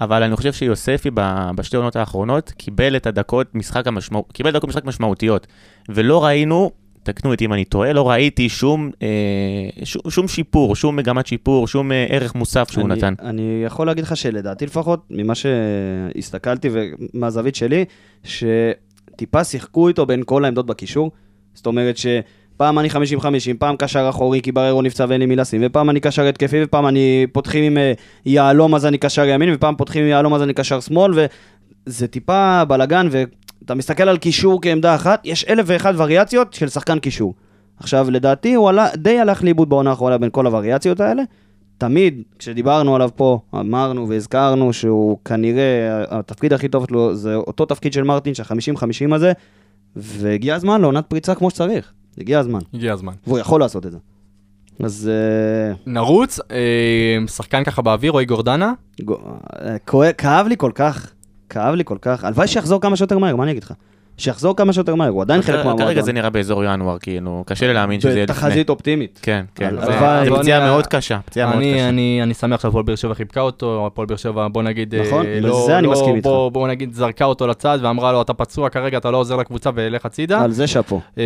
אבל 0.00 0.22
אני 0.22 0.36
חושב 0.36 0.52
שיוספי 0.52 1.10
בשתי 1.54 1.76
עונות 1.76 1.96
האחרונות 1.96 2.50
קיבל 2.56 2.96
את 2.96 3.06
הדקות 3.06 3.54
משחק 3.54 3.86
המשמעות, 3.86 4.32
קיבל 4.32 4.50
דקות 4.50 4.68
משחק 4.68 4.84
משמעותיות, 4.84 5.46
ולא 5.88 6.24
ראינו, 6.24 6.70
תקנו 7.02 7.30
אותי 7.30 7.44
אם 7.44 7.52
אני 7.52 7.64
טועה, 7.64 7.92
לא 7.92 8.10
ראיתי 8.10 8.48
שום, 8.48 8.90
אה, 9.02 9.08
שום, 9.84 10.02
שום 10.08 10.28
שיפור, 10.28 10.76
שום 10.76 10.96
מגמת 10.96 11.26
שיפור, 11.26 11.68
שום 11.68 11.92
אה, 11.92 12.06
ערך 12.08 12.34
מוסף 12.34 12.70
שהוא 12.70 12.86
אני, 12.86 12.94
נתן. 12.94 13.14
אני 13.22 13.62
יכול 13.66 13.86
להגיד 13.86 14.04
לך 14.04 14.16
שלדעתי 14.16 14.66
לפחות, 14.66 15.00
ממה 15.10 15.34
שהסתכלתי 15.34 16.68
ומהזווית 16.72 17.54
שלי, 17.54 17.84
שטיפה 18.24 19.44
שיחקו 19.44 19.88
איתו 19.88 20.06
בין 20.06 20.22
כל 20.26 20.44
העמדות 20.44 20.66
בקישור. 20.66 21.10
זאת 21.54 21.66
אומרת 21.66 21.96
שפעם 21.96 22.78
אני 22.78 22.88
50-50, 22.90 22.94
פעם 23.58 23.76
קשר 23.76 24.06
אחורי 24.08 24.40
כי 24.42 24.52
בררו 24.52 24.82
נפצע 24.82 25.06
ואין 25.08 25.20
לי 25.20 25.26
מי 25.26 25.36
לשים, 25.36 25.62
ופעם 25.64 25.90
אני 25.90 26.00
קשר 26.00 26.26
התקפי, 26.26 26.64
ופעם 26.64 26.86
אני 26.86 27.26
פותחים 27.32 27.64
עם 27.64 27.78
אה, 27.78 27.92
יהלום 28.26 28.74
אז 28.74 28.86
אני 28.86 28.98
קשר 28.98 29.24
ימין, 29.24 29.54
ופעם 29.54 29.76
פותחים 29.76 30.02
עם 30.02 30.08
יהלום 30.08 30.34
אז 30.34 30.42
אני 30.42 30.54
קשר 30.54 30.80
שמאל, 30.80 31.12
וזה 31.86 32.08
טיפה 32.08 32.64
בלאגן, 32.64 33.08
ואתה 33.62 33.74
מסתכל 33.74 34.02
על 34.08 34.18
קישור 34.18 34.62
כעמדה 34.62 34.94
אחת, 34.94 35.20
יש 35.24 35.44
אלף 35.44 35.64
ואחת 35.68 35.94
וריאציות 35.96 36.52
של 36.54 36.68
שחקן 36.68 36.98
קישור. 36.98 37.34
עכשיו, 37.78 38.10
לדעתי 38.10 38.54
הוא 38.54 38.68
עלה, 38.68 38.88
די 38.96 39.18
הלך 39.18 39.44
לאיבוד 39.44 39.68
בעונה 39.68 39.90
האחרונה 39.90 40.18
בין 40.18 40.30
כל 40.32 40.46
הווריאציות 40.46 41.00
האלה. 41.00 41.22
תמיד, 41.78 42.22
כשדיברנו 42.38 42.94
עליו 42.94 43.10
פה, 43.16 43.38
אמרנו 43.54 44.08
והזכרנו 44.08 44.72
שהוא 44.72 45.18
כנראה, 45.24 46.04
התפקיד 46.10 46.52
הכי 46.52 46.68
טוב 46.68 46.86
שלו 46.88 47.14
זה 47.14 47.34
אותו 47.34 47.64
תפקיד 47.66 47.92
של 47.92 48.02
מרטין, 48.02 48.34
שה-50-50 48.34 49.14
הזה, 49.14 49.32
והגיע 49.96 50.54
הזמן 50.54 50.80
לעונת 50.80 51.06
פריצה 51.06 51.34
כמו 51.34 51.50
שצריך. 51.50 51.92
הגיע 52.18 52.38
הזמן. 52.38 52.60
הגיע 52.74 52.92
הזמן. 52.92 53.12
והוא 53.26 53.38
יכול 53.38 53.60
לעשות 53.60 53.86
את 53.86 53.92
זה. 53.92 53.98
אז 54.82 55.10
אה, 55.12 55.74
נרוץ, 55.86 56.40
אה, 56.50 57.26
שחקן 57.26 57.64
ככה 57.64 57.82
באוויר, 57.82 58.12
רועי 58.12 58.24
גורדנה. 58.26 58.72
גו- 59.04 59.20
אה, 60.02 60.12
כאב 60.12 60.46
לי 60.46 60.54
כל 60.58 60.70
כך, 60.74 61.12
כאב 61.52 61.74
לי 61.74 61.84
כל 61.84 61.96
כך. 62.02 62.24
הלוואי 62.24 62.48
שיחזור 62.48 62.80
כמה 62.80 62.96
שיותר 62.96 63.18
מהר, 63.18 63.36
מה 63.36 63.44
אני 63.44 63.52
אגיד 63.52 63.62
לך? 63.64 63.72
שיחזור 64.16 64.56
כמה 64.56 64.72
שיותר 64.72 64.94
מהר, 64.94 65.08
הוא 65.08 65.22
עדיין 65.22 65.42
חלק 65.42 65.54
כרגע 65.54 65.74
מהמועדון. 65.74 66.02
זה 66.02 66.12
נראה 66.12 66.30
באזור 66.30 66.64
ינואר, 66.64 66.98
כאילו, 66.98 67.44
קשה 67.46 67.66
לי 67.66 67.74
להאמין 67.74 68.00
שזה 68.00 68.10
יהיה 68.10 68.24
לפני. 68.24 68.36
בתחזית 68.36 68.68
אופטימית. 68.70 69.20
כן, 69.22 69.44
כן. 69.54 69.74
בוא 70.28 70.38
פציעה 70.38 70.60
מאוד 70.60 70.86
קשה, 70.86 71.18
פציעה 71.24 71.46
מאוד 71.46 71.58
אני, 71.58 71.74
קשה. 71.74 71.88
אני, 71.88 72.20
אני 72.22 72.34
שמח 72.34 72.60
שהפועל 72.60 72.84
באר 72.84 72.94
שבע 72.94 73.14
חיבקה 73.14 73.40
אותו, 73.40 73.86
הפועל 73.86 74.06
באר 74.06 74.16
שבע, 74.16 74.48
בוא 74.48 74.62
נגיד, 74.62 74.94
אה, 74.94 75.02
נכון, 75.06 75.26
לא, 75.26 75.62
בזה 75.62 75.78
אני 75.78 75.86
לא, 75.86 75.92
מסכים 75.92 76.14
איתך. 76.14 76.26
בוא, 76.52 76.68
נגיד, 76.68 76.94
זרקה 76.94 77.24
אותו 77.24 77.46
לצד 77.46 77.78
ואמרה 77.82 78.12
לו, 78.12 78.22
אתה 78.22 78.34
פצוע 78.34 78.68
כרגע, 78.68 78.98
אתה 78.98 79.10
לא 79.10 79.16
עוזר 79.16 79.36
לקבוצה 79.36 79.70
ולך 79.74 80.06
הצידה, 80.06 80.44
על 80.44 80.50
זה 80.50 80.66
שאפו. 80.66 81.00
אה, 81.18 81.24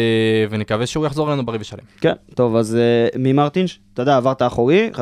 ונקווה 0.51 0.87
שהוא 0.87 1.07
יחזור 1.07 1.29
אלינו 1.29 1.47
בריא 1.47 1.61
ושלם. 1.61 1.85
כן, 2.01 2.15
טוב, 2.35 2.57
אז 2.57 2.77
אה, 2.77 3.09
ממרטינש, 3.19 3.79
אתה 3.97 4.03
יודע, 4.03 4.17
עברת 4.17 4.43
אחורי, 4.43 4.91
50-50, 4.95 4.99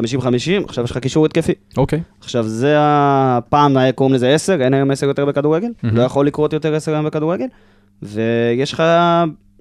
עכשיו 0.65 0.85
יש 0.85 0.91
לך 0.91 0.99
קישור 0.99 1.27
התקפי. 1.27 1.53
אוקיי. 1.77 2.01
עכשיו, 2.21 2.49
זה 2.49 2.75
הפעם, 2.79 3.77
קוראים 3.95 4.15
לזה 4.15 4.35
10, 4.35 4.61
אין 4.61 4.75
היום 4.75 4.91
10 4.91 5.07
יותר 5.07 5.25
בכדורגל, 5.25 5.69
מהמם. 5.83 5.97
לא 5.97 6.03
יכול 6.03 6.27
לקרות 6.27 6.53
יותר 6.53 6.75
10 6.75 6.93
היום 6.93 7.07
בכדורגל, 7.07 7.47
ויש 8.03 8.73
לך 8.73 8.83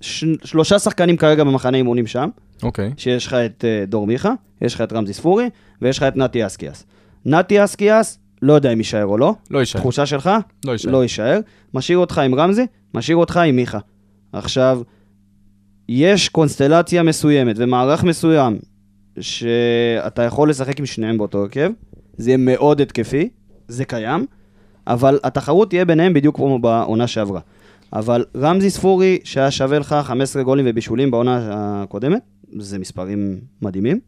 ש... 0.02 0.26
שלושה 0.44 0.80
שחקנים 0.80 1.18
כרגע 1.18 1.44
במחנה 1.44 1.78
אימונים 1.78 2.08
שם, 2.08 2.30
אוקיי. 2.64 2.92
שיש 2.98 3.28
לך 3.28 3.34
את 3.34 3.66
אה, 3.68 3.86
דור 3.88 4.08
מיכה, 4.08 4.34
יש 4.62 4.76
לך 4.76 4.82
את 4.82 4.94
רמזי 4.94 5.14
ספורי, 5.14 5.50
ויש 5.82 5.98
לך 5.98 6.04
את 6.04 6.18
נתי 6.18 6.46
אסקיאס. 6.46 6.86
נתי 7.26 7.64
אסקיאס, 7.64 8.20
לא 8.42 8.54
יודע 8.54 8.74
אם 8.74 8.78
יישאר 8.78 9.06
או 9.06 9.18
לא, 9.18 9.34
לא 9.52 9.60
יישאר. 9.60 9.82
תחושה 9.82 10.06
שלך? 10.06 10.30
לא 10.66 10.72
יישאר. 10.72 10.92
לא 10.92 11.04
יישאר. 11.04 11.40
משאיר 11.74 11.98
אותך 11.98 12.18
עם 12.18 12.36
רמזי, 12.36 12.66
משאיר 12.94 13.18
אותך 13.18 13.38
עם 13.38 13.56
מיכה. 13.56 13.80
עכשיו, 14.34 14.82
יש 15.90 16.30
קונסטלציה 16.30 17.04
מסוימת 17.04 17.56
ומערך 17.60 18.04
מסוים 18.04 18.58
שאתה 19.20 20.24
יכול 20.24 20.50
לשחק 20.50 20.80
עם 20.80 20.86
שניהם 20.86 21.18
באותו 21.18 21.42
הרכב, 21.42 21.72
זה 22.18 22.30
יהיה 22.30 22.38
מאוד 22.38 22.82
התקפי, 22.82 23.30
זה 23.68 23.86
קיים, 23.86 24.26
אבל 24.88 25.20
התחרות 25.24 25.70
תהיה 25.70 25.86
ביניהם 25.86 26.14
בדיוק 26.14 26.36
כמו 26.36 26.60
בעונה 26.60 27.08
שעברה. 27.08 27.40
אבל 27.94 28.26
רמזי 28.36 28.70
ספורי, 28.70 29.20
שהיה 29.24 29.52
שווה 29.52 29.80
לך 29.80 29.96
15 30.04 30.44
גולים 30.44 30.66
ובישולים 30.70 31.12
בעונה 31.12 31.40
הקודמת, 31.54 32.22
זה 32.60 32.80
מספרים 32.80 33.40
מדהימים. 33.62 34.00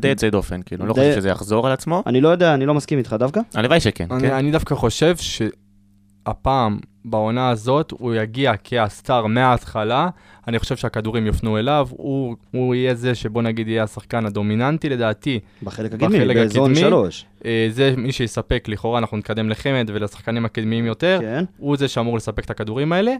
די 0.00 0.08
יוצא 0.08 0.30
דופן, 0.30 0.60
כאילו, 0.66 0.86
לא 0.86 0.92
חושב 0.92 1.14
שזה 1.14 1.28
יחזור 1.28 1.66
על 1.66 1.72
עצמו. 1.72 2.02
אני 2.06 2.20
לא 2.20 2.28
יודע, 2.28 2.54
אני 2.54 2.66
לא 2.66 2.74
מסכים 2.74 2.98
איתך 2.98 3.16
דווקא. 3.18 3.40
הלוואי 3.54 3.80
שכן, 3.80 4.06
אני, 4.10 4.20
כן. 4.20 4.34
אני 4.34 4.50
דווקא 4.50 4.74
חושב 4.74 5.16
שהפעם, 5.16 6.78
בעונה 7.04 7.50
הזאת, 7.50 7.90
הוא 7.90 8.14
יגיע 8.14 8.52
כהסטאר 8.64 9.26
מההתחלה. 9.26 10.08
אני 10.48 10.58
חושב 10.58 10.76
שהכדורים 10.76 11.26
יופנו 11.26 11.58
אליו, 11.58 11.88
הוא, 11.90 12.36
הוא 12.50 12.74
יהיה 12.74 12.94
זה 12.94 13.14
שבוא 13.14 13.42
נגיד 13.42 13.68
יהיה 13.68 13.82
השחקן 13.82 14.26
הדומיננטי 14.26 14.88
לדעתי. 14.88 15.40
בחלק 15.62 15.92
הקדמי, 15.94 16.18
בחלק 16.18 16.36
הקדמי. 16.36 16.76
3. 16.76 17.26
אה, 17.44 17.68
זה 17.70 17.94
מי 17.96 18.12
שיספק, 18.12 18.64
לכאורה 18.68 18.98
אנחנו 18.98 19.16
נתקדם 19.16 19.48
לחמד 19.48 19.90
ולשחקנים 19.94 20.44
הקדמיים 20.44 20.86
יותר. 20.86 21.18
כן. 21.20 21.44
הוא 21.56 21.76
זה 21.76 21.88
שאמור 21.88 22.16
לספק 22.16 22.44
את 22.44 22.50
הכדורים 22.50 22.92
האלה. 22.92 23.14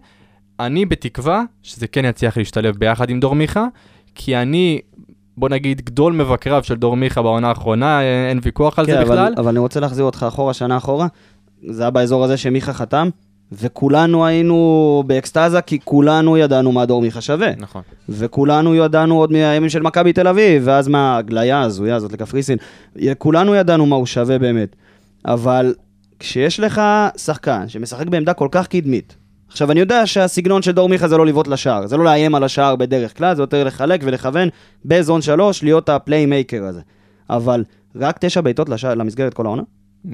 אני 0.61 0.87
בתקווה 0.87 1.43
שזה 1.63 1.87
כן 1.87 2.05
יצליח 2.05 2.37
להשתלב 2.37 2.77
ביחד 2.77 3.11
עם 3.11 3.21
דור 3.21 3.35
מיכה, 3.35 3.67
כי 4.15 4.37
אני, 4.37 4.81
בוא 5.37 5.49
נגיד, 5.49 5.81
גדול 5.81 6.13
מבקריו 6.13 6.65
של 6.65 6.75
דור 6.75 6.97
מיכה 6.97 7.23
בעונה 7.23 7.49
האחרונה, 7.49 8.01
אין, 8.03 8.41
ויכוח 8.43 8.79
על 8.79 8.87
כן, 8.87 8.93
זה 8.93 9.03
אבל, 9.03 9.05
בכלל. 9.05 9.35
אבל 9.37 9.49
אני 9.49 9.59
רוצה 9.59 9.81
להחזיר 9.81 10.05
אותך 10.05 10.27
אחורה, 10.29 10.55
שנה 10.55 10.77
אחורה. 10.77 11.07
זה 11.69 11.83
היה 11.83 11.91
באזור 11.91 12.25
הזה 12.25 12.37
שמיכה 12.37 12.73
חתם, 12.73 13.09
וכולנו 13.61 14.27
היינו 14.27 15.03
באקסטזה, 15.07 15.61
כי 15.61 15.79
כולנו 15.85 16.37
ידענו 16.37 16.73
מה 16.73 16.87
דור 16.87 17.03
מיכה 17.03 17.21
שווה. 17.21 17.51
נכון. 17.59 17.83
וכולנו 18.09 18.75
ידענו 18.75 19.19
עוד 19.19 19.33
מהימים 19.33 19.69
של 19.71 19.83
מכבי 19.83 20.13
תל 20.13 20.29
אביב, 20.29 20.63
ואז 20.67 20.89
מההגליה 20.89 21.59
ההזויה 21.59 21.97
הזאת 21.97 22.13
לקפריסין. 22.13 22.59
כולנו 23.19 23.55
ידענו 23.55 23.87
מה 23.87 23.97
הוא 23.97 24.07
שווה 24.07 24.39
באמת. 24.39 24.77
אבל 25.25 25.75
כשיש 26.19 26.61
לך 26.61 26.83
שחקן 27.17 27.69
שמשחק 27.69 28.07
בעמדה 28.07 28.33
כל 28.35 28.49
כך 28.51 28.67
קדמית, 28.67 29.17
עכשיו 29.49 29.71
אני 29.71 29.81
יודע 29.81 30.07
שהסגנון 30.07 30.63
של 30.63 30.73
דור 30.73 30.89
מיכה 30.89 31.09
זה 31.09 31.17
לא 31.17 31.27
לבעוט 31.27 31.49
לשער, 31.49 31.87
זה 31.87 31.97
לא 31.97 32.05
לאיים 32.05 32.35
על 32.35 32.45
השער 32.45 32.77
בדרך 32.77 33.19
כלל, 33.19 33.37
זה 33.37 33.43
יותר 33.43 33.65
לחלק 33.65 34.01
ולכוון 34.05 34.49
ב 34.85 34.92
zone 34.92 35.23
שלוש 35.23 35.63
להיות 35.63 35.89
ה 35.89 35.96
playmaker 35.96 36.65
הזה. 36.65 36.81
אבל 37.31 37.65
רק 37.97 38.17
תשע 38.21 38.41
בעיטות 38.41 38.69
לשער, 38.69 38.95
למסגרת 38.95 39.35
כל 39.35 39.47
העונה? 39.47 39.63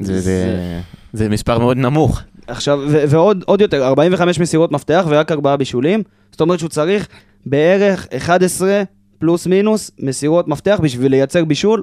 זה- 0.01 0.21
זה- 0.21 0.81
זה 1.13 1.29
מספר 1.29 1.59
מאוד 1.59 1.77
נמוך. 1.77 2.23
עכשיו, 2.49 2.81
ועוד 3.09 3.45
עוד 3.47 3.61
יותר, 3.61 3.87
45 3.87 4.41
מסירות 4.41 4.73
מפתח 4.73 5.07
ורק 5.09 5.33
ארבעה 5.33 5.57
בישולים. 5.57 6.03
זאת 6.31 6.41
אומרת 6.41 6.59
שהוא 6.59 6.69
צריך 6.69 7.09
בערך 7.47 8.07
11 8.17 8.83
פלוס 9.19 9.47
מינוס 9.47 9.91
מסירות 10.01 10.49
מפתח 10.49 10.81
בשביל 10.83 11.11
לייצר 11.11 11.45
בישול. 11.45 11.83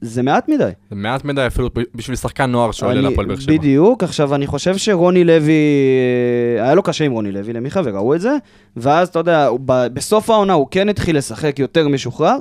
זה 0.00 0.22
מעט 0.22 0.48
מדי. 0.48 0.70
זה 0.90 0.96
מעט 0.96 1.24
מדי 1.24 1.46
אפילו 1.46 1.70
בשביל 1.94 2.16
שחקן 2.16 2.50
נוער 2.50 2.70
שעולה 2.72 3.00
להפועל 3.00 3.26
באר 3.26 3.36
שבע. 3.36 3.52
בדיוק, 3.52 4.02
עכשיו 4.02 4.34
אני 4.34 4.46
חושב 4.46 4.76
שרוני 4.76 5.24
לוי, 5.24 5.52
אה, 6.58 6.64
היה 6.64 6.74
לו 6.74 6.82
קשה 6.82 7.04
עם 7.04 7.12
רוני 7.12 7.32
לוי 7.32 7.52
למיכה 7.52 7.80
וראו 7.84 8.14
את 8.14 8.20
זה, 8.20 8.36
ואז 8.76 9.08
אתה 9.08 9.18
יודע, 9.18 9.48
בסוף 9.64 10.30
העונה 10.30 10.52
הוא 10.52 10.66
כן 10.70 10.88
התחיל 10.88 11.16
לשחק 11.16 11.58
יותר 11.58 11.88
משוחרר, 11.88 12.36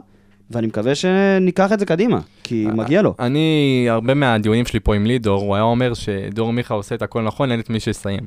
ואני 0.56 0.68
מקווה 0.68 0.96
שניקח 0.96 1.72
את 1.72 1.80
זה 1.80 1.86
קדימה, 1.86 2.20
כי 2.44 2.66
אה, 2.68 2.74
מגיע 2.74 3.02
לו. 3.02 3.16
אני, 3.20 3.86
הרבה 3.90 4.14
מהדיונים 4.14 4.66
שלי 4.66 4.80
פה 4.80 4.96
עם 4.96 5.06
לידור, 5.06 5.42
הוא 5.42 5.56
היה 5.56 5.64
אומר 5.64 5.94
שדור 5.94 6.54
מיכה 6.54 6.74
עושה 6.74 6.96
את 6.96 7.02
הכל 7.02 7.22
נכון, 7.22 7.52
אין 7.52 7.60
את 7.60 7.70
מי 7.70 7.80
שיסיים. 7.80 8.26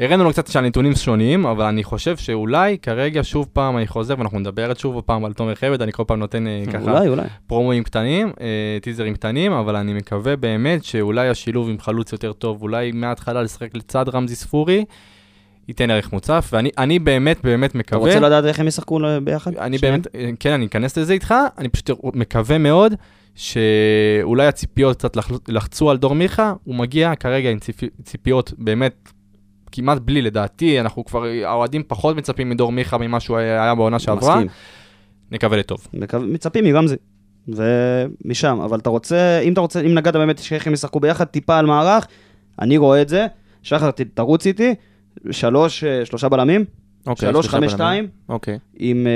הראינו 0.00 0.24
לו 0.24 0.30
קצת 0.30 0.46
שהנתונים 0.46 0.94
שונים, 0.94 1.46
אבל 1.46 1.64
אני 1.64 1.84
חושב 1.84 2.16
שאולי 2.16 2.78
כרגע 2.78 3.20
שוב 3.22 3.48
פעם 3.52 3.76
אני 3.76 3.86
חוזר, 3.86 4.14
ואנחנו 4.18 4.38
נדבר 4.38 4.74
שוב 4.74 5.00
פעם 5.00 5.24
על 5.24 5.32
תומר 5.32 5.54
חמד, 5.54 5.82
אני 5.82 5.92
כל 5.92 6.04
פעם 6.06 6.18
נותן 6.18 6.46
אה, 6.46 6.62
ככה 6.72 6.90
אולי, 6.90 7.08
אולי. 7.08 7.22
פרומואים 7.46 7.82
קטנים, 7.82 8.32
אה, 8.40 8.78
טיזרים 8.82 9.14
קטנים, 9.14 9.52
אבל 9.52 9.76
אני 9.76 9.94
מקווה 9.94 10.36
באמת 10.36 10.84
שאולי 10.84 11.28
השילוב 11.28 11.68
עם 11.68 11.78
חלוץ 11.80 12.12
יותר 12.12 12.32
טוב, 12.32 12.62
אולי 12.62 12.92
מההתחלה 12.92 13.42
לשחק 13.42 13.74
לצד 13.74 14.08
רמזי 14.08 14.34
ספורי, 14.34 14.84
ייתן 15.68 15.90
ערך 15.90 16.12
מוצף, 16.12 16.50
ואני 16.52 16.70
אני 16.78 16.98
באמת 16.98 17.40
באמת 17.44 17.70
אתה 17.70 17.78
מקווה... 17.78 18.00
רוצה 18.00 18.20
לדעת 18.20 18.44
איך 18.44 18.60
הם 18.60 18.66
ישחקו 18.66 19.00
ביחד? 19.24 19.56
אני 19.56 19.78
שניהם? 19.78 20.00
באמת, 20.14 20.36
כן, 20.40 20.52
אני 20.52 20.66
אכנס 20.66 20.98
לזה 20.98 21.12
איתך, 21.12 21.34
אני 21.58 21.68
פשוט 21.68 21.90
מקווה 22.14 22.58
מאוד 22.58 22.94
שאולי 23.34 24.46
הציפיות 24.46 24.96
קצת 24.96 25.16
לח- 25.16 25.30
לחצו 25.48 25.90
על 25.90 25.96
דור 25.96 26.14
מיכה, 26.14 26.52
הוא 26.64 26.74
מגיע 26.74 27.14
כרגע 27.14 27.50
עם 27.50 27.58
ציפי- 27.58 27.88
ציפיות 28.04 28.52
באמת 28.58 29.08
כמעט 29.72 29.98
בלי 29.98 30.22
לדעתי, 30.22 30.80
אנחנו 30.80 31.04
כבר, 31.04 31.24
האוהדים 31.44 31.82
פחות 31.88 32.16
מצפים 32.16 32.50
מדור 32.50 32.72
מיכה 32.72 32.98
ממה 32.98 33.20
שהוא 33.20 33.36
היה 33.36 33.74
בעונה 33.74 33.98
שעברה, 33.98 34.34
מסכים. 34.36 34.48
נקווה 35.30 35.56
לטוב. 35.58 35.86
מצפים 36.22 36.64
מרמזי. 36.64 36.96
ומשם, 37.48 38.60
אבל 38.64 38.78
אתה 38.78 38.90
רוצה, 38.90 39.40
אם 39.42 39.52
אתה 39.52 39.60
רוצה, 39.60 39.80
אם 39.80 39.94
נגעת 39.94 40.16
באמת 40.16 40.38
שאיך 40.38 40.66
הם 40.66 40.72
ישחקו 40.72 41.00
ביחד, 41.00 41.24
טיפה 41.24 41.58
על 41.58 41.66
מערך, 41.66 42.06
אני 42.60 42.76
רואה 42.76 43.02
את 43.02 43.08
זה. 43.08 43.26
שחר, 43.62 43.90
תרוץ 44.14 44.46
איתי, 44.46 44.74
שלוש, 45.30 45.84
אה, 45.84 46.04
שלושה 46.04 46.28
בלמים, 46.28 46.64
אוקיי, 47.06 47.28
שלוש, 47.28 47.46
שלושה 47.46 47.60
חמש. 47.60 47.72
שתיים, 47.72 48.06
אוקיי, 48.28 48.58
עם 48.78 49.06
אה, 49.06 49.12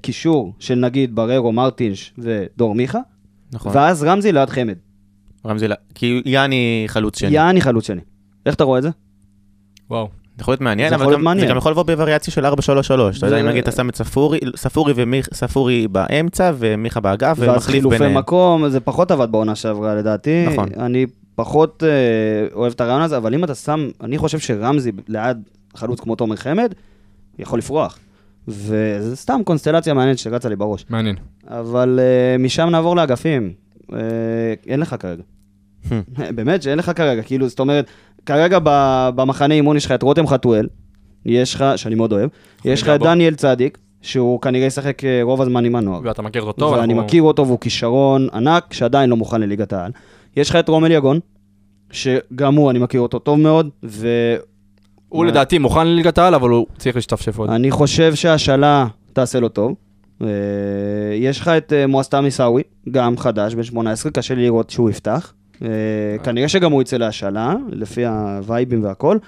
קישור 0.00 0.52
של 0.58 0.74
נגיד 0.74 1.14
בררו, 1.14 1.52
מרטינש 1.52 2.12
ודור 2.18 2.74
מיכה, 2.74 2.98
נכון. 3.52 3.72
ואז 3.74 4.02
רמזי 4.04 4.32
ליד 4.32 4.50
חמד. 4.50 4.74
רמזי, 5.46 5.68
לה- 5.68 5.74
כי 5.94 6.22
יאני 6.24 6.84
חלוץ 6.86 7.18
שני. 7.18 7.30
יעני 7.30 7.60
חלוץ 7.60 7.86
שני. 7.86 8.00
איך 8.46 8.54
אתה 8.54 8.64
רואה 8.64 8.78
את 8.78 8.82
זה? 8.82 8.90
וואו. 9.90 10.08
זה 10.36 10.42
יכול 10.42 10.52
להיות 10.52 10.60
מעניין, 10.60 10.94
אבל 10.94 11.12
גם- 11.12 11.24
מעניין. 11.24 11.46
זה 11.46 11.50
גם 11.50 11.56
יכול 11.56 11.72
לבוא 11.72 11.82
בווריאציה 11.82 12.32
של 12.32 12.46
4-3-3. 12.46 13.18
אתה 13.18 13.26
יודע, 13.26 13.40
אם 13.40 13.46
נגיד 13.48 13.62
אתה 13.62 13.72
שם 13.72 13.88
את 13.88 13.96
ספורי, 13.96 14.38
ספורי 14.56 14.92
ומיך, 14.96 15.28
ספורי 15.34 15.88
באמצע 15.88 16.52
ומיכה 16.58 17.00
באגף, 17.00 17.36
ואז 17.38 17.48
ומחליף 17.48 17.66
חילופי 17.80 17.98
ביניהם. 17.98 18.18
מקום, 18.18 18.68
זה 18.68 18.80
פחות 18.80 19.10
עבד 19.10 19.32
בעונה 19.32 19.54
שעברה 19.54 19.94
לדעתי. 19.94 20.46
נכון. 20.52 20.68
אני 20.76 21.06
פחות 21.34 21.82
אה, 21.82 21.88
אוהב 22.54 22.72
את 22.72 22.80
הרעיון 22.80 23.02
הזה, 23.02 23.16
אבל 23.16 23.34
אם 23.34 23.44
אתה 23.44 23.54
שם, 23.54 23.88
אני 24.00 24.18
חושב 24.18 24.38
שרמזי 24.38 24.92
ליד 25.08 25.36
חלוץ 25.76 26.00
כמו 26.00 26.16
תומר 26.16 26.36
חמד, 26.36 26.74
יכול 27.38 27.58
לפרוח. 27.58 27.98
וזה 28.48 29.16
סתם 29.16 29.40
קונסטלציה 29.44 29.94
מעניינת 29.94 30.18
שרצה 30.18 30.48
לי 30.48 30.56
בראש. 30.56 30.84
מעניין. 30.90 31.16
אבל 31.48 32.00
אה, 32.02 32.38
משם 32.38 32.68
נעבור 32.70 32.96
לאגפים. 32.96 33.52
אה, 33.92 33.98
אין 34.66 34.80
לך 34.80 34.96
כרגע. 34.98 35.22
באמת 36.34 36.62
שאין 36.62 36.78
לך 36.78 36.92
כרגע, 36.96 37.22
כאילו, 37.22 37.48
זאת 37.48 37.60
אומרת, 37.60 37.86
כרגע 38.26 38.58
ב- 38.64 39.08
במחנה 39.14 39.54
אימון 39.54 39.76
יש 39.76 39.86
לך 39.86 39.92
את 39.92 40.02
רותם 40.02 40.26
חתואל, 40.26 40.66
יש 41.26 41.54
לך, 41.54 41.64
שאני 41.76 41.94
מאוד 41.94 42.12
אוהב, 42.12 42.28
יש 42.64 42.82
לך 42.82 42.88
את. 42.88 43.00
דניאל 43.00 43.34
צדיק, 43.34 43.78
שהוא 44.02 44.40
כנראה 44.40 44.66
ישחק 44.66 45.04
אה, 45.04 45.20
רוב 45.22 45.42
הזמן 45.42 45.64
עם 45.64 45.76
הנוער. 45.76 46.00
ואתה 46.04 46.22
מכיר 46.22 46.42
אותו 46.42 46.60
טוב, 46.60 46.72
ואני 46.72 46.92
אנחנו- 46.92 47.06
מכיר 47.06 47.22
אותו 47.22 47.46
והוא 47.46 47.58
כישרון 47.60 48.28
ענק, 48.34 48.72
שעדיין 48.72 49.10
לא 49.10 49.16
מוכן 49.16 49.40
לליגת 49.40 49.72
העל. 49.72 49.90
יש 50.36 50.50
לך 50.50 50.56
את 50.56 50.68
רומל 50.68 50.90
יגון, 50.92 51.20
שגם 51.90 52.54
הוא, 52.54 52.70
אני 52.70 52.78
מכיר 52.78 53.00
אותו 53.00 53.18
טוב 53.18 53.38
מאוד, 53.38 53.68
ואני 53.82 54.10
הוא 55.08 55.24
לדעתי 55.24 55.58
מוכן 55.58 55.86
לליגת 55.86 56.18
העל, 56.18 56.34
אבל 56.34 56.50
הוא 56.50 56.66
צריך 56.78 56.96
להשתפשף 56.96 57.38
עוד. 57.38 57.50
חושב 57.70 58.14
שהשאלה 58.14 58.86
תעשה 59.12 59.40
לו 59.40 59.48
טוב. 59.48 59.74
אה, 60.22 60.26
יש 61.14 61.40
לך 61.40 61.48
את 61.48 61.72
אה, 61.72 61.86
מואסטם 61.86 62.24
עיסאווי, 62.24 62.62
גם 62.90 63.16
חדש, 63.18 63.54
בן 63.54 63.62
18, 63.62 64.12
קשה 64.12 64.34
לי 64.34 64.42
לראות 64.42 64.70
שהוא 64.70 64.90
יפתח. 64.90 65.32
אה, 65.62 65.68
כנראה 66.22 66.48
שגם 66.48 66.72
הוא 66.72 66.82
יצא 66.82 66.96
להשאלה, 66.96 67.54
לפי 67.70 68.06
הווייבים 68.06 68.84
והכל. 68.84 69.18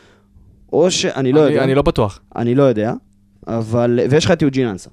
או 0.73 0.91
שאני 0.91 1.33
לא 1.33 1.43
אני- 1.47 1.51
יודע. 1.53 1.65
אני 1.65 1.75
לא 1.75 1.83
בטוח. 1.83 2.21
אני 2.37 2.55
לא 2.55 2.63
יודע, 2.63 2.93
אבל... 3.47 4.01
ויש 4.11 4.25
לך 4.25 4.31
את 4.31 4.43
יוג'ין 4.43 4.69
אנסה. 4.69 4.91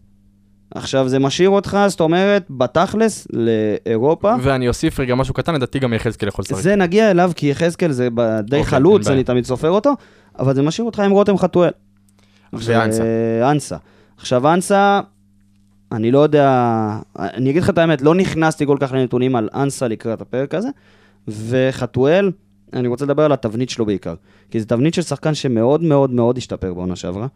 עכשיו, 0.76 1.08
זה 1.08 1.20
משאיר 1.20 1.50
אותך, 1.50 1.78
זאת 1.88 2.00
אומרת, 2.00 2.46
בתכלס, 2.50 3.28
לאירופה. 3.34 4.34
ואני 4.42 4.68
אוסיף 4.68 5.00
רגע 5.00 5.16
משהו 5.16 5.34
קטן, 5.34 5.56
לדעתי 5.56 5.80
גם 5.80 5.94
יחזקאל 5.94 6.28
יכול 6.28 6.44
לשחק. 6.44 6.62
זה 6.62 6.76
נגיע 6.76 7.12
אליו, 7.12 7.32
כי 7.36 7.48
יחזקאל 7.48 7.92
זה 7.92 8.10
די 8.44 8.58
אוקיי, 8.58 8.64
חלוץ. 8.64 9.08
אני 9.08 9.24
תמיד 9.24 9.46
סופר 9.46 9.70
אותו, 9.70 9.94
אבל 10.40 10.56
זה 10.56 10.62
משאיר 10.62 10.86
אותך 10.86 11.00
עם 11.00 11.12
רותם 11.12 11.38
חתואל. 11.38 11.72
ואנסה. 12.54 13.04
ואנסה. 13.42 13.78
עכשיו, 14.18 14.54
אנסה, 14.54 15.02
אני 15.92 16.12
לא 16.12 16.20
יודע, 16.20 16.80
אני 17.20 17.50
אגיד 17.50 17.64
לך 17.64 17.70
את 17.70 17.78
האמת, 17.78 18.02
לא 18.02 18.16
נכנסתי 18.16 18.66
כל 18.66 18.78
כך 18.80 18.92
לנתונים 18.92 19.36
על 19.36 19.50
אנסה 19.54 19.88
לקראת 19.88 20.22
הפרק 20.22 20.56
הזה, 20.56 20.70
וחתואל, 21.28 22.32
אני 22.74 22.88
רוצה 22.88 23.06
לדבר 23.06 23.26
על 23.26 23.32
התבנית 23.32 23.70
שלו 23.70 23.86
בעיקר. 23.86 24.14
כי 24.52 24.60
זו 24.60 24.66
תבנית 24.66 24.94
של 24.94 25.02
שחקן 25.02 25.34
שמאוד 25.34 25.84
מאוד 25.84 26.12
מאוד 26.12 26.38
השתפר 26.38 26.74
בעונה 26.74 26.96
שעברה. 26.96 27.28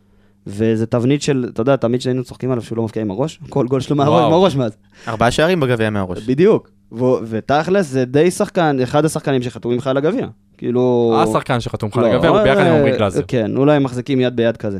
וזה 0.47 0.85
תבנית 0.85 1.21
של, 1.21 1.45
אתה 1.53 1.61
יודע, 1.61 1.75
תמיד 1.75 2.01
שהיינו 2.01 2.23
צוחקים 2.23 2.51
עליו 2.51 2.63
שהוא 2.63 2.77
לא 2.77 2.83
מבקיע 2.83 3.01
עם 3.01 3.11
הראש, 3.11 3.39
כל 3.49 3.67
גול 3.67 3.81
שלו 3.81 3.95
מהראש, 3.95 4.09
וואו. 4.09 4.29
מהראש 4.29 4.55
מאז. 4.55 4.77
ארבעה 5.07 5.31
שערים 5.31 5.59
בגביע 5.59 5.89
מהראש. 5.89 6.23
בדיוק. 6.23 6.69
ו- 6.91 7.13
ותכלס 7.29 7.87
זה 7.87 8.05
די 8.05 8.31
שחקן, 8.31 8.77
אחד 8.83 9.05
השחקנים 9.05 9.41
שחתומים 9.41 9.77
לך 9.77 9.87
על 9.87 9.97
הגביע. 9.97 10.27
כאילו... 10.57 11.15
השחקן 11.23 11.59
שחתום 11.59 11.89
לך 11.89 11.97
לא, 11.97 12.13
לגבי, 12.13 12.27
הוא 12.27 12.41
ביחד 12.41 12.61
עם 12.61 12.67
אה, 12.67 12.79
עמרי 12.79 12.91
גלאזר. 12.91 13.21
כן, 13.27 13.57
אולי 13.57 13.75
הם 13.75 13.83
מחזיקים 13.83 14.19
יד 14.21 14.35
ביד 14.35 14.57
כזה. 14.57 14.79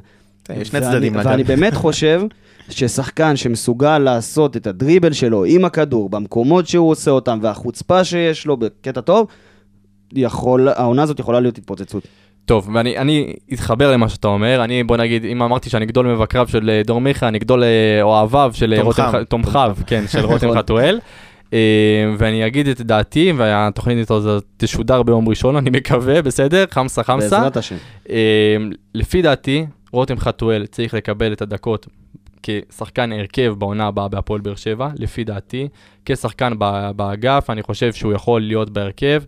יש 0.56 0.68
שני 0.68 0.82
צדדים 0.82 1.16
ואני. 1.16 1.44
באמת 1.44 1.74
חושב 1.84 2.22
ששחקן 2.70 3.36
שמסוגל 3.36 3.98
לעשות 3.98 4.58
את 4.58 4.68
הדריבל 4.68 5.14
שלו 5.14 5.46
עם 5.46 5.66
הכדור, 5.66 6.10
במקומות 6.10 6.68
שהוא 6.68 6.90
עושה 6.90 7.12
אותם, 7.12 7.40
והחוצפה 7.42 8.04
שיש 8.04 8.46
לו 8.46 8.58
בקטע 8.58 9.02
טוב, 9.02 9.28
יכול, 10.14 10.70
העונה 10.70 11.04
הזאת 11.04 11.20
יכולה 11.20 11.40
להיות 11.40 11.58
התפוצצות. 11.58 12.08
טוב, 12.48 12.70
ואני 12.74 12.98
אני 12.98 13.34
אתחבר 13.54 13.92
למה 13.92 14.10
שאתה 14.10 14.28
אומר, 14.28 14.64
אני 14.64 14.84
בוא 14.84 14.98
נגיד, 14.98 15.26
אם 15.26 15.42
אמרתי 15.42 15.70
שאני 15.70 15.86
גדול 15.86 16.08
מבקריו 16.08 16.48
של 16.48 16.70
אה, 16.70 16.82
דור 16.86 17.02
מיכה, 17.02 17.28
אני 17.28 17.40
גדול 17.40 17.64
אה, 17.64 18.02
אוהביו 18.02 18.52
של 18.54 18.74
אה, 18.74 18.82
רותם, 18.82 19.24
תומכיו. 19.30 19.76
כן, 19.88 20.04
של 20.08 20.26
רותם 20.26 20.48
נכון. 20.48 20.58
חתואל. 20.58 21.00
ואני 22.18 22.48
אגיד 22.48 22.68
את 22.68 22.82
דעתי, 22.82 23.34
והתוכנית 23.38 23.98
איתו 23.98 24.18
הזאת 24.18 24.46
תשודר 24.58 25.04
ביום 25.04 25.30
ראשון, 25.30 25.56
אני 25.56 25.70
מקווה, 25.70 26.22
בסדר? 26.22 26.66
חמסה 26.72 27.04
חמסה. 27.04 27.38
בעזרת 27.38 27.58
השם. 27.58 27.76
לפי 28.96 29.22
דעתי, 29.22 29.66
רותם 29.92 30.18
חתואל 30.18 30.66
צריך 30.66 30.94
לקבל 30.94 31.34
את 31.34 31.42
הדקות 31.42 31.88
כשחקן 32.44 33.12
הרכב 33.12 33.56
בעונה 33.58 33.88
הבאה 33.88 34.08
בהפועל 34.08 34.42
באר 34.42 34.56
שבע, 34.56 34.90
לפי 34.96 35.24
דעתי, 35.24 35.68
כשחקן 36.06 36.54
באגף, 36.96 37.50
אני 37.50 37.64
חושב 37.64 37.94
שהוא 37.94 38.14
יכול 38.14 38.42
להיות 38.42 38.70
בהרכב, 38.70 39.24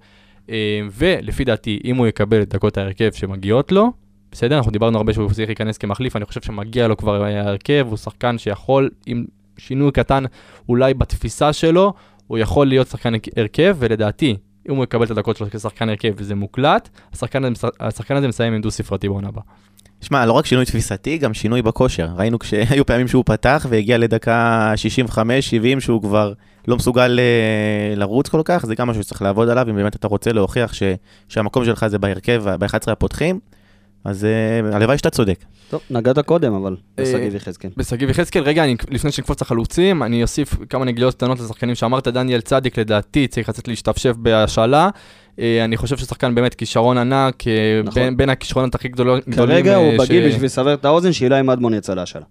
ולפי 0.91 1.43
דעתי, 1.43 1.79
אם 1.85 1.95
הוא 1.95 2.07
יקבל 2.07 2.41
את 2.41 2.49
דקות 2.49 2.77
ההרכב 2.77 3.11
שמגיעות 3.11 3.71
לו, 3.71 3.91
בסדר, 4.31 4.57
אנחנו 4.57 4.71
דיברנו 4.71 4.97
הרבה 4.97 5.13
שהוא 5.13 5.31
צריך 5.31 5.49
להיכנס 5.49 5.77
כמחליף, 5.77 6.15
אני 6.15 6.25
חושב 6.25 6.41
שמגיע 6.41 6.87
לו 6.87 6.97
כבר 6.97 7.23
ההרכב, 7.23 7.85
הוא 7.89 7.97
שחקן 7.97 8.37
שיכול, 8.37 8.89
עם 9.05 9.25
שינוי 9.57 9.91
קטן 9.91 10.23
אולי 10.69 10.93
בתפיסה 10.93 11.53
שלו, 11.53 11.93
הוא 12.27 12.37
יכול 12.37 12.67
להיות 12.67 12.87
שחקן 12.87 13.13
הרכב, 13.37 13.75
ולדעתי, 13.79 14.35
אם 14.69 14.75
הוא 14.75 14.83
יקבל 14.83 15.05
את 15.05 15.11
הדקות 15.11 15.37
שלו 15.37 15.47
כשחקן 15.49 15.89
הרכב 15.89 16.13
וזה 16.17 16.35
מוקלט, 16.35 16.89
השחקן 17.13 17.43
השחקן 17.79 18.15
הזה 18.15 18.27
מסיים 18.27 18.53
עם 18.53 18.61
דו 18.61 18.71
ספרתי 18.71 19.09
בעונה 19.09 19.27
הבאה. 19.27 19.43
שמע, 20.01 20.25
לא 20.25 20.33
רק 20.33 20.45
שינוי 20.45 20.65
תפיסתי, 20.65 21.17
גם 21.17 21.33
שינוי 21.33 21.61
בכושר. 21.61 22.07
ראינו 22.17 22.39
כשהיו 22.39 22.85
פעמים 22.85 23.07
שהוא 23.07 23.23
פתח 23.25 23.65
והגיע 23.69 23.97
לדקה 23.97 24.73
65-70 25.15 25.79
שהוא 25.79 26.01
כבר 26.01 26.33
לא 26.67 26.75
מסוגל 26.75 27.19
אה, 27.19 27.95
לרוץ 27.95 28.29
כל 28.29 28.41
כך, 28.45 28.65
זה 28.65 28.75
גם 28.75 28.89
משהו 28.89 29.03
שצריך 29.03 29.21
לעבוד 29.21 29.49
עליו, 29.49 29.69
אם 29.69 29.75
באמת 29.75 29.95
אתה 29.95 30.07
רוצה 30.07 30.33
להוכיח 30.33 30.73
ש, 30.73 30.83
שהמקום 31.29 31.65
שלך 31.65 31.87
זה 31.87 31.99
בהרכב, 31.99 32.43
ב-11 32.59 32.91
הפותחים, 32.91 33.39
אז 34.03 34.25
אה, 34.25 34.75
הלוואי 34.75 34.97
שאתה 34.97 35.09
צודק. 35.09 35.43
טוב, 35.69 35.81
נגעת 35.89 36.19
קודם, 36.19 36.53
אבל 36.53 36.75
אה, 36.99 37.03
בשגיב 37.03 37.35
יחזקאל. 37.35 37.69
בשגיב 37.77 38.09
יחזקאל, 38.09 38.43
רגע, 38.43 38.63
אני, 38.63 38.75
לפני 38.91 39.11
שנקפוץ 39.11 39.41
לחלוצים, 39.41 40.03
אני 40.03 40.23
אוסיף 40.23 40.55
כמה 40.69 40.85
נגיעות 40.85 41.13
קטנות 41.13 41.39
לשחקנים 41.39 41.75
שאמרת, 41.75 42.07
דניאל 42.07 42.41
צדיק 42.41 42.79
לדעתי 42.79 43.27
צריך 43.27 43.49
לצאת 43.49 43.67
להשתפשף 43.67 44.13
בהשאלה. 44.17 44.89
אה, 45.39 45.65
אני 45.65 45.77
חושב 45.77 45.97
ששחקן 45.97 46.35
באמת 46.35 46.53
כישרון 46.55 46.97
ענק, 46.97 47.43
נכון. 47.83 47.93
בין, 48.03 48.17
בין 48.17 48.29
הכישרונות 48.29 48.75
הכי 48.75 48.87
גדולים. 48.87 49.21
כרגע 49.35 49.75
הוא 49.75 49.93
בגיל 49.99 50.23
ש- 50.23 50.33
בשביל 50.33 50.45
לסבר 50.45 50.73
את 50.73 50.85
האוזן 50.85 51.11
שאילי 51.13 51.41
מדמון 51.41 51.73
יצא 51.73 51.93
להשאלה. 51.93 52.25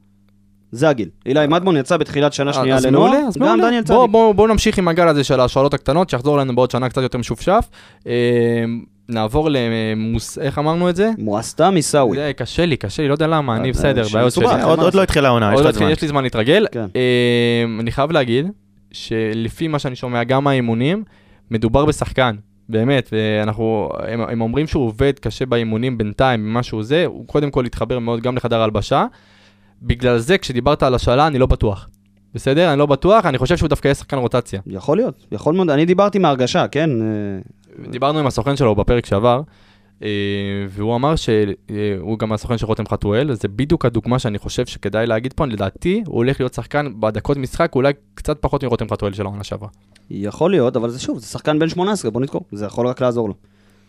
זה 0.73 0.89
הגיל. 0.89 1.09
אילי 1.27 1.47
מדמון 1.47 1.77
יצא 1.77 1.97
בתחילת 1.97 2.33
שנה 2.33 2.53
שנייה 2.53 2.77
לנוער, 2.85 3.13
גם. 3.39 3.61
דניאל 3.61 3.83
צדיק. 3.85 3.99
בוא, 4.11 4.33
בוא 4.33 4.49
נמשיך 4.49 4.79
עם 4.79 4.89
הגל 4.89 5.09
הזה 5.09 5.25
של 5.25 5.41
ההשאלות 5.41 5.75
הקטנות, 5.75 6.11
שיחזור 6.11 6.39
לנו 6.39 6.55
בעוד 6.55 6.71
שנה 6.71 6.89
קצת 6.89 7.03
יותר 7.03 7.19
משופשף. 7.19 7.69
אה, 9.11 9.15
נעבור 9.15 9.49
למוס... 9.53 10.39
איך 10.39 10.59
אמרנו 10.59 10.91
את 10.91 10.97
זה? 10.97 11.11
מואסטם 11.19 11.75
עיסאווי. 11.75 12.17
זה 12.17 12.33
קשה 12.37 12.67
לי, 12.67 12.77
קשה 12.77 13.03
לי, 13.03 13.09
לא 13.09 13.15
יודע 13.15 13.27
למה, 13.27 13.57
אני 13.57 13.69
אה, 13.69 13.73
בסדר, 13.73 14.05
בעיות 14.13 14.33
שלי. 14.33 14.47
אה, 14.47 14.65
עוד, 14.65 14.95
לא? 14.95 15.03
התחילה 15.03 15.29
העונה, 15.29 15.55
יש 15.55 15.61
לה 15.61 15.67
לא 15.67 15.73
זמן. 15.73 15.91
יש 15.91 16.03
לי 16.03 16.09
זמן 16.09 16.23
להתרגל. 16.23 16.67
כן. 16.73 16.87
אה, 16.97 17.65
אני 17.81 17.93
חייב 17.93 18.13
להגיד 18.13 18.47
שלפי 18.93 19.69
מה 19.69 19.79
שאני 19.79 19.97
שומע 19.97 20.25
גם 20.25 20.45
מהאימונים, 20.45 21.05
מדובר 21.51 21.85
בשחקן, 21.85 22.37
באמת, 22.69 23.11
ואנחנו, 23.13 23.91
הם, 24.09 24.21
הם 24.21 24.41
אומרים 24.41 24.67
שהוא 24.67 24.87
עובד 24.87 25.13
קשה 25.19 25.47
באימונים 25.47 25.99
בינתיים, 25.99 26.51
ממה 26.51 26.63
שהוא 26.63 26.83
זה, 26.83 27.07
הוא 27.07 27.27
קודם 27.27 27.51
כל 27.51 27.67
התחבר 27.67 27.99
מאוד 27.99 28.21
גם 28.21 28.37
לחדר 28.37 28.63
הלבשה. 28.63 29.07
בגלל 29.83 30.19
זה, 30.19 30.39
כשדיברת 30.39 30.83
על 30.83 30.95
השאלה, 30.95 31.27
אני 31.27 31.39
לא 31.39 31.47
בטוח. 31.47 31.89
בסדר? 32.35 32.71
אני 32.71 32.79
לא 32.79 32.87
בטוח, 32.87 33.27
אני 33.27 33.39
חושב 33.39 33.57
שהוא 33.57 33.69
דווקא 33.69 33.89
יהיה 33.89 33.95
שחקן 33.95 34.17
רוטציה. 34.17 34.61
יכול 34.67 34.97
להיות, 34.97 35.27
יכול 35.33 35.55
מאוד, 35.55 35.71
אני 35.71 35.87
דיברתי 35.87 36.19
מהרגשה, 36.19 36.69
כן? 36.69 36.91
אה, 37.85 37.91
דיברנו 37.91 38.19
עם 38.19 38.27
הסוכן 38.27 38.57
שלו 38.57 38.75
בפרק 38.75 39.07
שעבר, 39.07 39.41
אה, 40.03 40.09
והוא 40.69 40.97
אמר 40.97 41.15
שהוא 41.17 42.19
גם 42.19 42.33
הסוכן 42.33 42.59
של 42.59 42.67
רותם 42.67 42.87
חתואל, 42.87 43.35
זה 43.35 43.49
בדיוק 43.49 43.85
הדוגמה 43.85 44.19
שאני 44.19 44.39
חושב 44.39 44.67
שכדאי 44.67 45.07
להגיד 45.07 45.33
פה, 45.33 45.47
לדעתי, 45.47 46.03
הוא 46.07 46.17
הולך 46.17 46.41
להיות 46.41 46.55
שחקן 46.55 47.01
בדקות 47.01 47.37
משחק, 47.37 47.73
אולי 47.75 47.93
קצת 48.15 48.39
פחות 48.41 48.65
מרותם 48.65 48.89
חתואל 48.91 49.13
של 49.13 49.27
העונה 49.27 49.45
שעברה. 49.45 49.69
יכול 50.11 50.51
להיות, 50.51 50.77
אבל 50.77 50.91
זה 50.91 51.01
שוב, 51.01 51.19
זה 51.19 51.27
שחקן 51.27 51.59
בן 51.59 51.69
18, 51.69 52.11
בוא 52.11 52.21
נזכור, 52.21 52.45
זה 52.53 52.67
יכול 52.67 52.87
רק 52.87 53.01
לעזור 53.01 53.29
לו. 53.29 53.35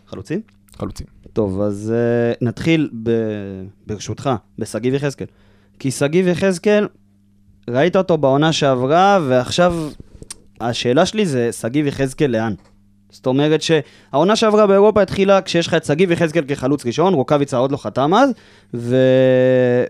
חלוצים? 0.08 0.42
חלוצים. 0.78 1.08
טוב, 1.34 1.62
אז 1.62 1.94
uh, 1.94 2.38
נתחיל, 2.42 2.90
ב... 3.04 3.12
ברשותך, 3.88 4.30
בשגיב 4.60 4.94
יחזקאל. 4.94 5.28
כי 5.80 5.92
שגיב 5.92 6.28
יחזקאל, 6.28 6.88
ראית 7.70 7.96
אותו 7.96 8.18
בעונה 8.18 8.54
שעברה, 8.54 9.20
ועכשיו 9.28 9.90
השאלה 10.62 11.06
שלי 11.06 11.26
זה, 11.26 11.52
שגיב 11.52 11.88
יחזקאל 11.88 12.32
לאן? 12.32 12.54
זאת 13.12 13.26
אומרת 13.26 13.62
שהעונה 13.62 14.36
שעברה 14.36 14.68
באירופה 14.68 15.02
התחילה 15.02 15.42
כשיש 15.42 15.68
לך 15.68 15.74
את 15.74 15.86
שגיב 15.86 16.12
יחזקאל 16.12 16.44
כחלוץ 16.48 16.86
ראשון, 16.86 17.14
רוקאביצה 17.14 17.58
עוד 17.58 17.72
לא 17.72 17.78
חתם 17.78 18.14
אז, 18.14 18.30
ו... 18.74 18.96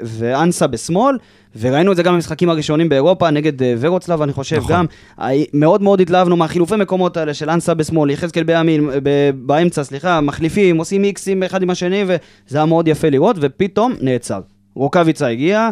ואנסה 0.03 0.67
בשמאל, 0.67 1.17
וראינו 1.59 1.91
את 1.91 1.97
זה 1.97 2.03
גם 2.03 2.13
במשחקים 2.13 2.49
הראשונים 2.49 2.89
באירופה, 2.89 3.29
נגד 3.29 3.63
אה, 3.63 3.73
ורוצלב, 3.79 4.21
אני 4.21 4.33
חושב, 4.33 4.57
נכון. 4.57 4.71
גם 4.71 4.85
מאוד 5.53 5.81
מאוד 5.81 6.01
התלהבנו 6.01 6.35
מהחילופי 6.35 6.75
מקומות 6.75 7.17
האלה 7.17 7.33
של 7.33 7.49
אנסה 7.49 7.73
בשמאל, 7.73 8.09
יחזקאל 8.09 8.43
בימין, 8.43 8.89
ב- 9.03 9.31
באמצע, 9.33 9.83
סליחה, 9.83 10.21
מחליפים, 10.21 10.77
עושים 10.77 11.01
מיקסים 11.01 11.43
אחד 11.43 11.61
עם 11.61 11.69
השני, 11.69 12.03
וזה 12.03 12.57
היה 12.57 12.65
מאוד 12.65 12.87
יפה 12.87 13.09
לראות, 13.09 13.35
ופתאום 13.39 13.93
נעצר. 14.01 14.41
רוקאביצה 14.75 15.27
הגיע, 15.27 15.59
אה, 15.59 15.69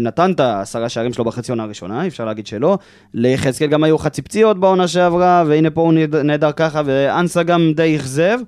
נתן 0.00 0.32
את 0.32 0.40
העשרה 0.40 0.88
שערים 0.88 1.12
שלו 1.12 1.24
בחצי 1.24 1.52
עונה 1.52 1.62
הראשונה, 1.62 2.02
אי 2.02 2.08
אפשר 2.08 2.24
להגיד 2.24 2.46
שלא. 2.46 2.78
ליחזקאל 3.14 3.66
גם 3.68 3.84
היו 3.84 3.98
חצי 3.98 4.22
פציעות 4.22 4.60
בעונה 4.60 4.88
שעברה, 4.88 5.44
והנה 5.46 5.70
פה 5.70 5.80
הוא 5.80 5.92
נהדר 6.24 6.52
ככה, 6.52 6.82
ואנסה 6.84 7.42
גם 7.42 7.72
די 7.76 7.96
אכזב. 7.96 8.38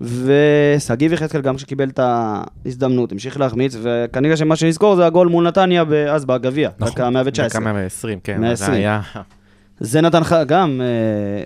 ושגיב 0.00 1.12
יחזקאל 1.12 1.40
גם 1.40 1.56
כשקיבל 1.56 1.88
את 1.88 2.00
ההזדמנות, 2.02 3.12
המשיך 3.12 3.40
להחמיץ, 3.40 3.76
וכנראה 3.82 4.36
שמה 4.36 4.56
שנזכור 4.56 4.96
זה 4.96 5.06
הגול 5.06 5.28
מול 5.28 5.48
נתניה 5.48 5.84
אז 6.10 6.24
בגביע, 6.24 6.70
נכון. 6.78 6.94
דקה 6.94 7.10
119. 7.10 7.60
דקה 7.60 7.72
120, 7.72 8.18
כן. 8.24 8.40
120. 8.40 8.70
זה 8.70 8.76
היה... 8.76 9.00
זה 9.80 10.00
נתן 10.00 10.20
לך 10.20 10.36
גם, 10.46 10.80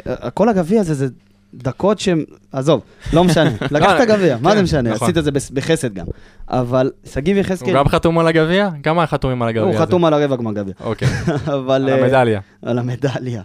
אה, 0.06 0.30
כל 0.30 0.48
הגביע 0.48 0.80
הזה 0.80 0.94
זה 0.94 1.06
דקות 1.54 1.98
שהם, 1.98 2.24
עזוב, 2.52 2.82
לא 3.12 3.24
משנה, 3.24 3.50
לקחת 3.70 4.08
גביע, 4.08 4.36
מה 4.40 4.56
זה 4.56 4.62
משנה, 4.62 4.90
נכון. 4.90 5.08
עשית 5.08 5.18
את 5.18 5.24
זה 5.24 5.30
בחסד 5.52 5.94
גם. 5.94 6.06
אבל 6.48 6.90
שגיב 7.04 7.36
הוא 7.36 7.40
יחזקאל, 7.40 7.74
גם 7.74 7.88
חתום 7.88 8.18
על 8.18 8.26
הגביע? 8.26 8.68
כמה 8.82 9.06
חתומים 9.06 9.42
על 9.42 9.48
הגביע 9.48 9.62
הוא 9.62 9.70
הזה? 9.70 9.78
חתום 9.78 10.04
על 10.04 10.14
הרבע 10.14 10.36
גמר 10.36 10.52
גביע, 10.52 10.74
אוקיי. 10.80 11.08
על 11.70 11.88
אה, 11.88 12.04
המדליה. 12.04 12.40
על 12.62 12.78
המדליה. 12.78 13.42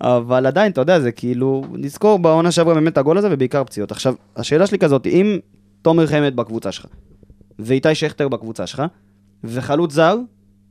אבל 0.00 0.46
עדיין, 0.46 0.72
אתה 0.72 0.80
יודע, 0.80 1.00
זה 1.00 1.12
כאילו, 1.12 1.64
נזכור 1.72 2.18
בעונה 2.18 2.50
שעברה 2.50 2.74
באמת 2.74 2.92
את 2.92 2.98
הגול 2.98 3.18
הזה, 3.18 3.28
ובעיקר 3.30 3.64
פציעות. 3.64 3.92
עכשיו, 3.92 4.14
השאלה 4.36 4.66
שלי 4.66 4.78
כזאת, 4.78 5.06
אם 5.06 5.38
תומר 5.82 6.06
חמד 6.06 6.36
בקבוצה 6.36 6.72
שלך, 6.72 6.86
ואיתי 7.58 7.94
שכטר 7.94 8.28
בקבוצה 8.28 8.66
שלך, 8.66 8.82
וחלוץ 9.44 9.92
זר, 9.92 10.16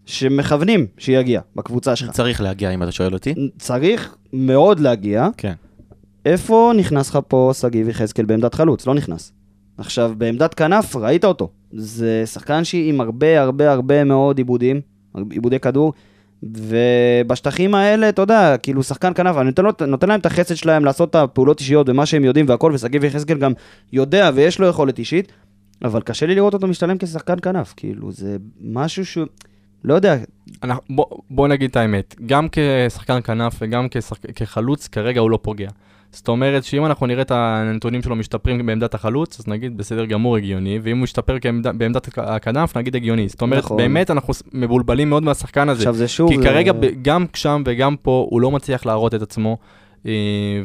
שמכוונים 0.06 0.88
שיגיע 0.98 1.42
בקבוצה 1.56 1.96
שלך, 1.96 2.12
צריך 2.12 2.42
להגיע, 2.42 2.70
אם 2.70 2.84
אתה 2.84 2.92
שואל 2.92 3.14
אותי. 3.14 3.34
צריך 3.60 4.16
מאוד 4.34 4.80
להגיע, 4.80 5.28
כן. 5.38 5.54
איפה 6.26 6.72
נכנס 6.78 7.10
לך 7.10 7.20
פה 7.28 7.52
שגיב 7.54 7.90
יחזקאל 7.90 8.26
בעמדת 8.26 8.56
חלוץ? 8.56 8.88
לא 8.88 8.94
נכנס. 8.94 9.34
עכשיו, 9.78 10.14
בעמדת 10.18 10.54
כנף, 10.54 10.96
ראית 10.96 11.26
אותו. 11.26 11.50
זה 11.72 12.24
שחקן 12.26 12.64
שעם 12.64 13.02
הרבה 13.02 13.42
הרבה 13.42 13.72
הרבה 13.72 14.04
מאוד 14.04 14.38
עיבודים, 14.38 14.82
עיבודי 15.30 15.60
כדור, 15.60 15.94
ובשטחים 16.44 17.76
האלה, 17.76 18.10
אתה 18.10 18.22
יודע, 18.22 18.58
כאילו 18.58 18.84
שחקן 18.84 19.14
כנף, 19.14 19.36
אני 19.38 19.52
נותן, 19.64 19.86
נותן 19.90 20.10
להם 20.10 20.20
את 20.20 20.26
החסד 20.26 20.56
שלהם 20.56 20.86
לעשות 20.86 21.10
את 21.10 21.16
הפעולות 21.16 21.60
אישיות 21.60 21.90
ומה 21.90 22.06
שהם 22.06 22.24
יודעים 22.24 22.46
והכל, 22.50 22.72
ושגיב 22.76 23.04
יחזקאל 23.04 23.38
גם 23.38 23.52
יודע 23.94 24.32
ויש 24.34 24.60
לו 24.60 24.68
יכולת 24.68 25.00
אישית, 25.00 25.32
אבל 25.84 26.02
קשה 26.02 26.26
לי 26.26 26.36
לראות 26.36 26.54
אותו 26.54 26.68
משתלם 26.68 26.98
כשחקן 26.98 27.36
כנף, 27.42 27.74
כאילו, 27.78 28.12
זה 28.12 28.38
משהו 28.62 29.06
שהוא, 29.06 29.26
לא 29.84 29.94
יודע, 29.94 30.16
אנחנו- 30.64 30.84
בוא- 30.90 31.06
בוא 31.30 31.48
נגיד 31.48 31.70
את 31.70 31.76
האמת, 31.76 32.16
גם 32.26 32.48
כשחקן 32.52 33.20
כנף 33.24 33.54
וגם 33.62 33.88
כשחק- 33.92 34.32
כחלוץ, 34.36 34.88
כרגע 34.88 35.22
הוא 35.22 35.32
לא 35.32 35.40
פוגע. 35.42 35.70
זאת 36.14 36.28
אומרת 36.28 36.64
שאם 36.64 36.86
אנחנו 36.86 37.06
נראה 37.08 37.22
את 37.22 37.32
הנתונים 37.32 38.02
שלו 38.02 38.16
משתפרים 38.16 38.66
בעמדת 38.66 38.94
החלוץ, 38.94 39.40
אז 39.40 39.48
נגיד 39.48 39.78
בסדר 39.78 40.06
גמור 40.06 40.38
הגיוני, 40.38 40.80
ואם 40.84 40.98
הוא 40.98 41.04
ישתפר 41.04 41.38
כעמד- 41.42 41.68
בעמדת 41.78 42.08
הכ- 42.08 42.22
הכנף, 42.22 42.78
נגיד 42.78 42.96
הגיוני. 42.96 43.28
זאת 43.30 43.42
אומרת, 43.42 43.64
נכון. 43.64 43.78
באמת 43.78 44.12
אנחנו 44.12 44.34
מבולבלים 44.54 45.10
מאוד 45.10 45.24
מהשחקן 45.24 45.70
הזה. 45.70 45.80
עכשיו 45.80 45.94
זה 45.94 46.08
שוב... 46.08 46.30
כי 46.32 46.38
זה- 46.38 46.44
כרגע, 46.44 46.74
ב- 46.74 46.86
גם 47.02 47.26
שם 47.34 47.64
וגם 47.66 47.96
פה, 48.02 48.28
הוא 48.30 48.42
לא 48.42 48.52
מצליח 48.52 48.86
להראות 48.86 49.16
את 49.16 49.22
עצמו. 49.22 49.58
אה, 50.08 50.12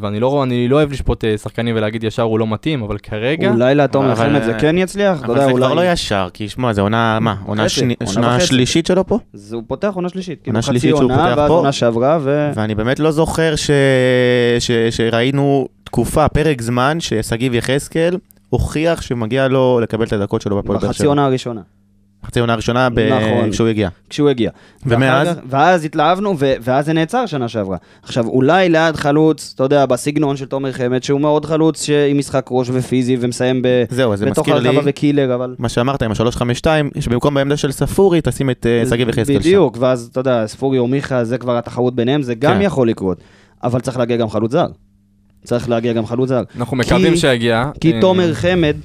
ואני 0.00 0.20
לא, 0.20 0.42
אני 0.42 0.68
לא 0.68 0.76
אוהב 0.76 0.92
לשפוט 0.92 1.24
אה, 1.24 1.38
שחקנים 1.38 1.76
ולהגיד 1.76 2.04
ישר 2.04 2.22
הוא 2.22 2.38
לא 2.38 2.46
מתאים, 2.46 2.82
אבל 2.82 2.98
כרגע... 2.98 3.50
אולי 3.50 3.74
לתומר 3.74 4.12
אבל- 4.12 4.28
חמד 4.28 4.42
זה 4.42 4.54
כן 4.54 4.78
יצליח, 4.78 5.18
אתה 5.18 5.26
אבל 5.26 5.34
יודע, 5.34 5.46
זה 5.46 5.52
אולי... 5.52 5.64
כבר 5.66 5.74
לא 5.74 5.92
ישר, 5.92 6.28
כי 6.34 6.48
שמע, 6.48 6.72
זה 6.72 6.80
עונה, 6.80 7.18
מה? 7.20 7.34
עונה. 7.46 7.68
שלישית 8.40 8.86
שלו 8.86 9.06
פה? 9.06 9.18
זה 9.32 9.56
הוא 9.56 9.62
פותח 9.66 9.92
עונה 9.94 10.08
שלישית. 10.08 10.42
כאילו 10.42 10.54
עונה 10.54 10.62
חצי 10.62 10.70
שלישית 10.70 10.90
שהוא 10.96 11.12
עונה, 11.12 11.34
ואז 11.36 11.48
פה. 11.48 11.56
עונה 11.56 11.72
שעברה, 11.72 12.18
ו... 12.22 12.50
ואני 12.54 12.74
באמת 12.74 12.98
לא 13.00 13.10
זוכר 13.10 13.56
ש... 13.56 13.70
ש... 14.58 14.70
שראינו 14.90 15.68
תקופה, 15.84 16.28
פרק 16.28 16.62
זמן, 16.62 16.96
ששגיב 17.00 17.54
יחזקאל 17.54 18.16
הוכיח 18.50 19.00
שמגיע 19.02 19.48
לו 19.48 19.80
לקבל 19.82 20.06
את 20.06 20.12
הדקות 20.12 20.40
שלו 20.42 20.56
בפועל 20.58 20.78
באר 20.78 20.88
בחצי 20.88 20.98
שבע. 20.98 21.08
עונה 21.08 21.26
הראשונה, 21.26 21.60
חצי 22.26 22.40
עונה 22.40 22.52
הראשונה, 22.52 22.88
ב... 22.90 22.98
נכון. 23.00 23.50
כשהוא 23.50 23.68
הגיע. 23.68 23.88
כשהוא 24.10 24.28
הגיע. 24.28 24.50
ומאז? 24.86 25.28
ואחר 25.28 25.40
ואז 25.48 25.84
התלהבנו, 25.84 26.34
ו- 26.38 26.54
ואז 26.60 26.86
זה 26.86 26.92
נעצר 26.92 27.26
שנה 27.26 27.48
שעברה. 27.48 27.76
עכשיו, 28.02 28.26
אולי 28.26 28.68
ליד 28.68 28.96
חלוץ, 28.96 29.52
אתה 29.54 29.64
יודע, 29.64 29.86
בסגנון 29.86 30.36
של 30.36 30.46
תומר 30.46 30.72
חמד, 30.72 31.02
שהוא 31.02 31.20
מאוד 31.20 31.44
חלוץ 31.44 31.84
ש- 31.84 31.90
עם 31.90 32.18
משחק 32.18 32.46
ראש 32.50 32.68
ופיזי, 32.72 33.16
ומסיים 33.20 33.62
ב... 33.62 33.68
זהו, 33.90 34.16
זה 34.16 34.26
בתוך 34.26 34.48
הרחבה 34.48 34.80
וקילר, 34.84 35.34
אבל... 35.34 35.54
מה 35.58 35.68
שאמרת 35.68 36.02
עם 36.02 36.10
ה-352, 36.10 36.66
שבמקום 37.00 37.34
בעמדה 37.34 37.56
של 37.56 37.72
ספורי, 37.72 38.20
תשים 38.24 38.50
את 38.50 38.66
אה, 38.66 38.90
שגיב 38.90 39.08
יחזקאל 39.08 39.24
שם. 39.34 39.38
בדיוק, 39.38 39.76
ואז, 39.80 40.08
אתה 40.12 40.20
יודע, 40.20 40.46
ספורי 40.46 40.78
או 40.78 40.86
מיכה, 40.86 41.24
זה 41.24 41.38
כבר 41.38 41.56
התחרות 41.58 41.94
ביניהם, 41.94 42.22
זה 42.22 42.34
גם 42.34 42.54
כן. 42.54 42.62
יכול 42.62 42.88
לקרות. 42.88 43.18
אבל 43.64 43.80
צריך 43.80 43.96
להגיע 43.98 44.16
גם 44.16 44.28
חלוץ 44.30 44.52
זר. 44.52 44.66
צריך 45.44 45.68
להגיע 45.68 45.92
גם 45.92 46.06
חלוץ 46.06 46.28
זר. 46.28 46.42
אנחנו 46.58 46.76
מקווים 46.76 47.12
כי- 47.12 47.18
שיגיע. 47.18 47.70
כי 47.80 47.92
אה, 47.92 48.00
תומר 48.00 48.34
חמד, 48.34 48.76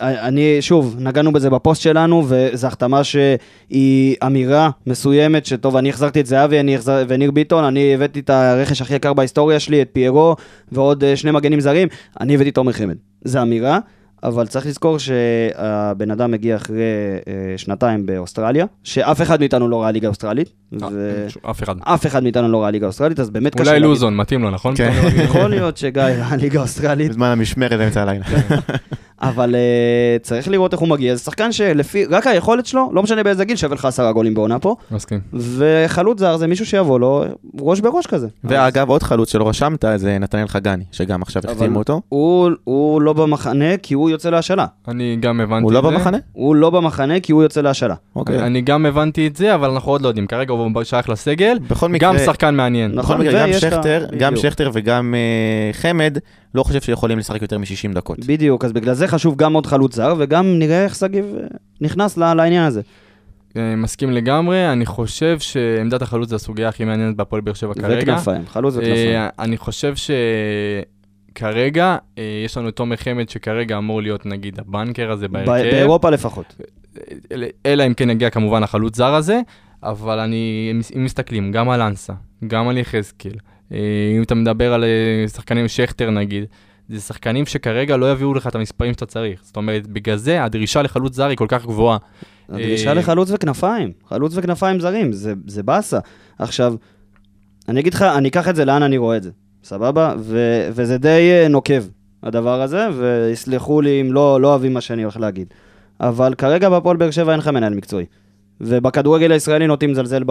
אני, 0.00 0.56
שוב, 0.60 0.96
נגענו 0.98 1.32
בזה 1.32 1.50
בפוסט 1.50 1.82
שלנו, 1.82 2.24
וזו 2.28 2.66
החתמה 2.66 3.04
שהיא 3.04 4.16
אמירה 4.26 4.70
מסוימת, 4.86 5.46
שטוב, 5.46 5.76
אני 5.76 5.90
החזרתי 5.90 6.20
את 6.20 6.26
זהבי 6.26 6.60
אני 6.60 6.74
החזר, 6.74 7.04
וניר 7.08 7.30
ביטון, 7.30 7.64
אני 7.64 7.94
הבאתי 7.94 8.20
את 8.20 8.30
הרכש 8.30 8.82
הכי 8.82 8.94
יקר 8.94 9.12
בהיסטוריה 9.12 9.60
שלי, 9.60 9.82
את 9.82 9.88
פיירו, 9.92 10.36
ועוד 10.72 11.04
אה, 11.04 11.16
שני 11.16 11.30
מגנים 11.30 11.60
זרים, 11.60 11.88
אני 12.20 12.34
הבאתי 12.34 12.50
תומר 12.50 12.72
חמד. 12.72 12.96
זו 13.24 13.42
אמירה, 13.42 13.78
אבל 14.22 14.46
צריך 14.46 14.66
לזכור 14.66 14.98
שהבן 14.98 16.10
אדם 16.10 16.30
מגיע 16.30 16.56
אחרי 16.56 16.82
אה, 17.28 17.32
שנתיים 17.56 18.06
באוסטרליה, 18.06 18.66
שאף 18.84 19.22
אחד 19.22 19.40
מאיתנו 19.40 19.68
לא 19.68 19.82
ראה 19.82 19.90
ליגה 19.90 20.08
אוסטרלית, 20.08 20.48
אה, 20.72 20.78
ואף 20.92 21.36
אף 21.42 21.62
אחד. 21.62 21.74
אחד 22.06 22.22
מאיתנו 22.22 22.48
לא 22.48 22.62
ראה 22.62 22.70
ליגה 22.70 22.86
אוסטרלית, 22.86 23.20
אז 23.20 23.30
באמת 23.30 23.54
קשה 23.54 23.62
אולי 23.62 23.72
להגיד. 23.72 23.88
לוזון, 23.88 24.16
מתאים 24.16 24.42
לו, 24.42 24.50
נכון? 24.50 24.76
כן. 24.76 24.92
יכול 25.24 25.50
להיות 25.50 25.76
שגיא 25.76 26.02
ראה 26.02 26.36
ליגה 26.36 26.60
אוסטרלית. 26.60 27.10
בזמן 27.10 27.26
המשמרת 27.26 27.78
באמצע 27.78 28.02
הלילה. 28.02 28.24
אבל 29.28 29.54
uh, 29.54 30.22
צריך 30.22 30.48
לראות 30.48 30.72
איך 30.72 30.80
הוא 30.80 30.88
מגיע. 30.88 31.14
זה 31.14 31.22
שחקן 31.22 31.52
שלפי, 31.52 32.04
רק 32.04 32.26
היכולת 32.26 32.66
שלו, 32.66 32.90
לא 32.92 33.02
משנה 33.02 33.22
באיזה 33.22 33.44
גיל, 33.44 33.56
שווה 33.56 33.74
לך 33.74 33.84
עשרה 33.84 34.12
גולים 34.12 34.34
בעונה 34.34 34.58
פה. 34.58 34.76
מסכים. 34.90 35.20
וחלוץ 35.32 36.18
זר 36.18 36.36
זה 36.36 36.46
מישהו 36.46 36.66
שיבוא 36.66 37.00
לו 37.00 37.24
ראש 37.60 37.80
בראש 37.80 38.06
כזה. 38.06 38.28
ואגב, 38.44 38.88
עוד 38.88 39.02
חלוץ 39.02 39.32
שלא 39.32 39.48
רשמת, 39.48 39.84
זה 39.96 40.18
נתנאל 40.18 40.48
חגני, 40.48 40.84
שגם 40.92 41.22
עכשיו 41.22 41.42
החתימו 41.48 41.78
אותו. 41.78 42.00
הוא, 42.08 42.50
הוא 42.64 43.02
לא 43.02 43.12
במחנה 43.12 43.76
כי 43.76 43.94
הוא 43.94 44.10
יוצא 44.10 44.30
להשאלה. 44.30 44.66
אני 44.88 45.16
גם 45.20 45.40
הבנתי 45.40 45.62
הוא 45.62 45.70
את 45.70 45.74
לא 45.74 45.90
זה. 45.90 45.96
במחנה? 45.96 46.18
הוא 46.32 46.54
לא 46.54 46.70
במחנה 46.70 47.20
כי 47.20 47.32
הוא 47.32 47.42
יוצא 47.42 47.60
להשאלה. 47.60 47.94
אוקיי. 48.16 48.38
אני 48.38 48.60
גם 48.60 48.86
הבנתי 48.86 49.26
את 49.26 49.36
זה, 49.36 49.54
אבל 49.54 49.70
אנחנו 49.70 49.92
עוד 49.92 50.02
לא 50.02 50.08
יודעים. 50.08 50.26
כרגע 50.26 50.52
הוא 50.52 50.82
שייך 50.82 51.08
לסגל, 51.08 51.58
בכל 51.70 51.88
מקרה, 51.88 52.08
גם 52.08 52.18
שחקן 52.18 52.54
מעניין. 52.54 52.92
נכון. 52.94 53.16
בכל 53.16 53.28
מקרה, 53.28 53.46
גם 53.46 53.52
שכטר, 53.52 54.06
גם. 54.18 54.36
שכטר 54.36 54.70
וגם 54.74 55.14
אה, 55.14 55.72
חמד, 55.72 56.18
לא 56.54 56.62
חושב 56.62 56.80
שיכולים 56.80 57.18
לשחק 57.18 57.42
יותר 57.42 57.58
מ-60 57.58 57.94
דקות. 57.94 58.18
בדיוק, 58.26 58.64
אז 58.64 58.72
בגלל 58.72 58.94
זה 58.94 59.08
חשוב 59.08 59.36
גם 59.36 59.52
עוד 59.54 59.66
חלוץ 59.66 59.94
זר, 59.94 60.14
וגם 60.18 60.58
נראה 60.58 60.84
איך 60.84 60.94
שגיב 60.94 61.24
אה, 61.40 61.46
נכנס 61.80 62.16
לעניין 62.16 62.62
הזה. 62.62 62.80
אה, 63.56 63.76
מסכים 63.76 64.10
לגמרי, 64.10 64.72
אני 64.72 64.86
חושב 64.86 65.38
שעמדת 65.38 66.02
החלוץ 66.02 66.28
זה 66.28 66.36
הסוגיה 66.36 66.68
הכי 66.68 66.84
מעניינת 66.84 67.16
בהפועל 67.16 67.40
באר 67.42 67.54
שבע 67.54 67.74
כרגע. 67.74 68.02
וכנפיים, 68.12 68.46
חלוץ 68.46 68.74
וכנפיים. 68.76 69.16
אה, 69.16 69.28
אני 69.38 69.56
חושב 69.56 69.94
שכרגע 71.32 71.96
יש 72.44 72.56
לנו 72.56 72.68
את 72.68 72.76
תומר 72.76 72.96
חמד 72.96 73.28
שכרגע 73.28 73.78
אמור 73.78 74.02
להיות 74.02 74.26
נגיד 74.26 74.60
הבנקר 74.60 75.10
הזה 75.10 75.28
בהרכב. 75.28 75.70
באירופה 75.70 76.10
לפחות. 76.10 76.56
אל- 77.32 77.44
אלא 77.66 77.86
אם 77.86 77.94
כן 77.94 78.10
יגיע 78.10 78.30
כמובן 78.30 78.62
החלוץ 78.62 78.96
זר 78.96 79.14
הזה, 79.14 79.40
אבל 79.82 80.18
אני, 80.18 80.72
אם 80.96 81.04
מסתכלים 81.04 81.52
גם 81.52 81.70
על 81.70 81.80
אנסה, 81.80 82.12
גם 82.46 82.68
על 82.68 82.78
יחזקאל, 82.78 83.32
אם 83.70 84.22
אתה 84.22 84.34
מדבר 84.34 84.72
על 84.72 84.84
אה, 84.84 85.28
שחקנים 85.28 85.68
שכטר 85.68 86.10
נגיד, 86.10 86.44
זה 86.88 87.00
שחקנים 87.00 87.46
שכרגע 87.46 87.96
לא 87.96 88.12
יביאו 88.12 88.34
לך 88.34 88.46
את 88.46 88.54
המספרים 88.54 88.92
שאתה 88.92 89.06
צריך. 89.06 89.40
זאת 89.42 89.56
אומרת, 89.56 89.86
בגלל 89.86 90.16
זה 90.16 90.44
הדרישה 90.44 90.82
לחלוץ 90.82 91.14
זר 91.14 91.28
היא 91.28 91.36
כל 91.36 91.46
כך 91.48 91.64
גבוהה. 91.66 91.98
הדרישה 92.48 92.88
אה, 92.88 92.94
לחלוץ 92.94 93.30
וכנפיים, 93.30 93.92
חלוץ 94.08 94.32
וכנפיים 94.36 94.80
זרים, 94.80 95.12
זה, 95.12 95.34
זה 95.46 95.62
באסה. 95.62 95.98
עכשיו, 96.38 96.74
אני 97.68 97.80
אגיד 97.80 97.94
לך, 97.94 98.02
אני 98.02 98.28
אקח 98.28 98.48
את 98.48 98.56
זה 98.56 98.64
לאן 98.64 98.82
אני 98.82 98.98
רואה 98.98 99.16
את 99.16 99.22
זה, 99.22 99.30
סבבה? 99.64 100.14
ו, 100.18 100.38
וזה 100.72 100.98
די 100.98 101.30
אה, 101.32 101.48
נוקב, 101.48 101.82
הדבר 102.22 102.62
הזה, 102.62 102.88
ויסלחו 102.98 103.80
לי 103.80 104.00
אם 104.00 104.12
לא, 104.12 104.40
לא 104.40 104.48
אוהבים 104.48 104.74
מה 104.74 104.80
שאני 104.80 105.02
הולך 105.02 105.16
להגיד. 105.16 105.54
אבל 106.00 106.34
כרגע 106.34 106.70
בהפועל 106.70 106.96
באר 106.96 107.10
שבע 107.10 107.32
אין 107.32 107.40
לך 107.40 107.48
מנהל 107.48 107.74
מקצועי. 107.74 108.04
ובכדורגל 108.60 109.32
הישראלי 109.32 109.66
נוטים 109.66 109.90
לזלזל 109.90 110.24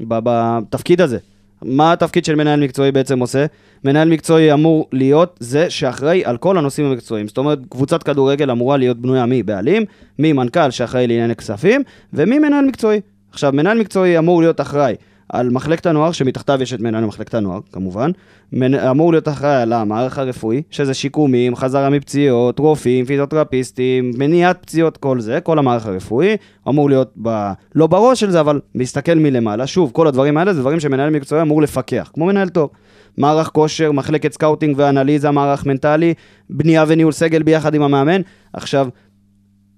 בתפקיד 0.00 1.00
הזה. 1.00 1.18
מה 1.64 1.92
התפקיד 1.92 2.24
של 2.24 2.34
מנהל 2.34 2.60
מקצועי 2.60 2.92
בעצם 2.92 3.18
עושה? 3.18 3.46
מנהל 3.84 4.08
מקצועי 4.08 4.52
אמור 4.52 4.88
להיות 4.92 5.36
זה 5.40 5.70
שאחראי 5.70 6.24
על 6.24 6.36
כל 6.36 6.58
הנושאים 6.58 6.86
המקצועיים. 6.86 7.28
זאת 7.28 7.38
אומרת, 7.38 7.58
קבוצת 7.68 8.02
כדורגל 8.02 8.50
אמורה 8.50 8.76
להיות 8.76 8.98
בנויה 8.98 9.26
מבעלים, 9.28 9.84
ממנכ"ל 10.18 10.70
שאחראי 10.70 11.06
לענייני 11.06 11.36
כספים, 11.36 11.82
וממנהל 12.12 12.64
מקצועי. 12.64 13.00
עכשיו, 13.30 13.52
מנהל 13.52 13.78
מקצועי 13.78 14.18
אמור 14.18 14.42
להיות 14.42 14.60
אחראי 14.60 14.94
על 15.28 15.50
מחלקת 15.50 15.86
הנוער, 15.86 16.12
שמתחתיו 16.12 16.62
יש 16.62 16.74
את 16.74 16.80
מנהל 16.80 17.04
מחלקת 17.04 17.34
הנוער, 17.34 17.60
כמובן. 17.72 18.10
מנ... 18.52 18.74
אמור 18.74 19.12
להיות 19.12 19.28
אחראי 19.28 19.62
על 19.62 19.72
המערך 19.72 20.18
הרפואי, 20.18 20.62
שזה 20.70 20.94
שיקומים, 20.94 21.56
חזרה 21.56 21.90
מפציעות, 21.90 22.58
רופאים, 22.58 23.04
פיזיותרפיסטים, 23.04 24.10
מניעת 24.18 24.62
פציעות, 24.62 24.96
כל 24.96 25.20
זה, 25.20 25.40
כל 25.40 25.58
המערך 25.58 25.86
הרפואי. 25.86 26.36
אמור 26.68 26.88
להיות 26.88 27.12
ב... 27.22 27.52
לא 27.74 27.86
בראש 27.86 28.20
של 28.20 28.30
זה, 28.30 28.40
אבל 28.40 28.60
מסתכל 28.74 29.14
מלמעלה. 29.14 29.66
שוב, 29.66 29.90
כל 29.92 30.06
הדברים 30.06 30.36
האלה 30.36 30.54
זה 30.54 30.60
דברים 30.60 30.80
שמנהל 30.80 31.10
מקצועי 31.10 31.42
אמור 31.42 31.62
לפקח, 31.62 32.10
כמו 32.14 32.26
מנהל 32.26 32.48
טוב. 32.48 32.70
מערך 33.16 33.48
כושר, 33.48 33.92
מחלקת 33.92 34.32
scouting 34.32 34.74
ואנליזה, 34.78 35.30
מערך 35.30 35.66
מנטלי, 35.66 36.14
בנייה 36.50 36.84
וניהול 36.88 37.12
סגל 37.12 37.42
ביחד 37.42 37.74
עם 37.74 37.82
המאמן. 37.82 38.20
עכשיו, 38.52 38.88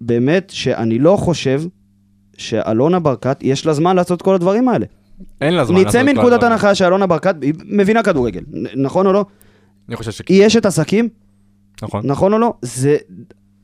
באמת 0.00 0.50
שאני 0.54 0.98
לא 0.98 1.16
חושב 1.16 1.62
שאלונה 2.36 3.00
ברקת, 3.00 3.38
יש 3.42 3.66
לה 3.66 3.72
זמן 3.72 3.96
לעשות 3.96 4.22
כל 4.22 4.34
הדברים 4.34 4.68
האלה. 4.68 4.86
אין 5.40 5.54
לה 5.54 5.64
זמן 5.64 5.80
נצא 5.80 6.02
מנקודת. 6.02 6.42
הנחה 6.42 6.74
שאלונה 6.74 7.06
ברקת, 7.06 7.34
היא 7.42 7.54
מבינה 7.64 8.02
כדורגל, 8.02 8.40
נכון 8.76 9.06
או 9.06 9.12
לא? 9.12 9.24
אני 9.88 9.96
חושב 9.96 10.10
שכן, 10.10 10.34
היא 10.34 10.46
אשת 10.46 10.66
עסקים, 10.66 11.08
נכון. 11.82 12.02
נכון 12.04 12.32
או 12.32 12.38
לא? 12.38 12.54
זה 12.62 12.96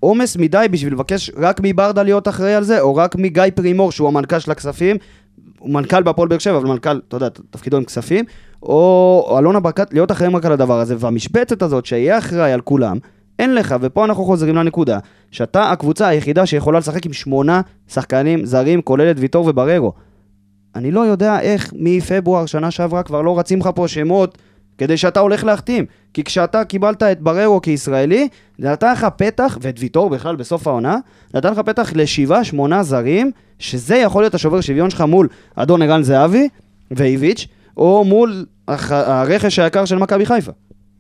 עומס 0.00 0.36
מדי 0.36 0.66
בשביל 0.70 0.92
לבקש 0.92 1.30
רק 1.36 1.61
מברדה 1.62 2.03
להיות 2.03 2.28
אחראי 2.28 2.55
על 2.55 2.64
זה, 2.64 2.80
או 2.80 2.96
רק 2.96 3.16
מגיא 3.16 3.42
פרימור, 3.55 3.92
שהוא 3.92 4.09
המנכ"ל 4.09 4.38
של 4.38 4.50
הכספים, 4.50 4.96
הוא 5.59 5.70
מנכ"ל 5.70 6.03
בהפועל 6.03 6.28
באר 6.28 6.38
שבע, 6.38 6.57
אבל 6.57 6.66
מנכ"ל, 6.66 7.00
אתה 7.09 7.16
יודע, 7.16 7.28
תפקידו 7.50 7.76
עם 7.76 7.84
כספים, 7.84 8.24
או 8.62 9.24
או 9.28 9.38
אלונה 9.38 9.61
ברקת 9.61 9.92
להיות 9.92 10.12
אחראי 10.12 10.34
רק 10.34 10.44
על 10.44 10.53
הדבר 10.53 10.80
הזה, 10.80 10.94
והמשבצת 10.98 11.62
הזאת, 11.62 11.86
שיהיה 11.86 12.18
אחראי 12.18 12.53
על 12.53 12.61
כולם, 12.61 12.98
אין 13.38 13.55
לך, 13.55 13.74
ופה 13.80 14.05
אנחנו 14.05 14.24
חוזרים 14.24 14.57
לנקודה, 14.57 14.98
שאתה 15.30 15.70
הקבוצה 15.70 16.09
היחידה 16.09 16.46
שיכולה 16.46 16.78
לשחק 16.78 17.07
עם 17.07 17.12
שמונה 17.12 17.61
שחקנים 17.88 18.44
זרים, 18.44 18.82
כולל 18.82 19.11
את 19.11 19.16
ויטור 19.18 19.46
ובררו. 19.46 19.92
אני 20.75 20.91
לא 20.91 21.01
יודע 21.01 21.41
איך 21.41 21.73
מפברואר 21.77 22.47
שנה 22.47 22.70
שעברה 22.70 23.03
כבר 23.03 23.23
לא 23.23 23.39
רצים 23.39 23.61
לך 23.61 23.70
פה 23.75 23.89
שמות 23.89 24.39
כדי 24.79 24.97
שאתה 24.97 25.20
הולך 25.20 25.45
להחתים. 25.45 25.85
כי 26.14 26.25
כשאתה 26.25 26.64
קיבלת 26.64 27.03
את 27.03 27.20
בררו 27.20 27.61
כישראלי, 27.62 28.29
זה 28.59 28.70
נתן 28.73 28.93
לך 28.93 29.07
פתח, 29.16 29.59
ואת 29.61 29.75
ויטור 29.79 30.11
בכלל 30.11 30.37
בסוף 30.37 30.66
העונה, 30.66 30.97
נתן 31.35 31.53
לך 31.53 31.59
פתח 31.59 31.93
לשבעה, 31.95 32.45
שמונה 32.45 32.83
זרים, 32.83 33.31
שזה 33.59 33.97
יכול 33.97 34.23
להיות 34.23 34.35
השובר 34.35 34.61
שוויון 34.61 34.91
שלך 34.91 35.01
מול 35.01 35.29
אדון 35.57 35.83
ערן 35.83 36.03
זהבי 36.03 36.49
ואיביץ', 36.91 37.47
או 37.77 38.05
מול 38.05 38.45
הח- 38.68 38.93
הרכש 38.93 39.59
היקר 39.59 39.85
של 39.85 39.97
מכבי 39.99 40.27
חיפה. 40.27 40.53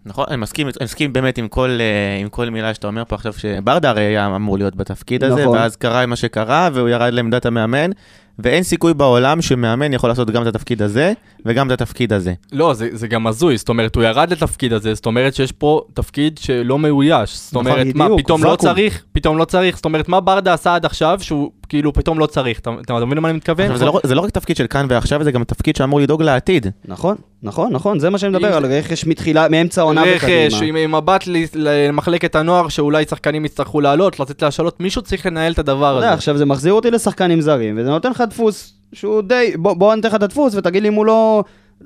נכון, 0.06 0.24
אני 0.28 0.36
מסכים, 0.36 0.66
אני 0.66 0.84
מסכים 0.84 1.12
באמת 1.12 1.38
עם 1.38 1.48
כל, 1.48 1.68
אה, 1.80 2.20
עם 2.20 2.28
כל 2.28 2.50
מילה 2.50 2.74
שאתה 2.74 2.86
אומר 2.86 3.04
פה 3.08 3.14
עכשיו, 3.14 3.32
שברדה 3.32 3.90
הרי 3.90 4.02
היה 4.02 4.26
אמור 4.36 4.58
להיות 4.58 4.76
בתפקיד 4.76 5.24
הזה, 5.24 5.42
נכון. 5.42 5.58
ואז 5.58 5.76
קרה 5.76 6.06
מה 6.06 6.16
שקרה, 6.16 6.68
והוא 6.72 6.88
ירד 6.88 7.12
לעמדת 7.12 7.46
המאמן, 7.46 7.90
ואין 8.38 8.62
סיכוי 8.62 8.94
בעולם 8.94 9.42
שמאמן 9.42 9.92
יכול 9.92 10.10
לעשות 10.10 10.30
גם 10.30 10.42
את 10.42 10.46
התפקיד 10.46 10.82
הזה, 10.82 11.12
וגם 11.46 11.66
את 11.66 11.72
התפקיד 11.72 12.12
הזה. 12.12 12.32
לא, 12.52 12.74
זה, 12.74 12.88
זה 12.92 13.08
גם 13.08 13.26
הזוי, 13.26 13.56
זאת 13.56 13.68
אומרת, 13.68 13.96
הוא 13.96 14.04
ירד 14.04 14.32
לתפקיד 14.32 14.72
הזה, 14.72 14.94
זאת 14.94 15.06
אומרת 15.06 15.34
שיש 15.34 15.52
פה 15.52 15.82
תפקיד 15.94 16.38
שלא 16.38 16.78
מאויש. 16.78 17.38
זאת 17.38 17.52
נכון, 17.52 17.66
אומרת, 17.66 17.86
מה, 17.94 18.04
בדיוק, 18.04 18.20
פתאום 18.20 18.44
לא. 18.44 18.56
צריך? 18.56 19.04
פתאום 19.12 19.38
לא 19.38 19.44
צריך? 19.44 19.76
זאת 19.76 19.84
אומרת, 19.84 20.08
מה 20.08 20.20
ברדה 20.20 20.52
עשה 20.54 20.74
עד 20.74 20.84
עכשיו 20.84 21.18
שהוא 21.22 21.50
כאילו 21.68 21.92
פתאום 21.92 22.18
לא 22.18 22.26
צריך? 22.26 22.58
אתה 22.58 22.70
אתה 22.80 23.04
מבין 23.04 23.18
למה 23.18 23.28
אני 23.28 23.36
מתכוון? 23.36 23.64
עכשיו, 23.70 23.78
זה, 23.78 23.84
לא, 23.84 24.00
זה 24.04 24.14
לא 24.14 24.20
רק 24.20 24.30
תפקיד 24.30 24.56
של 24.56 24.66
כאן 24.66 24.86
ועכשיו, 24.88 25.24
זה 25.24 25.32
גם 25.32 25.44
תפקיד 25.44 25.76
שאמור 25.76 26.00
לדאוג 26.00 26.22
לעתיד. 26.22 26.66
נכון, 26.84 27.16
נכון, 27.42 27.72
נכון, 27.72 27.98
זה 27.98 28.10
מה 28.10 28.18
שאני 28.18 28.32
מדבר, 28.32 28.56
על 28.56 28.66
רכש 28.66 29.06
מתחילה, 29.06 29.48
מאמצע 29.48 29.80
העונה 29.80 30.02
וקדימה. 30.16 30.46
רכש, 30.46 30.62
עם 30.62 30.76
עם 30.76 30.94
מבט 30.94 31.26
ל- 31.26 31.44
למחלקת 31.54 32.34
הנוער, 32.34 32.68
שאולי 32.68 33.04
שחקנים 33.04 33.44
יצטרכו 33.44 33.80
לעלות, 33.80 34.20
לצאת 34.20 34.42
להשאלות, 34.42 34.80
מישהו 34.80 35.02
צריך 35.02 35.26
לנהל 35.26 35.52
את 35.52 35.58
הדבר 35.58 35.96
הזה. 35.96 36.12
עכשיו 36.12 36.36
זה 36.38 36.44
מחזיר 36.46 36.72
אותי 36.72 36.90
לשחקנים 36.90 37.40
זרים, 37.40 37.74
וזה 37.78 37.90
נותן 37.90 38.10
לך 38.10 38.22
דפוס 38.32 38.74
שהוא 38.92 39.22
די... 39.22 39.52
בוא, 39.56 39.74
בוא 39.74 39.92
אני 39.92 40.00
אתן 40.00 40.08
לך 40.08 40.14
את 40.14 40.22
הדפוס 40.22 40.54
ותגיד 40.54 40.82
לי 40.82 40.88
אם 40.88 40.94
הוא 40.94 41.06
לא, 41.06 41.44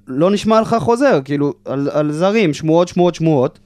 לא 0.08 0.30
נשמע 0.30 0.60
לך 0.60 0.76
חוזר, 0.78 1.20
כאילו, 1.24 1.52
על, 1.64 1.88
על 1.92 2.12
זרים, 2.12 2.54
שמועות, 2.54 2.88
שמועות, 2.88 3.14
שמועות, 3.14 3.58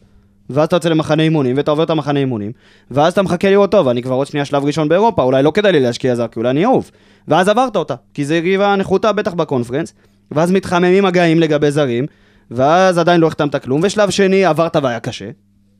ואז 0.51 0.67
אתה 0.67 0.77
יוצא 0.77 0.89
למחנה 0.89 1.23
אימונים, 1.23 1.57
ואתה 1.57 1.71
עובר 1.71 1.83
את 1.83 1.91
המחנה 1.91 2.21
אימונים, 2.21 2.53
ואז 2.91 3.13
אתה 3.13 3.23
מחכה 3.23 3.51
לראות, 3.51 3.71
טוב, 3.71 3.89
אני 3.89 4.03
כבר 4.03 4.15
עוד 4.15 4.27
שנייה 4.27 4.45
שלב 4.45 4.65
ראשון 4.65 4.89
באירופה, 4.89 5.23
אולי 5.23 5.43
לא 5.43 5.51
כדאי 5.51 5.73
לי 5.73 5.81
להשקיע 5.81 6.15
זר, 6.15 6.27
כי 6.29 6.39
אולי 6.39 6.51
אני 6.51 6.65
אהוב. 6.65 6.91
ואז 7.29 7.49
עברת 7.49 7.77
אותה, 7.77 7.95
כי 8.15 8.25
זה 8.25 8.39
ריבה 8.39 8.77
נחותה 8.77 9.13
בטח 9.13 9.35
בקונפרנס, 9.35 9.95
ואז 10.31 10.51
מתחממים 10.51 11.05
מגעים 11.05 11.41
לגבי 11.41 11.71
זרים, 11.71 12.07
ואז 12.51 12.99
עדיין 12.99 13.21
לא 13.21 13.27
החתמת 13.27 13.57
כלום, 13.57 13.81
ושלב 13.85 14.11
שני 14.11 14.45
עברת 14.45 14.77
והיה 14.77 15.01
קשה, 15.01 15.31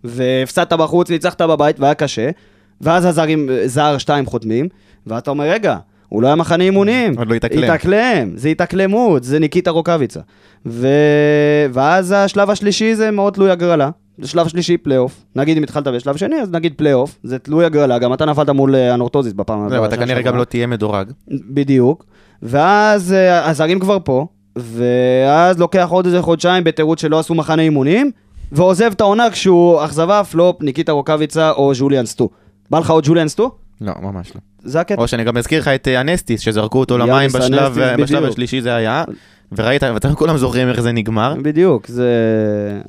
והפסדת 0.05 0.73
בחוץ, 0.73 1.11
ניצחת 1.11 1.43
בבית 1.43 1.81
והיה 1.81 1.95
קשה, 1.95 2.31
ואז 2.81 3.05
הזרים, 3.05 3.49
זר 3.65 3.99
שתיים 3.99 4.27
חותמים, 4.27 4.69
ואתה 5.07 5.31
אומר, 5.31 5.45
רגע, 5.45 5.77
הוא 6.11 6.23
לא 6.23 6.27
היה 6.27 6.37
מחנה 6.37 6.65
אימונים. 6.65 7.19
עוד 7.19 7.29
לא 7.29 7.35
התאקלם. 7.35 7.65
התאקלם, 7.65 8.31
זה 8.35 8.49
התאקלמות, 8.49 9.25
זה 9.25 9.39
ניקיטה 9.39 9.71
רוקאביצה. 9.71 10.21
ו... 10.67 10.89
ואז 11.73 12.15
השלב 12.17 12.51
השלישי 12.51 12.95
זה 12.95 13.11
מאוד 13.11 13.33
תלוי 13.33 13.51
הגרלה. 13.51 13.91
זה 14.19 14.29
שלב 14.29 14.49
שלישי 14.49 14.77
פלייאוף. 14.77 15.25
נגיד 15.37 15.57
אם 15.57 15.63
התחלת 15.63 15.89
בשלב 15.89 16.17
שני, 16.17 16.37
אז 16.37 16.51
נגיד 16.51 16.75
פלייאוף. 16.77 17.19
זה 17.23 17.39
תלוי 17.39 17.65
הגרלה, 17.65 17.99
גם 17.99 18.13
אתה 18.13 18.25
נפלת 18.25 18.49
מול 18.49 18.75
אה, 18.75 18.95
אנורטוזיס 18.95 19.33
בפעם 19.33 19.69
זהו, 19.69 19.85
אתה 19.85 19.97
בשנה 19.97 20.07
כנראה. 20.07 20.23
גם 20.23 20.37
לא 20.37 20.45
תהיה 20.45 20.67
מדורג. 20.67 21.11
בדיוק. 21.29 22.05
ואז 22.43 23.13
אה, 23.13 23.51
הזרים 23.51 23.81
כבר 23.81 23.99
פה, 24.05 24.27
ואז 24.57 25.59
לוקח 25.59 25.89
עוד 25.91 26.07
איזה 26.07 26.23
חודשיים 26.23 26.65
בתירוץ 26.65 27.01
שלא 27.01 27.19
עשו 27.19 27.35
מחנה 27.35 27.63
אימונים, 27.63 28.11
ועוזב 28.53 28.91
את 28.93 29.01
העונה 29.01 29.31
כשהוא 29.31 29.85
אכזבה, 29.85 30.25
פלופ, 30.25 30.63
ניקיטה 30.63 30.93
רוקאביצה 30.93 31.51
או 31.51 31.75
ז'וליאן 31.75 32.07
סטו. 32.07 32.29
בא 32.71 32.79
לך 32.79 32.91
עוד 32.91 33.05
ז'וליאן 33.05 33.29
סטו? 33.29 33.51
לא, 33.81 33.93
ממש 34.03 34.33
לא. 34.35 34.41
זה 34.65 34.81
הקטע. 34.81 35.03
או 35.03 35.09
שאני 35.09 35.25
גם 35.25 35.37
אזכיר 35.37 35.61
לך 35.61 35.69
את 35.69 35.89
אה, 35.89 36.01
אנסטיס, 36.01 36.41
שזרקו 36.41 36.81
אותו 36.81 36.99
למים 36.99 37.31
בשלב, 37.31 37.79
בדיוק. 37.99 38.25
השלישי 38.25 38.61
זה 38.61 38.75
היה, 38.75 39.05
וראית, 39.57 39.83
ואתם 39.83 40.15
כולם 40.15 40.37
זוכרים 40.37 40.69
איך 40.69 40.81
זה 40.81 40.93
נגמר. 40.93 41.35
בדיוק, 41.43 41.87
זה... 41.87 42.09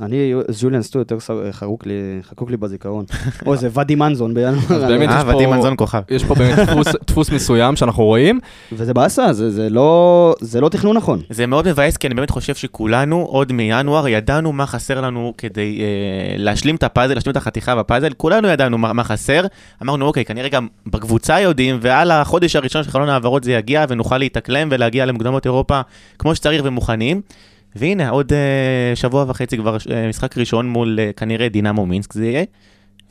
אני, 0.02 0.34
ז'וליאן 0.50 0.82
סטו 0.82 1.00
יותר 1.00 1.18
חרוק 1.52 1.86
לי, 1.86 1.94
חקוק 2.24 2.52
לי 2.52 2.58
בזיכרון. 2.58 3.06
או 3.46 3.56
זה 3.56 3.68
ואדי 3.72 3.96
מנזון 3.96 4.34
בינואר. 4.34 4.54
אה, 4.54 5.04
יש 5.04 5.24
פה- 5.26 5.36
ודים 5.36 5.50
מנזון 5.50 5.74
כוכב. 5.78 6.02
יש 6.10 6.24
פה 6.24 6.36
באמת 6.36 6.60
דפוס- 7.08 7.32
מסוים 7.34 7.76
שאנחנו 7.76 8.04
רואים. 8.04 8.40
וזה 8.74 8.94
באסה, 8.94 9.34
זה, 9.34 9.50
זה, 9.52 9.70
לא, 9.70 10.34
זה 10.42 10.62
לא 10.62 10.70
תכנון 10.70 10.98
נכון. 10.98 11.22
זה 11.30 11.46
מאוד 11.48 11.68
מבאס, 11.68 11.98
כי 11.98 12.08
אני 12.08 12.16
באמת 12.16 12.30
חושב 12.30 12.56
שכולנו, 12.56 13.22
עוד 13.30 13.52
מינואר, 13.52 14.08
ידענו 14.08 14.52
מה 14.52 14.66
חסר 14.66 15.02
לנו 15.02 15.34
כדי 15.38 15.80
אה, 15.82 15.86
להשלים 16.38 16.76
את 16.76 16.84
הפאזל, 16.84 17.14
להשלים 17.14 17.32
את 17.32 17.38
החתיכה 17.38 17.76
בפאזל, 17.76 18.14
כולנו 18.18 18.48
ידענו 18.48 18.78
מה, 18.78 19.04
חסר. 19.04 19.46
אמרנו, 19.84 20.06
אוקיי, 20.06 20.26
כנראה 20.26 20.50
גם 20.50 20.68
בקבוצה 20.88 21.40
יודעים, 21.40 21.78
ועל 21.82 22.12
החודש 22.12 22.56
הראשון 22.56 22.84
של 22.84 22.92
חלון 22.92 23.10
העברות 23.10 23.44
זה 23.44 23.52
יגיע, 23.52 23.86
ונוכל 23.90 24.18
להתאקלם 24.18 24.68
ולהגיע 24.72 25.06
למוקדמות 25.06 25.46
אירופה 25.46 25.82
כמו 26.20 26.36
שצריך 26.36 26.51
ומוכנים. 26.64 27.22
והנה, 27.76 28.10
עוד 28.10 28.34
אה, 28.34 28.96
שבוע 28.96 29.26
וחצי 29.28 29.58
כבר 29.58 29.78
אה, 29.92 30.10
משחק 30.10 30.38
ראשון 30.38 30.70
מול 30.70 31.00
אה, 31.00 31.12
כנראה 31.18 31.50
דינמו 31.50 31.86
מינסק 31.86 32.14
זה 32.14 32.26
יהיה, 32.26 32.44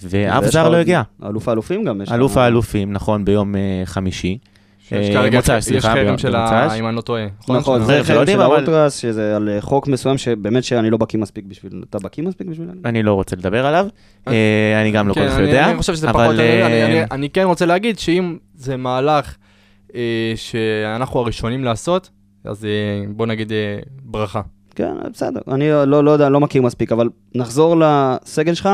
ואף 0.03 0.45
זר 0.45 0.68
לא 0.68 0.76
הגיע. 0.76 1.03
אלוף 1.26 1.49
האלופים 1.49 1.84
גם. 1.84 2.01
יש 2.03 2.12
אלוף 2.12 2.36
האלופים, 2.36 2.93
נכון, 2.93 3.24
ביום 3.24 3.55
חמישי. 3.84 4.38
יש 4.93 5.11
כרגע- 5.11 5.36
מוצ"ש, 5.38 5.49
יש 5.51 5.64
סליחה, 5.64 5.93
חרם 5.93 6.05
ביום- 6.05 6.18
של 6.18 6.30
במוצ"ש. 6.36 6.53
ה... 6.53 6.74
אם 6.78 6.86
אני 6.88 6.97
לא 6.97 7.01
טועה. 7.01 7.26
נכון, 7.49 7.80
של 7.80 7.86
זה 7.86 7.99
לא 7.99 8.03
חלק 8.05 8.16
יודעים, 8.16 8.36
של 8.38 8.43
האולטרס, 8.43 8.97
שזה 8.99 9.36
על 9.36 9.49
חוק 9.61 9.88
מסוים 9.88 10.18
שבאמת 10.18 10.64
שאני 10.64 10.91
לא 10.91 10.97
בקיא 10.97 11.18
מספיק 11.18 11.45
בשביל... 11.49 11.82
אתה 11.91 11.99
בקיא 11.99 12.24
מספיק 12.24 12.47
בשביל... 12.47 12.68
אני 12.84 13.03
לא 13.03 13.14
רוצה 13.14 13.36
לדבר 13.36 13.66
עליו, 13.66 13.86
אני 14.26 14.91
גם 14.93 15.09
לא 15.09 15.14
כל 15.14 15.20
כן, 15.20 15.28
כך 15.28 15.38
יודע, 15.38 15.70
אני 15.70 15.78
חושב 15.78 15.95
שזה 15.95 16.09
פחות... 16.09 16.34
אני- 17.11 17.28
כן 17.30 17.43
רוצה 17.45 17.66
להגיד 17.66 17.99
שאם 17.99 18.36
זה 18.55 18.76
מהלך 18.76 19.36
שאנחנו 20.36 21.20
הראשונים 21.20 21.64
לעשות, 21.64 22.11
אז 22.45 22.64
אה, 22.64 23.05
בוא 23.09 23.26
נגיד 23.26 23.53
אה, 23.53 23.78
ברכה. 24.03 24.41
כן, 24.74 24.95
בסדר. 25.12 25.41
אני 25.49 25.70
לא, 25.70 26.05
לא 26.05 26.11
יודע, 26.11 26.28
לא 26.28 26.41
מכיר 26.41 26.62
מספיק, 26.62 26.93
אבל 26.93 27.09
נחזור 27.34 27.76
לסגל 27.80 28.55
שלך. 28.55 28.68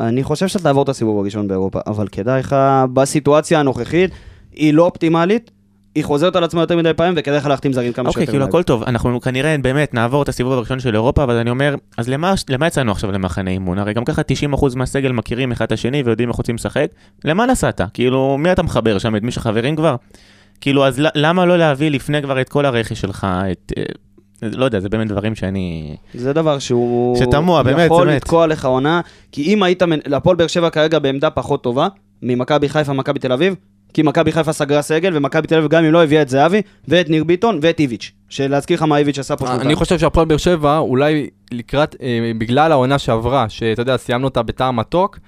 אני 0.00 0.22
חושב 0.22 0.48
שאתה 0.48 0.64
תעבור 0.64 0.82
את 0.82 0.88
הסיבוב 0.88 1.18
הראשון 1.18 1.48
באירופה, 1.48 1.80
אבל 1.86 2.08
כדאי 2.08 2.40
לך, 2.40 2.56
בסיטואציה 2.92 3.60
הנוכחית, 3.60 4.10
היא 4.52 4.74
לא 4.74 4.84
אופטימלית, 4.84 5.50
היא 5.94 6.04
חוזרת 6.04 6.36
על 6.36 6.44
עצמה 6.44 6.60
יותר 6.60 6.76
מדי 6.76 6.94
פעמים, 6.94 7.14
וכדאי 7.16 7.36
לך 7.36 7.46
להחתים 7.46 7.72
זרים 7.72 7.92
כמה 7.92 8.08
אוקיי, 8.08 8.20
שיותר 8.20 8.32
כאילו 8.32 8.44
מהר. 8.44 8.48
הכל 8.48 8.62
טוב, 8.62 8.82
אנחנו 8.82 9.20
כנראה 9.20 9.56
באמת 9.62 9.94
נעבור 9.94 10.22
את 10.22 10.28
הסיבוב 10.28 10.52
הראשון 10.52 10.80
של 10.80 10.94
אירופה, 10.94 11.24
אבל 11.24 11.36
אני 11.36 11.50
אומר, 11.50 11.74
אז 11.96 12.08
למה, 12.08 12.34
למה 12.50 12.66
יצאנו 12.66 12.92
עכשיו 12.92 13.12
למחנה 13.12 13.50
אימון? 13.50 13.78
הרי 13.78 13.94
גם 13.94 14.04
ככה 14.04 14.22
90% 14.54 14.76
מהסגל 14.76 15.12
מכירים 15.12 15.52
אחד 15.52 15.64
את 15.64 15.72
השני 15.72 16.02
ויודעים 16.02 16.28
איך 16.28 16.36
רוצים 16.36 16.54
לשחק, 16.54 16.86
למה 17.24 17.46
נסעת? 17.46 17.80
כאילו, 17.94 18.38
מי 18.38 18.52
אתה 18.52 18.62
מחבר 18.62 18.98
שם? 18.98 19.16
את 19.16 19.22
מי 19.22 19.32
שחברים 19.32 19.76
כבר? 19.76 19.96
כאילו, 20.60 20.86
אז 20.86 21.00
למה 21.14 21.46
לא 21.46 21.58
להביא 21.58 21.90
לפני 21.90 22.22
כבר 22.22 22.40
את 22.40 22.48
כל 22.48 22.66
הרכש 22.66 23.00
שלך, 23.00 23.26
את... 23.52 23.72
אה, 23.78 23.82
לא 24.42 24.64
יודע, 24.64 24.80
זה 24.80 24.88
באמת 24.88 25.08
דברים 25.08 25.34
שאני... 25.34 25.96
זה 26.14 26.32
דבר 26.32 26.58
שהוא... 26.58 27.16
שתמוה, 27.16 27.62
באמת, 27.62 27.86
יכול 27.86 28.06
באמת. 28.06 28.16
לתקוע 28.16 28.46
לך 28.46 28.64
עונה, 28.64 29.00
כי 29.32 29.42
אם 29.42 29.62
היית... 29.62 29.82
הפועל 30.12 30.36
באר 30.36 30.46
שבע 30.46 30.70
כרגע 30.70 30.98
בעמדה 30.98 31.30
פחות 31.30 31.62
טובה, 31.62 31.88
ממכבי 32.22 32.68
חיפה, 32.68 32.92
מכבי 32.92 33.18
תל 33.18 33.32
אביב, 33.32 33.54
כי 33.94 34.02
מכבי 34.02 34.32
חיפה 34.32 34.52
סגרה 34.52 34.82
סגל, 34.82 35.16
ומכבי 35.16 35.46
תל 35.46 35.56
אביב 35.56 35.70
גם 35.70 35.84
אם 35.84 35.92
לא 35.92 36.04
הביאה 36.04 36.22
את 36.22 36.28
זהבי, 36.28 36.62
ואת 36.88 37.10
ניר 37.10 37.24
ביטון, 37.24 37.58
ואת 37.62 37.80
איביץ'. 37.80 38.12
שלהזכיר 38.28 38.76
לך 38.76 38.82
מה 38.82 38.98
איביץ' 38.98 39.18
עשה 39.18 39.36
פה 39.36 39.46
שנתיים. 39.46 39.66
אני 39.66 39.74
חושב 39.74 39.98
שהפועל 39.98 40.26
באר 40.26 40.36
שבע, 40.36 40.78
אולי 40.78 41.30
לקראת, 41.52 41.96
אה, 42.02 42.32
בגלל 42.38 42.72
העונה 42.72 42.98
שעברה, 42.98 43.48
שאתה 43.48 43.82
יודע, 43.82 43.96
סיימנו 43.96 44.24
אותה 44.24 44.42
בטעם 44.42 44.76
מתוק, 44.76 45.18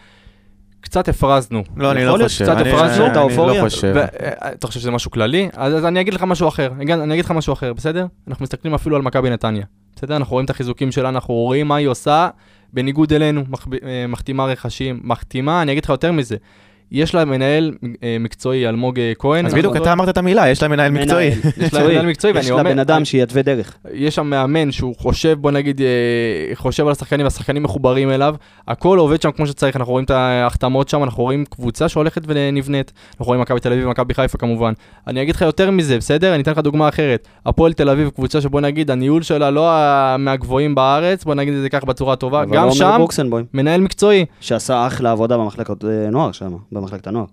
קצת 0.80 1.08
הפרזנו. 1.08 1.62
לא, 1.76 1.92
אני 1.92 2.04
לא 2.04 2.16
חושב. 2.22 2.44
קצת 2.44 2.56
אני- 2.56 2.70
הפרזנו 2.72 3.06
את 3.06 3.10
אני 3.10 3.18
האופוריה. 3.18 3.62
לא 3.62 3.68
חושב. 3.68 3.92
ואתה 3.94 4.66
חושב 4.66 4.80
שזה 4.80 4.90
משהו 4.90 5.10
כללי? 5.10 5.48
אז, 5.56 5.84
אני 5.84 6.00
אגיד 6.00 6.14
לך 6.14 6.22
משהו 6.22 6.48
אחר, 6.48 6.70
אני, 6.80 7.14
אגיד 7.14 7.24
לך 7.24 7.30
משהו 7.30 7.52
אחר, 7.52 7.72
בסדר? 7.72 8.06
אנחנו 8.28 8.42
מסתכלים 8.42 8.74
אפילו 8.74 8.96
על 8.96 9.02
מכבי 9.02 9.30
נתניה, 9.30 9.64
בסדר? 9.96 10.16
אנחנו 10.16 10.32
רואים 10.32 10.44
את 10.44 10.50
החיזוקים 10.50 10.92
שלה, 10.92 11.08
אנחנו 11.08 11.34
רואים 11.34 11.68
מה 11.68 11.76
היא 11.76 11.88
עושה, 11.88 12.28
בניגוד 12.72 13.12
אלינו, 13.12 13.42
מח, 13.48 13.66
אה, 13.82 14.06
מחתימה 14.08 14.44
רכשים, 14.44 15.00
מחתימה, 15.04 15.62
אני 15.62 15.72
אגיד 15.72 15.84
לך 15.84 15.90
יותר 15.90 16.12
מזה, 16.12 16.36
יש 16.92 17.14
לה 17.14 17.24
מנהל 17.24 17.72
אה, 18.02 18.16
מקצועי, 18.20 18.68
אלמוג 18.68 18.98
אה, 19.00 19.12
כהן. 19.18 19.46
אז 19.46 19.54
בדיוק 19.54 19.76
לא- 19.76 19.82
אתה 19.82 19.92
אמרת 19.92 20.08
את 20.08 20.18
המילה, 20.18 20.48
יש 20.48 20.62
לה 20.62 20.68
מנהל 20.68 20.92
מקצועי. 20.92 21.28
יש 21.66 21.74
לה 21.74 21.88
מנהל 21.88 22.06
מקצועי, 22.10 22.32
ואני 22.32 22.44
יש 22.44 22.50
לה 22.50 22.56
אומר... 22.60 22.70
בן 22.70 22.78
אדם 22.78 23.04
שיתווה 23.04 23.42
דרך. 23.42 23.76
יש 23.92 24.14
שם 24.14 24.26
מאמן 24.26 24.72
שהוא 24.72 24.94
חושב, 24.98 25.36
בוא 25.40 25.50
נגיד, 25.50 25.80
אה, 25.80 25.86
חושב 26.54 26.86
על 26.86 26.92
השחקנים, 26.92 27.26
והשחקנים 27.26 27.62
מחוברים 27.62 28.10
אליו, 28.10 28.34
הכל 28.68 28.98
עובד 28.98 29.22
שם 29.22 29.30
כמו 29.30 29.46
שצריך, 29.46 29.76
אנחנו 29.76 29.92
רואים 29.92 30.04
את 30.04 30.10
ההחתמות 30.10 30.88
שם, 30.88 31.02
אנחנו 31.02 31.22
רואים 31.22 31.44
קבוצה 31.44 31.88
שהולכת 31.88 32.22
ונבנית, 32.26 32.92
אנחנו 33.10 33.24
רואים 33.24 33.40
מכבי 33.40 33.60
תל 33.60 33.72
אביב 33.72 33.86
ומכבי 33.86 34.14
חיפה 34.14 34.38
כמובן. 34.38 34.72
אני 35.06 35.22
אגיד 35.22 35.34
לך 35.34 35.42
יותר 35.42 35.70
מזה, 35.70 35.98
בסדר? 35.98 36.34
אני 36.34 36.42
אתן 36.42 36.52
לך 36.52 36.58
דוגמה 36.58 36.88
אחרת. 36.88 37.28
הפועל 37.46 37.72
תל 37.72 37.88
אביב, 37.88 38.08
קבוצה 38.08 38.40
שבוא 38.40 38.60
נגיד, 38.60 38.90
הניהול 38.90 39.22
שלה 39.22 39.50
לא 39.50 39.70
מהגבוהים 40.18 40.74
בארץ, 40.74 41.24
בוא 41.24 41.34
נגיד 41.34 41.54
את 41.54 41.62
זה 41.62 41.68
ככה 41.68 41.86
בצורה 41.86 42.16
טובה, 42.16 42.44
גם 42.44 42.62
עומר 42.62 42.72
שם, 43.10 43.30
מנהל 43.54 43.80
מקצועי. 43.80 44.24
שעשה 44.40 44.86
אחלה 44.86 45.10
עבודה 45.12 45.38
במחלקת 45.38 45.84
אה, 45.84 46.10
נוער 46.10 46.32
שם, 46.32 46.52
במחלקת 46.80 47.06
הנוער. 47.06 47.24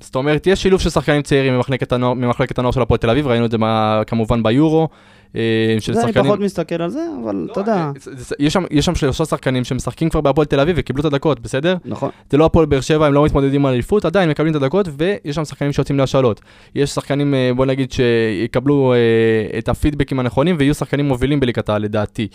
זאת 0.00 0.14
אומרת, 0.16 0.46
יש 0.46 0.62
שילוב 0.62 0.80
של 0.80 0.90
שחקנים 0.90 1.22
צעירים 1.22 1.54
ממחלקת 1.56 1.92
הנוער, 1.92 2.14
ממחלקת 2.14 2.58
הנוער 2.58 2.72
של 2.72 2.82
הפועל 2.82 2.98
תל 2.98 3.10
אביב, 3.10 3.26
ראינו 3.26 3.44
את 3.44 3.50
זה 3.50 3.58
מה- 3.58 4.02
כמובן 4.06 4.42
ביורו. 4.42 4.88
אה, 5.36 5.40
של 5.80 5.92
זה, 5.94 6.00
אני 6.00 6.08
שחקנים... 6.08 6.26
פחות 6.26 6.40
מסתכל 6.40 6.82
על 6.82 6.90
זה, 6.90 7.00
אבל 7.24 7.48
אתה 7.52 7.60
יודע, 7.60 7.74
אה, 7.74 7.90
יש 8.38 8.52
שם- 8.52 8.64
יש 8.70 8.84
שם 8.86 8.94
שלושה 8.94 9.24
שחקנים 9.24 9.64
שמשחקים 9.64 10.08
כבר 10.08 10.20
בהפועל 10.20 10.46
תל 10.46 10.60
אביב 10.60 10.76
וקיבלו 10.78 11.00
את 11.00 11.14
הדקות, 11.14 11.40
בסדר? 11.40 11.76
נכון. 11.84 12.10
זה 12.30 12.36
לא 12.36 12.44
הפועל 12.44 12.66
באר 12.66 12.80
שבע, 12.80 13.06
הם 13.06 13.12
לא 13.12 13.24
מתמודדים 13.24 13.66
על 13.66 13.72
אליפות, 13.74 14.04
עדיין 14.04 14.30
מקבלים 14.30 14.56
את 14.56 14.62
הדקות, 14.62 14.88
ויש 14.98 15.36
שם 15.36 15.44
שחקנים 15.44 15.72
שיוצאים 15.72 15.98
להשאלות. 15.98 16.40
יש 16.74 16.90
שחקנים, 16.90 17.34
אה, 17.34 17.50
בוא 17.56 17.66
נגיד, 17.66 17.92
שיקבלו 17.92 18.94
את 19.58 19.68
הפידבקים 19.68 20.18
הנכונים, 20.20 20.56
ויהיו 20.58 20.74
שחקנים 20.74 21.08
מובילים 21.08 21.40
בליגת 21.40 21.68
העל, 21.68 21.82
לדעתי. 21.82 22.28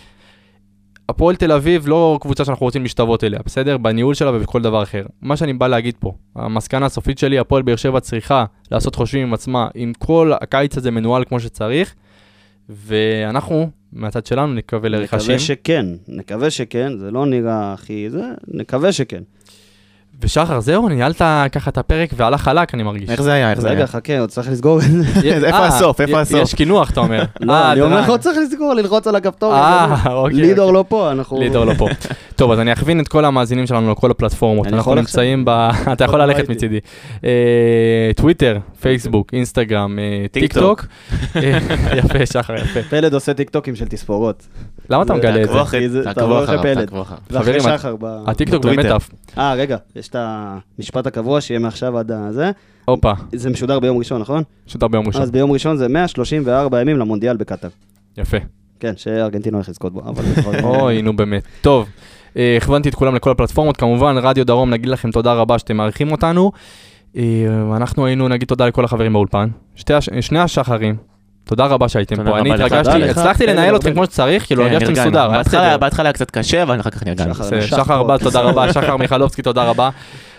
הפועל 1.12 1.36
תל 1.36 1.52
אביב 1.52 1.88
לא 1.88 2.18
קבוצה 2.20 2.44
שאנחנו 2.44 2.66
רוצים 2.66 2.82
להשתוות 2.82 3.24
אליה, 3.24 3.40
בסדר? 3.46 3.78
בניהול 3.78 4.14
שלה 4.14 4.36
ובכל 4.36 4.62
דבר 4.62 4.82
אחר. 4.82 5.02
מה 5.22 5.36
שאני 5.36 5.52
בא 5.52 5.68
להגיד 5.68 5.94
פה, 5.98 6.12
המסקנה 6.36 6.86
הסופית 6.86 7.18
שלי, 7.18 7.38
הפועל 7.38 7.62
באר 7.62 7.76
שבע 7.76 8.00
צריכה 8.00 8.44
לעשות 8.70 8.94
חושבים 8.94 9.22
עם 9.26 9.34
עצמה, 9.34 9.68
אם 9.76 9.92
כל 9.98 10.32
הקיץ 10.40 10.76
הזה 10.76 10.90
מנוהל 10.90 11.24
כמו 11.24 11.40
שצריך, 11.40 11.94
ואנחנו, 12.68 13.70
מהצד 13.92 14.26
שלנו, 14.26 14.54
נקווה 14.54 14.88
לרכשים. 14.88 15.18
נקווה 15.18 15.38
שכן, 15.38 15.86
נקווה 16.08 16.50
שכן, 16.50 16.98
זה 16.98 17.10
לא 17.10 17.26
נראה 17.26 17.72
הכי 17.72 18.10
זה, 18.10 18.22
נקווה 18.48 18.92
שכן. 18.92 19.22
ושחר, 20.22 20.60
זהו, 20.60 20.88
ניהלת 20.88 21.22
ככה 21.52 21.70
את 21.70 21.78
הפרק 21.78 22.10
והלך 22.16 22.40
חלק, 22.40 22.74
אני 22.74 22.82
מרגיש. 22.82 23.10
איך 23.10 23.22
זה 23.22 23.32
היה? 23.32 23.50
איך 23.50 23.60
זה 23.60 23.68
היה? 23.68 23.76
רגע, 23.76 23.86
חכה, 23.86 24.18
עוד 24.18 24.28
צריך 24.30 24.50
לסגור 24.50 24.78
את 24.78 24.84
זה. 24.84 24.98
איפה 25.46 25.58
אה, 25.58 25.66
הסוף? 25.66 26.00
איפה 26.00 26.20
הסוף? 26.20 26.40
יש 26.40 26.54
קינוח, 26.54 26.90
אתה 26.90 27.00
אומר. 27.00 27.22
לא, 27.40 27.52
אה, 27.52 27.72
אני 27.72 27.80
אומר 27.80 28.00
לך, 28.00 28.08
עוד 28.08 28.20
צריך 28.20 28.38
לסגור, 28.38 28.74
ללחוץ 28.74 29.06
על 29.06 29.16
הכפתור. 29.16 29.54
אה, 29.56 30.12
אוקיי. 30.12 30.36
לידור 30.36 30.72
לא 30.72 30.84
פה, 30.88 31.10
אנחנו... 31.10 31.40
לידור 31.40 31.64
לא 31.64 31.74
פה. 31.74 31.88
טוב, 32.36 32.52
אז 32.52 32.60
אני 32.60 32.72
אכוון 32.72 33.00
את 33.00 33.08
כל 33.08 33.24
המאזינים 33.24 33.66
שלנו 33.66 33.92
לכל 33.92 34.10
הפלטפורמות. 34.10 34.66
אנחנו 34.66 34.94
נמצאים 34.94 35.44
ב... 35.44 35.50
אתה 35.92 36.04
יכול 36.04 36.18
לא 36.18 36.24
ללכת. 36.24 36.50
מצידי. 36.50 36.78
טוויטר, 38.16 38.58
פייסבוק, 38.80 39.34
אינסטגרם, 39.34 39.98
טיקטיק 40.32 40.52
טוק. 40.52 40.86
יפה, 41.96 42.26
שחר, 42.26 42.54
יפה. 42.54 42.80
פלד 42.82 43.14
עושה 43.14 43.34
טיקטוקים 43.34 43.76
של 43.76 43.88
תספורות. 43.88 44.46
למה 44.90 45.02
אתה 45.02 45.14
מגלה 45.14 45.42
את 45.42 45.48
זה? 45.48 45.48
תעקבו 45.48 45.62
אחרי- 45.62 45.88
תעקבו 46.04 46.44
אחרי 46.44 46.58
פלד. 46.62 46.78
תעקבו 46.78 47.04
חברים, 47.04 47.60
שחר 47.60 47.96
באמת. 47.96 48.86
עף. 48.86 49.10
אה, 49.38 49.54
רגע, 49.54 49.76
יש 49.96 50.08
את 50.16 50.16
המשפט 50.78 51.06
הקבוע 51.06 51.40
שיהיה 51.40 51.60
מעכשיו 51.60 51.98
עד 51.98 52.12
הזה. 52.12 52.50
הופה, 52.84 53.12
זה 53.34 53.50
משודר 53.50 53.80
ביום 53.80 53.98
ראשון, 53.98 54.20
נכון? 54.20 54.42
שודר 54.66 54.88
ביום 54.88 55.06
ראשון. 55.06 55.22
אז 55.22 55.30
ביום 55.30 55.52
ראשון 55.52 55.76
זה 55.76 55.88
134 55.88 56.80
ימים 56.80 56.96
למונדיאל 56.96 57.36
בקטאר. 57.36 57.68
יפה. 58.18 58.36
כן, 58.80 58.92
שארגנטינה 58.96 59.56
הולך 59.56 59.68
לזכות 59.68 59.92
בו, 59.92 60.00
אבל 60.00 60.24
אוי, 60.62 61.02
נו 61.02 61.16
באמת. 61.16 61.42
טוב, 61.60 61.88
אה, 62.36 62.56
הכוונתי 62.56 62.88
את 62.88 62.94
כולם 62.94 63.14
לכל 63.14 63.30
הפלטפורמות, 63.30 63.76
כמובן, 63.76 64.16
רדיו 64.18 64.46
דרום, 64.46 64.70
נגיד 64.70 64.88
לכם 64.88 65.10
תודה 65.10 65.32
רבה 65.32 65.58
שאתם 65.58 65.76
מארחים 65.76 66.12
אותנו. 66.12 66.52
אה, 67.16 67.22
אנחנו 67.76 68.06
היינו, 68.06 68.28
נגיד 68.28 68.48
תודה 68.48 68.66
לכל 68.66 68.84
החברים 68.84 69.12
באולפן. 69.12 69.48
שתי 69.74 69.92
שני 70.20 70.38
השחרים, 70.38 70.96
תודה 71.44 71.66
רבה 71.66 71.88
שהייתם 71.88 72.24
פה. 72.24 72.38
אני. 72.38 72.54
התרגשתי. 72.54 73.10
הצלחתי 73.10 73.46
לנהל. 73.46 73.76
אתכם 73.76 73.92
כמו 73.94 74.04
שצריך, 74.04 74.46
כאילו, 74.46 74.64
כן, 74.64 74.74
הרגשתי. 74.74 74.92
מסודר, 74.92 75.28
בהתחלה- 75.78 76.04
היה 76.06 76.12
קצת 76.12 76.30
קשה, 76.30 76.62
אבל 76.62 76.80
אחר 76.80 76.90
כך 76.90 77.06
נרגענו. 77.06 77.34
שחר. 77.60 78.02
בר, 78.02 78.18
תודה 78.18 78.40
רבה, 78.40 78.72
שחר 78.72 78.96
מיכלובסקי, 78.96 79.42
תודה 79.42 79.64
רבה. 79.64 79.90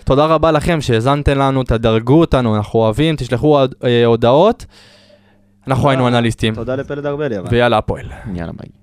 תודה 0.03 0.25
רבה 0.25 0.51
לכם 0.51 0.81
שהאזנתם 0.81 1.37
לנו, 1.37 1.63
תדרגו 1.63 2.19
אותנו, 2.19 2.55
אנחנו 2.55 2.79
אוהבים, 2.79 3.15
תשלחו 3.15 3.59
אה, 3.83 4.05
הודעות. 4.05 4.65
אנחנו 5.67 5.89
היינו 5.89 6.07
אנליסטים, 6.07 6.55
תודה 6.55 6.75
לפלד 6.75 7.05
ארבלי, 7.05 7.37
אבל. 7.39 7.47
ויאללה 7.51 7.77
הפועל. 7.77 8.05
יאללה 8.35 8.51
ביי. 8.51 8.82